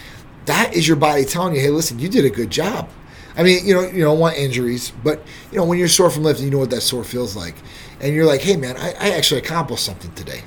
That 0.46 0.74
is 0.74 0.88
your 0.88 0.98
body 0.98 1.26
telling 1.26 1.56
you, 1.56 1.62
hey, 1.62 1.70
listen, 1.70 2.00
you 2.00 2.10
did 2.10 2.26
a 2.26 2.30
good 2.30 2.50
job. 2.50 2.90
I 3.36 3.44
mean, 3.44 3.66
you 3.66 3.74
know, 3.74 3.82
you 3.82 4.04
don't 4.04 4.20
want 4.20 4.38
injuries, 4.38 4.92
but 5.04 5.24
you 5.52 5.58
know, 5.58 5.66
when 5.66 5.80
you're 5.80 5.88
sore 5.88 6.10
from 6.10 6.24
lifting, 6.24 6.46
you 6.46 6.52
know 6.52 6.58
what 6.58 6.70
that 6.72 6.82
sore 6.82 7.04
feels 7.04 7.36
like, 7.36 7.56
and 8.00 8.14
you're 8.14 8.26
like, 8.26 8.42
hey, 8.42 8.58
man, 8.58 8.76
I, 8.78 8.90
I 9.00 9.12
actually 9.12 9.40
accomplished 9.40 9.86
something 9.86 10.12
today, 10.14 10.44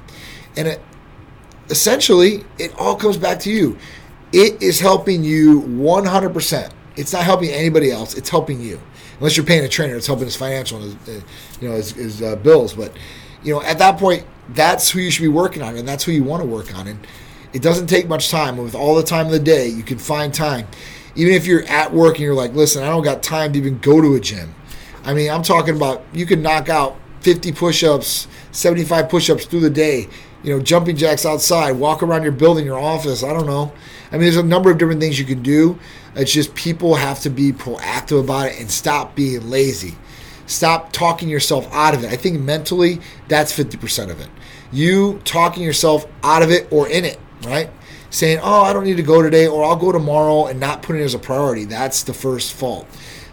and 0.56 0.68
it, 0.68 0.82
essentially, 1.70 2.44
it 2.58 2.74
all 2.78 2.96
comes 2.96 3.16
back 3.16 3.40
to 3.40 3.50
you. 3.50 3.78
It 4.32 4.60
is 4.62 4.80
helping 4.80 5.22
you 5.22 5.62
100%. 5.62 6.70
It's 6.96 7.12
not 7.12 7.22
helping 7.24 7.50
anybody 7.50 7.90
else. 7.90 8.14
It's 8.14 8.28
helping 8.28 8.60
you. 8.60 8.80
Unless 9.18 9.36
you're 9.36 9.46
paying 9.46 9.64
a 9.64 9.68
trainer, 9.68 9.96
it's 9.96 10.08
helping 10.08 10.24
his 10.24 10.36
financial, 10.36 10.82
uh, 10.82 11.12
you 11.60 11.68
know, 11.68 11.76
his, 11.76 11.92
his 11.92 12.22
uh, 12.22 12.36
bills. 12.36 12.74
But 12.74 12.92
you 13.44 13.54
know, 13.54 13.62
at 13.62 13.78
that 13.78 13.98
point, 13.98 14.26
that's 14.48 14.90
who 14.90 15.00
you 15.00 15.10
should 15.10 15.22
be 15.22 15.28
working 15.28 15.62
on, 15.62 15.76
and 15.76 15.86
that's 15.86 16.04
who 16.04 16.12
you 16.12 16.24
want 16.24 16.42
to 16.42 16.48
work 16.48 16.74
on. 16.74 16.88
And 16.88 17.06
it 17.52 17.62
doesn't 17.62 17.86
take 17.86 18.08
much 18.08 18.30
time. 18.30 18.56
With 18.56 18.74
all 18.74 18.94
the 18.94 19.02
time 19.02 19.26
of 19.26 19.32
the 19.32 19.38
day, 19.38 19.68
you 19.68 19.82
can 19.82 19.98
find 19.98 20.34
time. 20.34 20.66
Even 21.14 21.34
if 21.34 21.46
you're 21.46 21.64
at 21.64 21.92
work 21.92 22.14
and 22.14 22.24
you're 22.24 22.34
like, 22.34 22.52
listen, 22.54 22.82
I 22.82 22.86
don't 22.86 23.04
got 23.04 23.22
time 23.22 23.52
to 23.52 23.58
even 23.58 23.78
go 23.78 24.00
to 24.00 24.14
a 24.14 24.20
gym. 24.20 24.54
I 25.04 25.14
mean, 25.14 25.30
I'm 25.30 25.42
talking 25.42 25.76
about 25.76 26.02
you 26.12 26.26
can 26.26 26.42
knock 26.42 26.68
out 26.68 26.96
50 27.20 27.52
push-ups, 27.52 28.26
75 28.50 29.08
push-ups 29.08 29.44
through 29.46 29.60
the 29.60 29.70
day. 29.70 30.08
You 30.42 30.54
know, 30.54 30.62
jumping 30.62 30.96
jacks 30.96 31.24
outside, 31.24 31.72
walk 31.72 32.02
around 32.02 32.22
your 32.22 32.32
building, 32.32 32.66
your 32.66 32.78
office. 32.78 33.22
I 33.22 33.32
don't 33.32 33.46
know. 33.46 33.72
I 34.10 34.16
mean, 34.16 34.22
there's 34.22 34.36
a 34.36 34.42
number 34.42 34.70
of 34.70 34.76
different 34.76 35.00
things 35.00 35.18
you 35.18 35.24
can 35.24 35.42
do. 35.42 35.78
It's 36.14 36.32
just 36.32 36.54
people 36.54 36.94
have 36.96 37.20
to 37.20 37.30
be 37.30 37.52
proactive 37.52 38.20
about 38.20 38.48
it 38.48 38.60
and 38.60 38.70
stop 38.70 39.14
being 39.14 39.48
lazy. 39.48 39.96
Stop 40.46 40.92
talking 40.92 41.28
yourself 41.28 41.68
out 41.72 41.94
of 41.94 42.04
it. 42.04 42.12
I 42.12 42.16
think 42.16 42.40
mentally, 42.40 43.00
that's 43.28 43.56
50% 43.56 44.10
of 44.10 44.20
it. 44.20 44.28
You 44.72 45.20
talking 45.24 45.62
yourself 45.62 46.06
out 46.22 46.42
of 46.42 46.50
it 46.50 46.68
or 46.70 46.88
in 46.88 47.04
it, 47.04 47.18
right? 47.42 47.70
Saying, 48.10 48.40
oh, 48.42 48.62
I 48.62 48.72
don't 48.72 48.84
need 48.84 48.96
to 48.98 49.02
go 49.02 49.22
today 49.22 49.46
or 49.46 49.64
I'll 49.64 49.76
go 49.76 49.92
tomorrow 49.92 50.46
and 50.46 50.60
not 50.60 50.82
putting 50.82 51.02
it 51.02 51.04
as 51.04 51.14
a 51.14 51.18
priority. 51.18 51.64
That's 51.64 52.02
the 52.02 52.14
first 52.14 52.52
fault. 52.52 52.86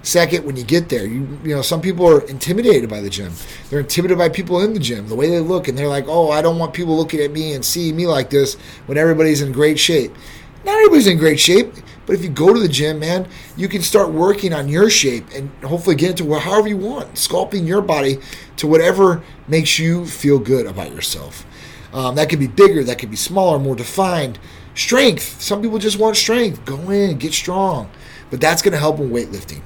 Second, 0.04 0.46
when 0.46 0.56
you 0.56 0.64
get 0.64 0.90
there, 0.90 1.06
you 1.06 1.28
you 1.44 1.56
know 1.56 1.62
some 1.62 1.80
people 1.80 2.08
are 2.10 2.22
intimidated 2.22 2.90
by 2.90 3.02
the 3.02 3.10
gym. 3.10 3.32
They're 3.70 3.82
intimidated 3.82 4.18
by 4.18 4.30
people 4.30 4.62
in 4.62 4.74
the 4.74 4.80
gym, 4.80 5.08
the 5.08 5.16
way 5.16 5.30
they 5.30 5.40
look, 5.40 5.68
and 5.68 5.78
they're 5.78 5.88
like, 5.88 6.06
"Oh, 6.08 6.32
I 6.32 6.42
don't 6.42 6.58
want 6.58 6.74
people 6.74 6.98
looking 6.98 7.20
at 7.20 7.32
me 7.32 7.54
and 7.54 7.64
seeing 7.64 7.96
me 7.96 8.08
like 8.08 8.32
this 8.32 8.56
when 8.88 8.98
everybody's 8.98 9.42
in 9.42 9.52
great 9.52 9.78
shape." 9.78 10.16
Not 10.66 10.76
everybody's 10.76 11.08
in 11.08 11.18
great 11.18 11.40
shape. 11.40 11.74
But 12.06 12.16
if 12.16 12.24
you 12.24 12.30
go 12.30 12.54
to 12.54 12.60
the 12.60 12.68
gym, 12.68 13.00
man, 13.00 13.28
you 13.56 13.68
can 13.68 13.82
start 13.82 14.12
working 14.12 14.54
on 14.54 14.68
your 14.68 14.90
shape 14.90 15.26
and 15.34 15.52
hopefully 15.64 15.96
get 15.96 16.12
into 16.12 16.40
however 16.40 16.68
you 16.68 16.78
want, 16.78 17.14
sculpting 17.14 17.68
your 17.68 17.82
body 17.82 18.20
to 18.58 18.68
whatever 18.68 19.24
makes 19.48 19.78
you 19.78 20.06
feel 20.06 20.40
good 20.40 20.66
about 20.66 20.92
yourself. 20.92 21.46
Um, 21.94 22.16
that 22.16 22.30
could 22.30 22.40
be 22.40 22.48
bigger, 22.48 22.84
that 22.84 23.00
could 23.00 23.12
be 23.12 23.18
smaller, 23.18 23.60
more 23.60 23.76
defined. 23.76 24.40
Strength. 24.74 25.42
Some 25.42 25.62
people 25.62 25.80
just 25.80 26.00
want 26.00 26.16
strength. 26.16 26.64
Go 26.66 26.90
in, 26.90 27.18
get 27.18 27.34
strong. 27.34 27.90
But 28.30 28.40
that's 28.40 28.62
going 28.62 28.72
to 28.72 28.78
help 28.78 29.00
in 29.00 29.10
weightlifting. 29.10 29.62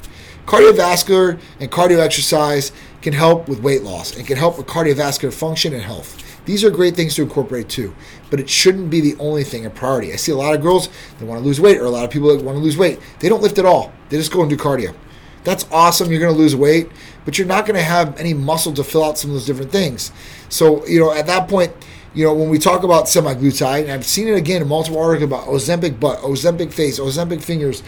Cardiovascular 0.48 1.40
and 1.60 1.72
cardio 1.72 2.00
exercise 2.00 2.72
can 3.02 3.14
help 3.14 3.48
with 3.48 3.62
weight 3.62 3.84
loss 3.84 4.16
and 4.16 4.26
can 4.26 4.38
help 4.38 4.58
with 4.58 4.68
cardiovascular 4.68 5.34
function 5.34 5.74
and 5.74 5.84
health. 5.84 6.35
These 6.46 6.64
are 6.64 6.70
great 6.70 6.96
things 6.96 7.16
to 7.16 7.24
incorporate 7.24 7.70
too, 7.70 7.96
but 8.30 8.40
it 8.40 8.50
shouldn't 8.50 8.90
be 8.90 9.02
the 9.02 9.16
only 9.20 9.44
thing 9.44 9.66
a 9.66 9.70
priority. 9.70 10.14
I 10.14 10.16
see 10.16 10.32
a 10.32 10.38
lot 10.38 10.56
of 10.56 10.62
girls 10.62 10.90
that 11.18 11.26
want 11.26 11.42
to 11.42 11.46
lose 11.46 11.60
weight, 11.60 11.78
or 11.80 11.86
a 11.86 11.90
lot 11.90 12.06
of 12.06 12.12
people 12.12 12.36
that 12.36 12.44
want 12.44 12.58
to 12.58 12.64
lose 12.64 12.78
weight. 12.78 13.00
They 13.20 13.30
don't 13.30 13.42
lift 13.42 13.58
at 13.58 13.66
all. 13.66 13.92
They 14.10 14.18
just 14.18 14.32
go 14.32 14.42
and 14.42 14.50
do 14.50 14.58
cardio. 14.58 14.96
That's 15.44 15.66
awesome. 15.72 16.12
You're 16.12 16.20
going 16.20 16.34
to 16.34 16.40
lose 16.40 16.56
weight, 16.56 16.90
but 17.24 17.38
you're 17.38 17.48
not 17.48 17.66
going 17.66 17.78
to 17.78 17.84
have 17.84 18.20
any 18.20 18.34
muscle 18.34 18.74
to 18.74 18.84
fill 18.84 19.04
out 19.04 19.18
some 19.18 19.30
of 19.32 19.36
those 19.36 19.46
different 19.46 19.72
things. 19.72 20.12
So, 20.50 20.86
you 20.88 21.00
know, 21.00 21.12
at 21.12 21.28
that 21.28 21.48
point, 21.48 21.72
you 22.16 22.26
know, 22.26 22.34
when 22.34 22.50
we 22.50 22.58
talk 22.58 22.84
about 22.84 23.06
semaglutide, 23.06 23.84
and 23.84 23.92
I've 23.92 24.06
seen 24.06 24.28
it 24.28 24.36
again 24.36 24.62
in 24.62 24.68
multiple 24.68 25.00
articles 25.00 25.28
about 25.28 25.48
Ozempic 25.48 26.00
butt, 26.00 26.20
Ozempic 26.20 26.74
face, 26.74 27.00
Ozempic 27.00 27.44
fingers, 27.44 27.84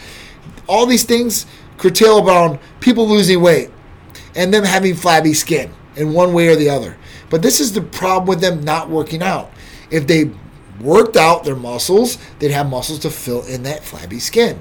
all 0.68 0.86
these 0.86 1.04
things 1.04 1.46
curtail 1.78 2.18
about 2.18 2.60
people 2.80 3.08
losing 3.08 3.40
weight 3.40 3.70
and 4.34 4.52
them 4.52 4.64
having 4.64 4.94
flabby 4.94 5.32
skin 5.32 5.72
in 5.96 6.12
one 6.12 6.32
way 6.34 6.48
or 6.48 6.56
the 6.56 6.68
other. 6.68 6.96
But 7.30 7.42
this 7.42 7.60
is 7.60 7.72
the 7.72 7.82
problem 7.82 8.28
with 8.28 8.40
them 8.40 8.62
not 8.62 8.88
working 8.88 9.22
out. 9.22 9.50
If 9.90 10.06
they 10.06 10.30
worked 10.80 11.16
out 11.16 11.44
their 11.44 11.56
muscles, 11.56 12.18
they'd 12.38 12.50
have 12.50 12.68
muscles 12.68 13.00
to 13.00 13.10
fill 13.10 13.44
in 13.44 13.64
that 13.64 13.84
flabby 13.84 14.20
skin. 14.20 14.60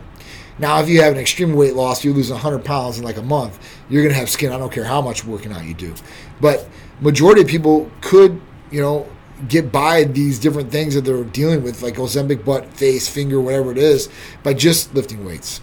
Now, 0.60 0.80
if 0.80 0.90
you 0.90 1.02
have 1.02 1.14
an 1.14 1.20
extreme 1.20 1.54
weight 1.54 1.76
loss, 1.76 2.04
you 2.04 2.14
lose 2.14 2.32
100 2.32 2.66
pounds 2.66 2.98
in 2.98 3.04
like 3.04 3.18
a 3.18 3.22
month, 3.22 3.60
you're 3.90 4.02
going 4.02 4.14
to 4.14 4.20
have 4.20 4.30
skin. 4.30 4.52
I 4.52 4.58
don't 4.58 4.72
care 4.72 4.84
how 4.84 5.02
much 5.02 5.24
working 5.24 5.52
out 5.52 5.66
you 5.66 5.76
do. 5.76 5.94
But 6.42 6.68
majority 7.00 7.42
of 7.42 7.48
people 7.48 7.92
could, 8.02 8.42
you 8.72 8.82
know, 8.82 9.08
get 9.48 9.72
by 9.72 10.04
these 10.04 10.40
different 10.40 10.72
things 10.72 10.96
that 10.96 11.02
they're 11.02 11.24
dealing 11.24 11.62
with, 11.62 11.84
like 11.84 11.96
Ozempic 11.96 12.44
butt, 12.44 12.66
face, 12.74 13.08
finger, 13.08 13.40
whatever 13.40 13.72
it 13.72 13.78
is, 13.78 14.10
by 14.42 14.54
just 14.56 14.96
lifting 14.96 15.24
weights. 15.24 15.62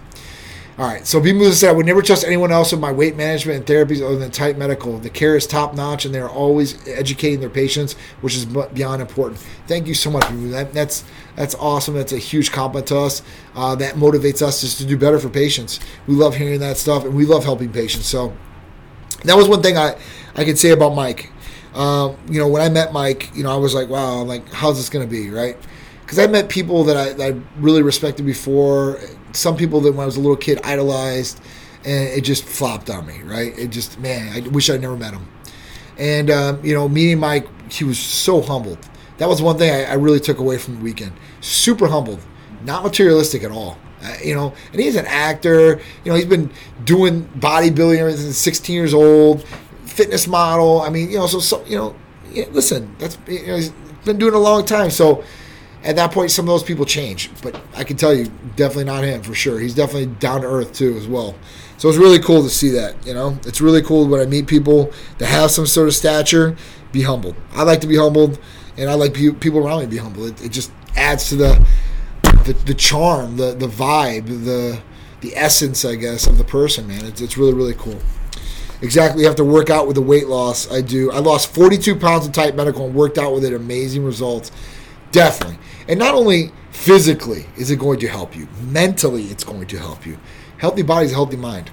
All 0.77 0.85
right, 0.89 1.07
so 1.07 1.21
B 1.21 1.33
Moves 1.33 1.61
said, 1.61 1.71
I 1.71 1.73
would 1.73 1.87
never 1.87 2.03
trust 2.03 2.25
anyone 2.25 2.51
else 2.51 2.73
with 2.73 2.81
my 2.81 2.91
weight 2.91 3.15
management 3.15 3.59
and 3.59 3.67
therapies 3.67 4.05
other 4.05 4.17
than 4.17 4.33
Titan 4.33 4.59
Medical. 4.59 4.99
The 4.99 5.09
care 5.09 5.37
is 5.37 5.47
top 5.47 5.73
notch, 5.73 6.05
and 6.05 6.13
they're 6.13 6.29
always 6.29 6.89
educating 6.89 7.39
their 7.39 7.49
patients, 7.49 7.93
which 8.23 8.35
is 8.35 8.45
beyond 8.45 9.01
important. 9.01 9.39
Thank 9.69 9.87
you 9.87 9.95
so 9.95 10.11
much, 10.11 10.27
that, 10.51 10.73
That's 10.73 11.05
that's 11.37 11.55
awesome. 11.55 11.95
That's 11.95 12.13
a 12.13 12.19
huge 12.19 12.51
compliment 12.51 12.89
to 12.89 12.99
us. 12.99 13.23
Uh, 13.55 13.77
that 13.77 13.95
motivates 13.95 14.43
us 14.43 14.63
just 14.63 14.79
to 14.79 14.85
do 14.85 14.99
better 14.99 15.21
for 15.21 15.29
patients. 15.29 15.79
We 16.09 16.15
love 16.15 16.35
hearing 16.35 16.59
that 16.61 16.77
stuff, 16.77 17.05
and 17.05 17.15
we 17.15 17.25
love 17.25 17.45
helping 17.45 17.73
patients. 17.73 18.07
So 18.07 18.37
that 19.25 19.37
was 19.37 19.49
one 19.49 19.63
thing 19.63 19.79
I 19.79 19.97
I 20.35 20.45
could 20.45 20.59
say 20.59 20.71
about 20.71 20.97
Mike. 20.97 21.31
Um, 21.75 22.17
you 22.29 22.41
know, 22.41 22.49
when 22.49 22.63
I 22.63 22.69
met 22.69 22.93
Mike, 22.93 23.31
you 23.35 23.45
know, 23.45 23.53
I 23.53 23.57
was 23.57 23.75
like, 23.75 23.89
wow, 23.89 24.23
like, 24.23 24.49
how's 24.53 24.77
this 24.77 24.89
to 24.89 25.11
be, 25.11 25.31
right? 25.31 25.57
Because 26.05 26.19
I 26.19 26.27
met 26.27 26.49
people 26.49 26.85
that 26.85 26.97
I, 26.97 27.13
that 27.15 27.35
I 27.35 27.41
really 27.59 27.83
respected 27.83 28.27
before, 28.27 29.01
some 29.33 29.57
people 29.57 29.81
that 29.81 29.93
when 29.93 30.03
I 30.03 30.07
was 30.07 30.17
a 30.17 30.21
little 30.21 30.37
kid 30.37 30.61
idolized, 30.63 31.41
and 31.85 32.09
it 32.09 32.23
just 32.23 32.45
flopped 32.45 32.91
on 32.91 33.07
me, 33.07 33.21
right? 33.23 33.59
It 33.59 33.69
just, 33.69 33.99
man, 33.99 34.33
I 34.33 34.47
wish 34.49 34.71
I 34.71 34.77
never 34.77 34.97
met 34.97 35.13
him. 35.13 35.27
And, 35.99 36.31
um, 36.31 36.65
you 36.65 36.75
know, 36.75 36.89
meeting 36.89 37.19
Mike, 37.19 37.47
he 37.71 37.85
was 37.85 37.99
so 37.99 38.41
humbled. 38.41 38.79
That 39.19 39.29
was 39.29 39.41
one 39.41 39.59
thing 39.59 39.71
I, 39.71 39.93
I 39.93 39.95
really 39.95 40.21
took 40.21 40.39
away 40.39 40.59
from 40.59 40.77
the 40.77 40.83
weekend. 40.83 41.13
Super 41.41 41.87
humbled, 41.87 42.21
not 42.65 42.83
materialistic 42.83 43.43
at 43.43 43.51
all. 43.51 43.79
Uh, 44.03 44.17
you 44.23 44.35
know, 44.35 44.53
and 44.73 44.81
he's 44.81 44.97
an 44.97 45.07
actor. 45.07 45.81
You 46.05 46.13
know, 46.13 46.15
he's 46.15 46.27
been 46.27 46.51
doing 46.85 47.25
bodybuilding 47.39 48.17
since 48.17 48.37
16 48.37 48.75
years 48.75 48.93
old 48.93 49.47
fitness 49.87 50.27
model. 50.27 50.83
I 50.83 50.91
mean, 50.91 51.11
you 51.11 51.19
know, 51.19 51.27
so, 51.27 51.39
so 51.39 51.65
you 51.65 51.77
know, 51.77 51.95
yeah, 52.31 52.47
listen, 52.51 52.95
that's 52.99 53.17
you 53.27 53.47
know, 53.47 53.57
he's 53.57 53.71
been 54.05 54.19
doing 54.19 54.35
a 54.35 54.39
long 54.39 54.65
time. 54.65 54.91
So 54.91 55.25
at 55.85 55.97
that 55.97 56.13
point, 56.13 56.31
some 56.31 56.47
of 56.47 56.49
those 56.49 56.63
people 56.63 56.87
change. 56.87 57.31
But 57.43 57.61
I 57.77 57.85
can 57.85 57.97
tell 57.97 58.15
you, 58.15 58.31
definitely 58.57 58.85
not 58.85 59.05
him 59.05 59.23
for 59.23 59.35
sure. 59.35 59.61
He's 59.61 59.75
definitely 59.75 60.07
down 60.07 60.41
to 60.41 60.47
earth 60.47 60.73
too, 60.73 60.97
as 60.97 61.07
well. 61.07 61.35
So 61.77 61.89
it's 61.89 61.99
really 61.99 62.19
cool 62.19 62.43
to 62.43 62.51
see 62.51 62.71
that. 62.71 63.07
You 63.07 63.13
know, 63.13 63.39
it's 63.47 63.61
really 63.61 63.83
cool 63.83 64.09
when 64.09 64.21
I 64.21 64.25
meet 64.25 64.47
people 64.47 64.93
that 65.19 65.27
have 65.27 65.51
some 65.51 65.67
sort 65.67 65.89
of 65.89 65.95
stature. 65.95 66.57
Be 66.91 67.03
humbled. 67.03 67.37
I 67.53 67.65
like 67.65 67.81
to 67.83 67.87
be 67.87 67.97
humbled, 67.97 68.39
and 68.77 68.89
I 68.89 68.95
like 68.95 69.15
people 69.15 69.59
around 69.59 69.81
me 69.81 69.85
to 69.85 69.91
be 69.91 69.99
humble. 69.99 70.25
It, 70.27 70.45
it 70.45 70.53
just 70.53 70.73
adds 70.97 71.29
to 71.29 71.37
the, 71.37 71.67
the 72.45 72.53
the 72.67 72.75
charm, 72.75 73.37
the 73.37 73.53
the 73.53 73.67
vibe, 73.67 74.27
the 74.45 74.81
the 75.21 75.37
essence, 75.37 75.85
I 75.85 75.97
guess, 75.97 76.27
of 76.27 76.39
the 76.39 76.45
person. 76.45 76.87
Man, 76.87 77.05
it's 77.05 77.21
it's 77.21 77.37
really 77.37 77.53
really 77.53 77.75
cool 77.75 78.01
exactly 78.83 79.23
you 79.23 79.27
have 79.27 79.37
to 79.37 79.45
work 79.45 79.71
out 79.71 79.87
with 79.87 79.97
the 79.97 80.03
weight 80.03 80.29
loss. 80.29 80.71
I 80.71 80.83
do. 80.83 81.11
I 81.11 81.19
lost 81.19 81.55
42 81.55 81.97
pounds 81.97 82.27
of 82.27 82.33
Titan 82.33 82.55
Medical 82.55 82.87
and 82.87 82.95
worked 82.95 83.17
out 83.19 83.33
with 83.33 83.45
it. 83.45 83.55
Amazing 83.55 84.05
results. 84.05 84.53
Definitely. 85.11 85.59
And 85.89 85.99
not 85.99 86.15
only 86.15 86.51
physically 86.71 87.47
is 87.57 87.71
it 87.71 87.79
going 87.79 88.01
to 88.01 88.09
help 88.09 88.37
you, 88.37 88.49
mentally 88.61 89.25
it's 89.25 89.45
going 89.45 89.67
to 89.67 89.79
help 89.79 90.07
you. 90.07 90.19
Healthy 90.59 90.83
body 90.83 91.07
is 91.07 91.13
a 91.13 91.15
healthy 91.15 91.37
mind. 91.37 91.71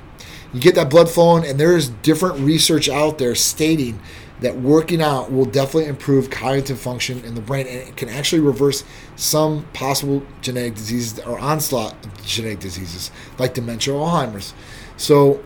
You 0.53 0.59
get 0.59 0.75
that 0.75 0.89
blood 0.89 1.09
flowing, 1.09 1.45
and 1.45 1.57
there's 1.57 1.89
different 1.89 2.39
research 2.39 2.89
out 2.89 3.17
there 3.17 3.35
stating 3.35 4.01
that 4.41 4.57
working 4.57 5.01
out 5.01 5.31
will 5.31 5.45
definitely 5.45 5.85
improve 5.85 6.29
cognitive 6.29 6.79
function 6.79 7.23
in 7.23 7.35
the 7.35 7.41
brain 7.41 7.67
and 7.67 7.77
it 7.77 7.95
can 7.95 8.09
actually 8.09 8.41
reverse 8.41 8.83
some 9.15 9.63
possible 9.71 10.25
genetic 10.41 10.73
diseases 10.73 11.19
or 11.19 11.39
onslaught 11.39 11.93
of 12.03 12.25
genetic 12.25 12.59
diseases 12.59 13.11
like 13.37 13.53
dementia 13.53 13.93
or 13.93 14.07
Alzheimer's. 14.07 14.55
So 14.97 15.43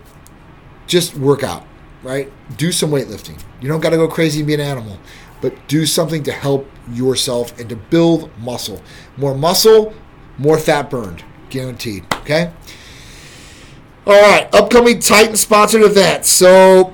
just 0.88 1.16
work 1.16 1.43
out, 1.43 1.66
right? 2.03 2.32
Do 2.57 2.72
some 2.72 2.89
weightlifting. 2.89 3.41
You 3.61 3.68
don't 3.68 3.82
got 3.82 3.89
to 3.89 3.97
go 3.97 4.07
crazy 4.07 4.39
and 4.39 4.47
be 4.47 4.53
an 4.53 4.61
animal, 4.61 4.97
but 5.42 5.68
do 5.68 5.86
something 5.86 6.24
to 6.24 6.32
help 6.32 6.70
yourself 6.92 7.58
and 7.60 7.70
to 7.70 7.76
build 7.76 8.30
muscle. 8.40 8.82
More 9.18 9.36
muscle, 9.36 9.94
more 10.38 10.58
fat 10.58 10.90
burned, 10.90 11.24
guaranteed. 11.50 12.06
Okay. 12.14 12.52
All 14.08 14.22
right, 14.22 14.54
upcoming 14.54 15.00
Titan 15.00 15.36
sponsored 15.36 15.82
events. 15.82 16.30
So 16.30 16.94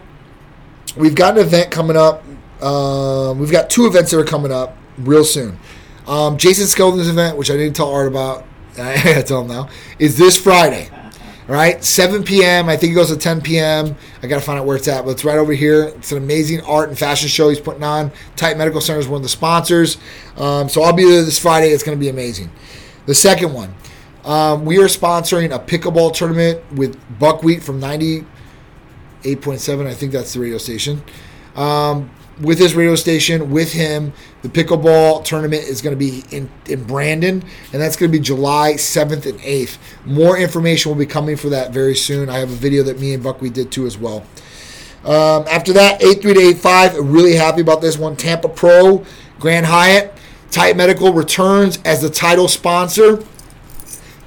we've 0.95 1.15
got 1.15 1.37
an 1.37 1.45
event 1.45 1.71
coming 1.71 1.97
up. 1.97 2.23
Um, 2.61 3.39
we've 3.39 3.51
got 3.51 3.69
two 3.69 3.85
events 3.85 4.11
that 4.11 4.19
are 4.19 4.25
coming 4.25 4.51
up 4.51 4.77
real 4.97 5.25
soon. 5.25 5.59
Um, 6.07 6.37
Jason 6.37 6.65
Skeldon's 6.65 7.09
event, 7.09 7.37
which 7.37 7.51
I 7.51 7.57
didn't 7.57 7.75
tell 7.75 7.91
Art 7.91 8.07
about, 8.07 8.45
I 8.77 9.21
tell 9.23 9.41
him 9.41 9.47
now, 9.47 9.69
is 9.99 10.17
this 10.17 10.41
Friday. 10.41 10.89
All 11.49 11.55
right, 11.55 11.83
7 11.83 12.23
p.m. 12.23 12.69
I 12.69 12.77
think 12.77 12.91
it 12.91 12.95
goes 12.95 13.09
to 13.09 13.17
10 13.17 13.41
p.m. 13.41 13.95
I 14.21 14.27
got 14.27 14.35
to 14.35 14.45
find 14.45 14.59
out 14.59 14.67
where 14.67 14.77
it's 14.77 14.87
at, 14.87 15.03
but 15.03 15.11
it's 15.11 15.25
right 15.25 15.39
over 15.39 15.53
here. 15.53 15.85
It's 15.85 16.11
an 16.11 16.19
amazing 16.19 16.61
art 16.61 16.89
and 16.89 16.97
fashion 16.97 17.29
show 17.29 17.49
he's 17.49 17.59
putting 17.59 17.83
on. 17.83 18.11
Titan 18.35 18.59
Medical 18.59 18.79
Center 18.79 18.99
is 18.99 19.07
one 19.07 19.17
of 19.17 19.23
the 19.23 19.29
sponsors. 19.29 19.97
Um, 20.37 20.69
so 20.69 20.83
I'll 20.83 20.93
be 20.93 21.03
there 21.03 21.23
this 21.23 21.39
Friday. 21.39 21.69
It's 21.69 21.83
going 21.83 21.97
to 21.97 21.99
be 21.99 22.09
amazing. 22.09 22.51
The 23.07 23.15
second 23.15 23.53
one, 23.53 23.73
um, 24.23 24.65
we 24.65 24.77
are 24.77 24.85
sponsoring 24.85 25.53
a 25.53 25.57
pickleball 25.57 26.13
tournament 26.13 26.61
with 26.73 26.95
Buckwheat 27.17 27.63
from 27.63 27.81
98.7. 27.81 29.87
I 29.87 29.95
think 29.95 30.11
that's 30.11 30.33
the 30.33 30.41
radio 30.41 30.59
station. 30.59 31.01
Um, 31.55 32.11
with 32.41 32.59
his 32.59 32.75
radio 32.75 32.95
station, 32.95 33.51
with 33.51 33.71
him. 33.71 34.13
The 34.41 34.49
pickleball 34.49 35.23
tournament 35.23 35.63
is 35.63 35.81
going 35.81 35.97
to 35.97 35.99
be 35.99 36.23
in, 36.35 36.49
in 36.67 36.83
Brandon, 36.83 37.43
and 37.71 37.81
that's 37.81 37.95
going 37.95 38.11
to 38.11 38.17
be 38.17 38.21
July 38.21 38.73
7th 38.73 39.25
and 39.25 39.39
8th. 39.39 39.77
More 40.05 40.37
information 40.37 40.91
will 40.91 40.97
be 40.97 41.05
coming 41.05 41.37
for 41.37 41.49
that 41.49 41.71
very 41.71 41.95
soon. 41.95 42.29
I 42.29 42.39
have 42.39 42.51
a 42.51 42.55
video 42.55 42.83
that 42.83 42.99
me 42.99 43.13
and 43.13 43.23
Buckwheat 43.23 43.53
did 43.53 43.71
too 43.71 43.85
as 43.85 43.97
well. 43.97 44.25
Um, 45.03 45.45
after 45.49 45.73
that, 45.73 46.03
83 46.03 46.33
to 46.33 46.39
85, 46.39 46.97
really 46.97 47.35
happy 47.35 47.61
about 47.61 47.81
this 47.81 47.97
one. 47.97 48.15
Tampa 48.15 48.49
Pro, 48.49 49.05
Grand 49.39 49.65
Hyatt, 49.65 50.13
Titan 50.51 50.77
Medical 50.77 51.13
returns 51.13 51.79
as 51.85 52.01
the 52.01 52.09
title 52.09 52.47
sponsor. 52.47 53.17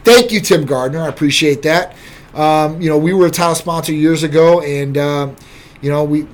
Thank 0.05 0.33
you, 0.33 0.41
Tim 0.41 0.67
Gardner. 0.67 1.03
I 1.03 1.09
appreciate 1.09 1.63
that. 1.63 1.97
Um, 2.35 2.81
you 2.81 2.89
know, 2.89 2.99
we 2.99 3.13
were 3.13 3.27
a 3.27 3.31
title 3.31 3.55
sponsor 3.55 3.93
years 3.93 4.25
ago, 4.25 4.61
and 4.61 4.99
uh, 4.99 5.33
you 5.81 5.91
know, 5.91 6.03
we 6.03 6.27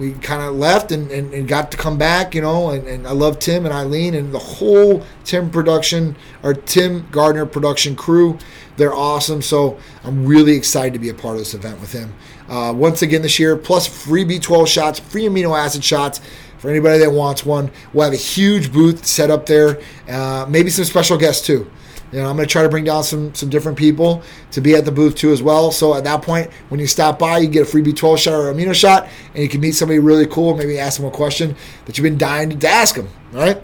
we 0.00 0.12
kind 0.14 0.42
of 0.42 0.54
left 0.54 0.90
and, 0.90 1.10
and, 1.10 1.32
and, 1.34 1.46
got 1.46 1.70
to 1.70 1.76
come 1.76 1.98
back, 1.98 2.34
you 2.34 2.40
know, 2.40 2.70
and, 2.70 2.88
and 2.88 3.06
I 3.06 3.12
love 3.12 3.38
Tim 3.38 3.66
and 3.66 3.74
Eileen 3.74 4.14
and 4.14 4.32
the 4.32 4.38
whole 4.38 5.04
Tim 5.24 5.50
production 5.50 6.16
or 6.42 6.54
Tim 6.54 7.06
Gardner 7.10 7.44
production 7.44 7.94
crew. 7.94 8.38
They're 8.76 8.94
awesome. 8.94 9.42
So 9.42 9.78
I'm 10.02 10.24
really 10.24 10.56
excited 10.56 10.94
to 10.94 10.98
be 10.98 11.10
a 11.10 11.14
part 11.14 11.34
of 11.34 11.40
this 11.40 11.52
event 11.52 11.80
with 11.80 11.92
him. 11.92 12.14
Uh, 12.48 12.72
once 12.74 13.02
again 13.02 13.22
this 13.22 13.38
year, 13.38 13.56
plus 13.56 13.86
free 13.86 14.24
B12 14.24 14.66
shots, 14.66 14.98
free 14.98 15.24
amino 15.24 15.56
acid 15.56 15.84
shots 15.84 16.20
for 16.58 16.70
anybody 16.70 16.98
that 16.98 17.12
wants 17.12 17.44
one. 17.44 17.70
We'll 17.92 18.04
have 18.04 18.14
a 18.14 18.16
huge 18.16 18.72
booth 18.72 19.04
set 19.04 19.30
up 19.30 19.46
there, 19.46 19.80
uh, 20.08 20.46
maybe 20.48 20.70
some 20.70 20.84
special 20.84 21.18
guests 21.18 21.46
too. 21.46 21.70
You 22.12 22.18
know, 22.20 22.28
I'm 22.28 22.36
going 22.36 22.48
to 22.48 22.52
try 22.52 22.62
to 22.62 22.68
bring 22.68 22.84
down 22.84 23.04
some 23.04 23.34
some 23.34 23.48
different 23.48 23.78
people 23.78 24.22
to 24.50 24.60
be 24.60 24.74
at 24.74 24.84
the 24.84 24.92
booth 24.92 25.14
too 25.14 25.32
as 25.32 25.42
well. 25.42 25.70
So 25.70 25.94
at 25.94 26.04
that 26.04 26.22
point, 26.22 26.50
when 26.68 26.80
you 26.80 26.86
stop 26.86 27.18
by, 27.18 27.38
you 27.38 27.48
get 27.48 27.62
a 27.62 27.66
free 27.66 27.82
B12 27.82 28.18
shot 28.18 28.34
or 28.34 28.52
amino 28.52 28.74
shot, 28.74 29.08
and 29.34 29.42
you 29.42 29.48
can 29.48 29.60
meet 29.60 29.72
somebody 29.72 29.98
really 29.98 30.26
cool. 30.26 30.56
Maybe 30.56 30.78
ask 30.78 30.98
them 30.98 31.06
a 31.06 31.10
question 31.10 31.54
that 31.86 31.96
you've 31.96 32.04
been 32.04 32.18
dying 32.18 32.58
to 32.58 32.68
ask 32.68 32.96
them. 32.96 33.08
Right. 33.32 33.62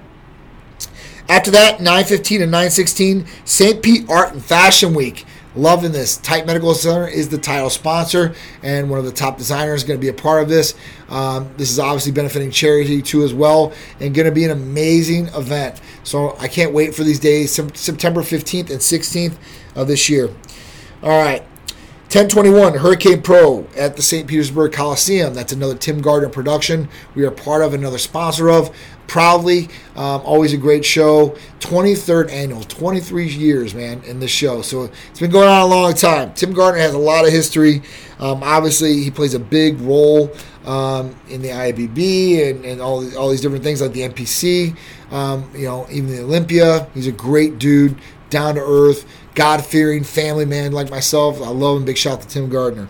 After 1.29 1.51
that, 1.51 1.81
9:15 1.81 2.43
and 2.43 2.53
9:16, 2.53 3.27
St. 3.45 3.83
Pete 3.83 4.09
Art 4.09 4.33
and 4.33 4.45
Fashion 4.45 4.95
Week. 4.95 5.25
Loving 5.57 5.93
this. 5.93 6.19
Titan 6.19 6.47
Medical 6.47 6.75
Center 6.75 7.09
is 7.09 7.31
the 7.31 7.39
title 7.39 7.71
sponsor 7.71 8.35
and 8.63 8.91
one 8.91 8.99
of 8.99 9.07
the 9.07 9.13
top 9.13 9.39
designers 9.39 9.85
going 9.85 9.99
to 9.99 10.01
be 10.01 10.09
a 10.09 10.13
part 10.13 10.43
of 10.43 10.51
this. 10.51 10.75
Um, 11.09 11.51
this 11.57 11.71
is 11.71 11.79
obviously 11.79 12.13
benefiting 12.13 12.51
charity 12.51 13.01
too 13.01 13.25
as 13.25 13.33
well 13.33 13.73
and 13.99 14.15
going 14.15 14.27
to 14.27 14.33
be 14.33 14.45
an 14.45 14.51
amazing 14.51 15.29
event. 15.29 15.81
So 16.05 16.37
I 16.39 16.49
can't 16.49 16.75
wait 16.75 16.95
for 16.95 17.05
these 17.05 17.19
days, 17.19 17.53
September 17.53 18.21
15th 18.21 18.71
and 18.71 18.81
16th 18.81 19.37
of 19.75 19.89
this 19.89 20.11
year. 20.11 20.29
All 21.03 21.09
right. 21.09 21.43
1021 22.07 22.75
Hurricane 22.75 23.21
Pro 23.21 23.67
at 23.77 23.97
the 23.97 24.03
St. 24.03 24.29
Petersburg 24.29 24.73
Coliseum. 24.73 25.35
That's 25.35 25.53
another 25.53 25.75
Tim 25.75 26.01
Gardner 26.01 26.29
production. 26.29 26.89
We 27.17 27.25
are 27.25 27.33
part 27.33 27.63
of, 27.63 27.75
another 27.75 27.99
sponsor 27.99 28.49
of. 28.49 28.75
Proudly, 29.07 29.69
um, 29.95 30.21
always 30.23 30.53
a 30.53 30.57
great 30.57 30.85
show. 30.85 31.37
23rd 31.61 32.31
annual, 32.31 32.63
23 32.63 33.29
years, 33.29 33.75
man, 33.75 34.03
in 34.05 34.21
this 34.21 34.31
show. 34.31 34.63
So 34.63 34.85
it's 35.11 35.21
been 35.21 35.31
going 35.31 35.49
on 35.49 35.63
a 35.63 35.67
long 35.67 35.95
time. 35.95 36.33
Tim 36.35 36.53
Gardner 36.53 36.81
has 36.81 36.95
a 36.95 36.99
lot 36.99 37.25
of 37.25 37.33
history. 37.33 37.83
Um, 38.19 38.43
obviously, 38.43 39.03
he 39.03 39.11
plays 39.11 39.35
a 39.35 39.39
big 39.39 39.81
role 39.81 40.31
um, 40.65 41.15
in 41.29 41.43
the 41.43 41.49
IFBB 41.49 42.51
and, 42.51 42.65
and 42.65 42.81
all, 42.81 43.17
all 43.17 43.31
these 43.31 43.41
different 43.41 43.63
things 43.65 43.81
like 43.81 43.93
the 43.93 44.03
NPC, 44.03 44.77
um, 45.13 45.49
you 45.55 45.67
know, 45.67 45.87
even 45.91 46.11
the 46.11 46.23
Olympia. 46.23 46.89
He's 46.95 47.07
a 47.07 47.13
great 47.13 47.59
dude, 47.59 47.97
down 48.31 48.57
to 48.57 48.61
earth, 48.61 49.07
God 49.35 49.65
fearing 49.65 50.03
family 50.03 50.45
man 50.45 50.73
like 50.73 50.91
myself. 50.91 51.41
I 51.41 51.49
love 51.49 51.79
him. 51.79 51.85
Big 51.85 51.97
shout 51.97 52.21
to 52.23 52.29
Tim 52.29 52.49
Gardner. 52.49 52.89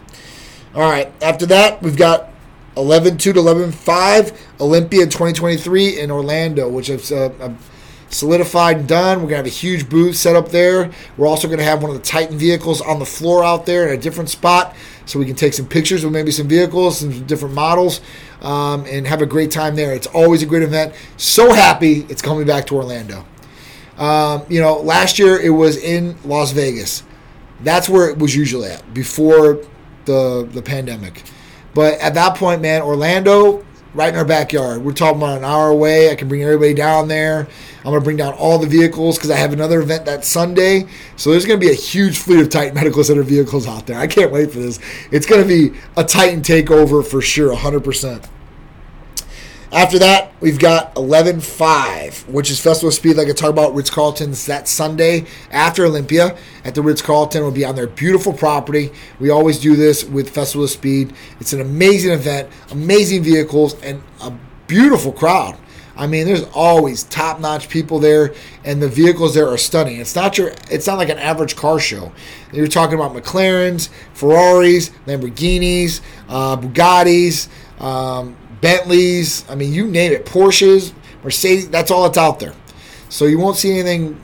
All 0.75 0.83
right, 0.83 1.12
after 1.23 1.47
that, 1.47 1.83
we've 1.83 1.97
got 1.97 2.31
11 2.77 3.18
2 3.18 3.33
to 3.33 3.39
11 3.39 3.72
5 3.72 4.47
Olympia 4.61 5.05
2023 5.05 6.01
in 6.01 6.11
Orlando, 6.11 6.68
which 6.68 6.91
uh, 6.91 7.31
uh, 7.41 7.55
solidified 8.09 8.79
and 8.79 8.89
done. 8.89 9.18
We're 9.18 9.29
going 9.29 9.31
to 9.31 9.37
have 9.37 9.47
a 9.47 9.49
huge 9.49 9.89
booth 9.89 10.16
set 10.16 10.37
up 10.37 10.49
there. 10.51 10.91
We're 11.16 11.27
also 11.27 11.49
going 11.49 11.59
to 11.59 11.64
have 11.64 11.83
one 11.83 11.91
of 11.91 11.97
the 11.97 12.03
Titan 12.03 12.39
vehicles 12.39 12.81
on 12.81 12.99
the 12.99 13.07
floor 13.07 13.45
out 13.45 13.66
there 13.66 13.89
in 13.89 13.99
a 13.99 14.01
different 14.01 14.31
spot 14.31 14.77
so 15.07 15.18
we 15.18 15.24
can 15.24 15.37
take 15.37 15.55
some 15.55 15.66
pictures 15.66 16.05
with 16.05 16.12
maybe 16.12 16.31
some 16.31 16.49
vehicles, 16.49 17.01
some 17.01 17.27
different 17.27 17.55
models, 17.55 18.01
um, 18.43 18.85
and 18.87 19.07
have 19.07 19.22
a 19.22 19.27
great 19.27 19.51
time 19.51 19.77
there. 19.77 19.93
It's 19.93 20.07
always 20.09 20.43
a 20.43 20.47
great 20.47 20.62
event. 20.62 20.95
So 21.16 21.53
happy 21.53 22.07
it's 22.09 22.22
coming 22.22 22.47
back 22.47 22.66
to 22.66 22.74
Orlando. 22.74 23.24
Um, 23.99 24.45
you 24.49 24.61
know, 24.61 24.77
last 24.79 25.18
year 25.18 25.41
it 25.41 25.51
was 25.51 25.77
in 25.77 26.16
Las 26.24 26.53
Vegas. 26.53 27.03
That's 27.62 27.89
where 27.89 28.11
it 28.11 28.18
was 28.18 28.37
usually 28.37 28.68
at 28.68 28.93
before 28.93 29.64
the 30.05 30.47
the 30.53 30.61
pandemic. 30.61 31.22
But 31.77 32.01
at 32.01 32.14
that 32.14 32.39
point, 32.39 32.62
man, 32.62 32.81
Orlando, 32.81 33.62
right 33.93 34.09
in 34.09 34.18
our 34.18 34.24
backyard. 34.24 34.83
We're 34.83 34.95
talking 34.95 35.18
about 35.18 35.37
an 35.37 35.45
hour 35.45 35.68
away. 35.68 36.11
I 36.11 36.14
can 36.14 36.27
bring 36.27 36.43
everybody 36.43 36.72
down 36.72 37.07
there. 37.07 37.47
I'm 37.79 37.91
going 37.91 38.01
to 38.01 38.05
bring 38.05 38.16
down 38.16 38.33
all 38.33 38.59
the 38.59 38.66
vehicles 38.66 39.18
because 39.18 39.31
I 39.31 39.37
have 39.37 39.53
another 39.53 39.83
event 39.83 40.07
that 40.07 40.24
Sunday. 40.24 40.87
So 41.16 41.33
there's 41.33 41.45
going 41.45 41.61
to 41.61 41.66
be 41.66 41.70
a 41.70 41.77
huge 41.77 42.16
fleet 42.16 42.41
of 42.41 42.49
Titan 42.49 42.74
Medical 42.74 43.05
Center 43.05 43.22
vehicles 43.22 43.68
out 43.68 43.87
there. 43.87 43.99
I 43.99 44.07
can't 44.07 44.33
wait 44.33 44.53
for 44.53 44.59
this. 44.59 44.81
It's 45.11 45.27
going 45.27 45.43
to 45.43 45.47
be 45.47 45.79
a 45.99 46.03
Titan 46.03 46.41
takeover 46.41 47.07
for 47.07 47.20
sure, 47.20 47.55
100%. 47.55 48.27
After 49.73 49.99
that, 49.99 50.33
we've 50.41 50.61
got 50.61 50.95
11.5, 50.95 52.29
which 52.29 52.51
is 52.51 52.61
Festival 52.61 52.89
of 52.89 52.95
Speed, 52.95 53.17
like 53.17 53.27
I 53.27 53.33
talked 53.33 53.51
about, 53.51 53.75
Ritz 53.75 53.91
Carlton's 53.91 54.47
that 54.47 54.69
Sunday 54.69 55.27
after 55.51 55.85
Olympia 55.85 56.37
at 56.64 56.77
the 56.77 56.83
Ritz 56.83 57.03
Carlton. 57.03 57.43
We'll 57.43 57.51
be 57.51 57.64
on 57.64 57.75
their 57.75 57.89
beautiful 57.89 58.33
property. 58.33 58.93
We 59.19 59.31
always 59.31 59.59
do 59.59 59.75
this 59.75 60.05
with 60.05 60.31
Festival 60.31 60.64
of 60.64 60.71
Speed. 60.71 61.14
It's 61.41 61.53
an 61.53 61.61
amazing 61.61 62.12
event, 62.12 62.49
amazing 62.71 63.25
vehicles, 63.25 63.75
and 63.83 64.03
a 64.21 64.33
beautiful 64.69 65.11
crowd. 65.11 65.59
I 65.97 66.07
mean, 66.07 66.27
there's 66.27 66.45
always 66.55 67.03
top-notch 67.05 67.69
people 67.69 67.99
there, 67.99 68.35
and 68.64 68.81
the 68.81 68.89
vehicles 68.89 69.35
there 69.35 69.49
are 69.49 69.59
stunning. 69.59 69.99
It's 69.99 70.14
not 70.14 70.39
your, 70.39 70.53
it's 70.71 70.87
not 70.87 70.99
like 70.99 71.09
an 71.09 71.19
average 71.19 71.57
car 71.57 71.81
show. 71.81 72.12
You're 72.53 72.69
talking 72.69 72.95
about 72.95 73.14
McLarens, 73.14 73.89
Ferraris, 74.12 74.91
Lamborghinis, 75.07 76.03
uh, 76.29 76.57
Bugattis. 76.57 77.49
Um, 77.81 78.37
Bentleys, 78.61 79.48
I 79.48 79.54
mean, 79.54 79.72
you 79.72 79.86
name 79.86 80.12
it, 80.12 80.26
Porsches, 80.26 80.92
Mercedes, 81.22 81.68
that's 81.68 81.90
all 81.90 82.04
that's 82.04 82.18
out 82.18 82.38
there. 82.38 82.54
So 83.09 83.26
you 83.26 83.38
won't 83.38 83.57
see 83.57 83.72
anything 83.78 84.20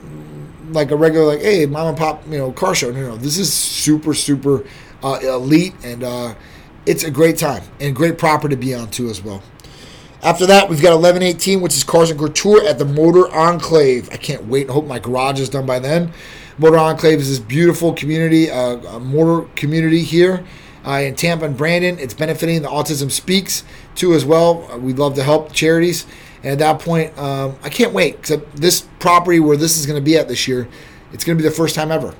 like 0.71 0.91
a 0.91 0.95
regular, 0.95 1.25
like, 1.25 1.41
hey, 1.41 1.65
mom 1.65 1.87
and 1.87 1.97
pop, 1.97 2.23
you 2.27 2.37
know, 2.37 2.51
car 2.51 2.75
show. 2.75 2.91
No, 2.91 3.09
no, 3.09 3.17
this 3.17 3.37
is 3.37 3.53
super, 3.53 4.13
super 4.13 4.65
uh, 5.03 5.19
elite, 5.21 5.75
and 5.83 6.03
uh, 6.03 6.35
it's 6.85 7.03
a 7.03 7.11
great 7.11 7.37
time 7.37 7.63
and 7.79 7.95
great 7.95 8.17
property 8.17 8.55
to 8.55 8.59
be 8.59 8.73
on 8.73 8.89
too 8.89 9.09
as 9.09 9.23
well. 9.23 9.41
After 10.21 10.45
that, 10.45 10.69
we've 10.69 10.81
got 10.81 10.91
1118, 10.91 11.59
which 11.59 11.75
is 11.75 11.83
Cars 11.83 12.09
and 12.09 12.17
Couture 12.17 12.65
at 12.65 12.79
the 12.79 12.85
Motor 12.85 13.29
Enclave. 13.35 14.09
I 14.09 14.15
can't 14.15 14.45
wait. 14.45 14.69
I 14.69 14.73
hope 14.73 14.85
my 14.85 14.99
garage 14.99 15.39
is 15.39 15.49
done 15.49 15.65
by 15.65 15.79
then. 15.79 16.13
Motor 16.57 16.77
Enclave 16.77 17.19
is 17.19 17.29
this 17.29 17.39
beautiful 17.39 17.93
community, 17.93 18.49
uh, 18.49 18.77
a 18.77 18.99
motor 18.99 19.49
community 19.55 20.01
here 20.01 20.45
uh, 20.85 20.91
in 20.91 21.15
Tampa 21.15 21.45
and 21.45 21.57
Brandon. 21.57 21.97
It's 21.99 22.13
benefiting 22.13 22.61
the 22.61 22.69
Autism 22.69 23.11
Speaks 23.11 23.63
too 23.95 24.13
as 24.13 24.25
well. 24.25 24.69
Uh, 24.71 24.77
we'd 24.77 24.99
love 24.99 25.15
to 25.15 25.23
help 25.23 25.51
charities. 25.53 26.05
And 26.43 26.51
at 26.53 26.59
that 26.59 26.79
point, 26.79 27.17
um, 27.17 27.55
I 27.63 27.69
can't 27.69 27.93
wait 27.93 28.21
because 28.21 28.41
this 28.53 28.81
property 28.99 29.39
where 29.39 29.57
this 29.57 29.77
is 29.77 29.85
going 29.85 29.97
to 29.97 30.03
be 30.03 30.17
at 30.17 30.27
this 30.27 30.47
year, 30.47 30.67
it's 31.13 31.23
going 31.23 31.37
to 31.37 31.41
be 31.43 31.47
the 31.47 31.55
first 31.55 31.75
time 31.75 31.91
ever. 31.91 32.13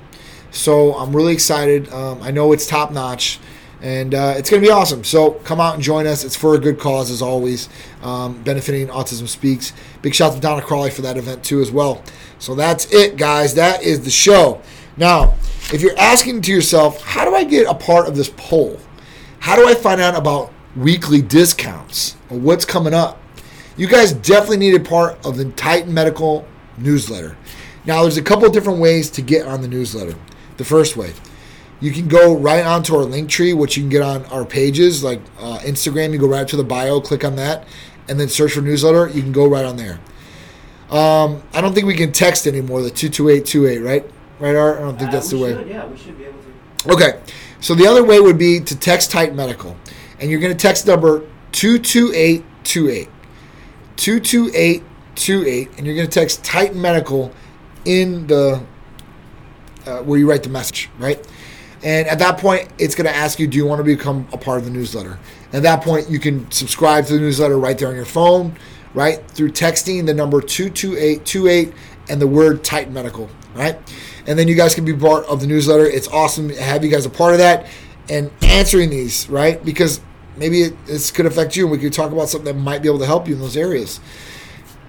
So 0.50 0.94
I'm 0.94 1.14
really 1.14 1.34
excited. 1.34 1.92
Um, 1.92 2.22
I 2.22 2.30
know 2.30 2.52
it's 2.52 2.66
top 2.66 2.92
notch 2.92 3.38
and 3.82 4.14
uh, 4.14 4.34
it's 4.36 4.48
going 4.48 4.62
to 4.62 4.66
be 4.66 4.72
awesome. 4.72 5.04
So 5.04 5.32
come 5.32 5.60
out 5.60 5.74
and 5.74 5.82
join 5.82 6.06
us. 6.06 6.24
It's 6.24 6.36
for 6.36 6.54
a 6.54 6.58
good 6.58 6.78
cause 6.78 7.10
as 7.10 7.20
always, 7.20 7.68
um, 8.02 8.42
benefiting 8.42 8.86
Autism 8.88 9.28
Speaks. 9.28 9.74
Big 10.00 10.14
shout 10.14 10.30
out 10.30 10.36
to 10.36 10.40
Donna 10.40 10.62
Crawley 10.62 10.90
for 10.90 11.02
that 11.02 11.18
event 11.18 11.44
too 11.44 11.60
as 11.60 11.70
well. 11.70 12.02
So 12.38 12.54
that's 12.54 12.90
it, 12.92 13.16
guys. 13.16 13.54
That 13.54 13.82
is 13.82 14.04
the 14.04 14.10
show. 14.10 14.62
Now, 14.96 15.34
if 15.72 15.80
you're 15.80 15.98
asking 15.98 16.42
to 16.42 16.52
yourself, 16.52 17.02
how 17.02 17.24
do 17.24 17.34
I 17.34 17.44
get 17.44 17.66
a 17.66 17.74
part 17.74 18.06
of 18.06 18.16
this 18.16 18.30
poll? 18.36 18.78
How 19.40 19.56
do 19.56 19.66
I 19.68 19.74
find 19.74 20.00
out 20.00 20.16
about 20.16 20.52
weekly 20.76 21.20
discounts 21.20 22.16
or 22.30 22.38
what's 22.38 22.64
coming 22.64 22.94
up? 22.94 23.20
You 23.76 23.88
guys 23.88 24.12
definitely 24.12 24.58
need 24.58 24.74
a 24.74 24.80
part 24.80 25.24
of 25.26 25.36
the 25.36 25.46
Titan 25.52 25.92
Medical 25.92 26.46
newsletter. 26.78 27.36
Now, 27.84 28.02
there's 28.02 28.16
a 28.16 28.22
couple 28.22 28.48
different 28.50 28.78
ways 28.78 29.10
to 29.10 29.22
get 29.22 29.46
on 29.46 29.62
the 29.62 29.68
newsletter. 29.68 30.16
The 30.56 30.64
first 30.64 30.96
way, 30.96 31.12
you 31.80 31.90
can 31.90 32.08
go 32.08 32.36
right 32.36 32.64
onto 32.64 32.94
our 32.94 33.02
link 33.02 33.28
tree, 33.28 33.52
which 33.52 33.76
you 33.76 33.82
can 33.82 33.90
get 33.90 34.02
on 34.02 34.24
our 34.26 34.44
pages, 34.44 35.02
like 35.02 35.20
uh, 35.38 35.58
Instagram. 35.58 36.12
You 36.12 36.18
go 36.18 36.28
right 36.28 36.46
to 36.48 36.56
the 36.56 36.64
bio, 36.64 37.00
click 37.00 37.24
on 37.24 37.36
that, 37.36 37.66
and 38.08 38.18
then 38.18 38.28
search 38.28 38.52
for 38.52 38.60
newsletter. 38.60 39.08
You 39.08 39.20
can 39.20 39.32
go 39.32 39.46
right 39.46 39.64
on 39.64 39.76
there. 39.76 39.98
Um, 40.90 41.42
I 41.52 41.60
don't 41.60 41.74
think 41.74 41.86
we 41.86 41.96
can 41.96 42.12
text 42.12 42.46
anymore. 42.46 42.80
The 42.80 42.90
two 42.90 43.08
two 43.08 43.28
eight 43.28 43.44
two 43.44 43.66
eight, 43.66 43.80
right? 43.80 44.08
Right, 44.40 44.56
Art? 44.56 44.78
I 44.78 44.80
don't 44.80 44.98
think 44.98 45.10
Uh, 45.10 45.12
that's 45.12 45.30
the 45.30 45.38
way. 45.38 45.52
should, 45.52 45.68
Yeah, 45.68 45.86
we 45.86 45.96
should 45.96 46.18
be 46.18 46.24
able 46.24 46.38
to. 46.86 46.92
Okay. 46.92 47.20
So 47.60 47.74
the 47.74 47.86
other 47.86 48.04
way 48.04 48.20
would 48.20 48.38
be 48.38 48.60
to 48.60 48.76
text 48.76 49.10
Titan 49.10 49.36
Medical. 49.36 49.76
And 50.20 50.30
you're 50.30 50.40
going 50.40 50.52
to 50.52 50.58
text 50.58 50.86
number 50.86 51.22
22828. 51.52 53.08
22828. 53.96 55.70
And 55.76 55.86
you're 55.86 55.96
going 55.96 56.08
to 56.08 56.12
text 56.20 56.44
Titan 56.44 56.80
Medical 56.80 57.32
in 57.84 58.26
the 58.26 58.60
uh, 59.86 59.98
where 59.98 60.18
you 60.18 60.28
write 60.28 60.42
the 60.42 60.48
message, 60.48 60.88
right? 60.98 61.24
And 61.82 62.06
at 62.08 62.18
that 62.20 62.38
point, 62.38 62.68
it's 62.78 62.94
going 62.94 63.06
to 63.06 63.14
ask 63.14 63.38
you, 63.38 63.46
do 63.46 63.58
you 63.58 63.66
want 63.66 63.78
to 63.80 63.84
become 63.84 64.26
a 64.32 64.38
part 64.38 64.58
of 64.58 64.64
the 64.64 64.70
newsletter? 64.70 65.18
At 65.52 65.62
that 65.64 65.82
point, 65.82 66.08
you 66.08 66.18
can 66.18 66.50
subscribe 66.50 67.04
to 67.06 67.12
the 67.12 67.20
newsletter 67.20 67.58
right 67.58 67.76
there 67.76 67.88
on 67.88 67.94
your 67.94 68.06
phone, 68.06 68.56
right? 68.94 69.26
Through 69.28 69.50
texting 69.50 70.06
the 70.06 70.14
number 70.14 70.40
22828 70.40 71.74
and 72.08 72.20
the 72.20 72.26
word 72.26 72.64
Titan 72.64 72.94
Medical, 72.94 73.28
right? 73.54 73.78
And 74.26 74.38
then 74.38 74.48
you 74.48 74.54
guys 74.54 74.74
can 74.74 74.84
be 74.84 74.94
part 74.94 75.24
of 75.26 75.40
the 75.40 75.46
newsletter. 75.46 75.86
It's 75.86 76.08
awesome 76.08 76.48
to 76.48 76.62
have 76.62 76.84
you 76.84 76.90
guys 76.90 77.06
a 77.06 77.10
part 77.10 77.32
of 77.32 77.38
that 77.38 77.66
and 78.08 78.30
answering 78.42 78.90
these, 78.90 79.28
right? 79.28 79.62
Because 79.64 80.00
maybe 80.36 80.62
it, 80.62 80.86
this 80.86 81.10
could 81.10 81.26
affect 81.26 81.56
you 81.56 81.64
and 81.64 81.72
we 81.72 81.78
could 81.78 81.92
talk 81.92 82.12
about 82.12 82.28
something 82.28 82.54
that 82.54 82.60
might 82.60 82.82
be 82.82 82.88
able 82.88 82.98
to 83.00 83.06
help 83.06 83.28
you 83.28 83.34
in 83.34 83.40
those 83.40 83.56
areas. 83.56 84.00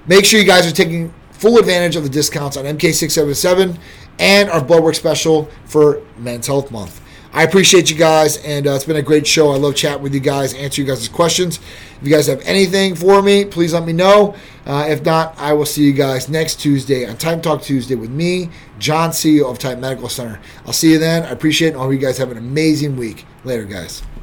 Make 0.07 0.25
sure 0.25 0.39
you 0.39 0.45
guys 0.45 0.69
are 0.69 0.75
taking 0.75 1.13
full 1.31 1.57
advantage 1.57 1.95
of 1.95 2.03
the 2.03 2.09
discounts 2.09 2.57
on 2.57 2.65
MK677 2.65 3.77
and 4.19 4.49
our 4.49 4.63
blood 4.63 4.83
work 4.83 4.95
special 4.95 5.49
for 5.65 6.01
Men's 6.17 6.47
Health 6.47 6.71
Month. 6.71 7.01
I 7.35 7.43
appreciate 7.43 7.89
you 7.91 7.97
guys, 7.97 8.37
and 8.45 8.65
uh, 8.65 8.75
it's 8.75 8.85
been 8.85 8.95
a 8.95 9.01
great 9.01 9.27
show. 9.27 9.51
I 9.51 9.57
love 9.57 9.75
chatting 9.75 10.01
with 10.01 10.13
you 10.13 10.21
guys, 10.21 10.53
answer 10.53 10.81
you 10.81 10.87
guys' 10.87 11.09
questions. 11.09 11.57
If 11.99 12.03
you 12.03 12.09
guys 12.09 12.27
have 12.27 12.41
anything 12.45 12.95
for 12.95 13.21
me, 13.21 13.43
please 13.43 13.73
let 13.73 13.85
me 13.85 13.91
know. 13.91 14.35
Uh, 14.65 14.85
if 14.87 15.03
not, 15.03 15.37
I 15.37 15.51
will 15.51 15.65
see 15.65 15.83
you 15.83 15.91
guys 15.91 16.29
next 16.29 16.61
Tuesday 16.61 17.05
on 17.05 17.17
Titan 17.17 17.41
Talk 17.41 17.61
Tuesday 17.61 17.95
with 17.95 18.09
me, 18.09 18.49
John, 18.79 19.11
CEO 19.11 19.49
of 19.49 19.59
Titan 19.59 19.81
Medical 19.81 20.09
Center. 20.09 20.39
I'll 20.65 20.73
see 20.73 20.91
you 20.91 20.99
then. 20.99 21.23
I 21.23 21.29
appreciate 21.29 21.69
it. 21.69 21.75
I 21.75 21.79
hope 21.79 21.91
you 21.91 21.97
guys 21.97 22.17
have 22.17 22.31
an 22.31 22.37
amazing 22.37 22.95
week. 22.95 23.25
Later, 23.43 23.65
guys. 23.65 24.03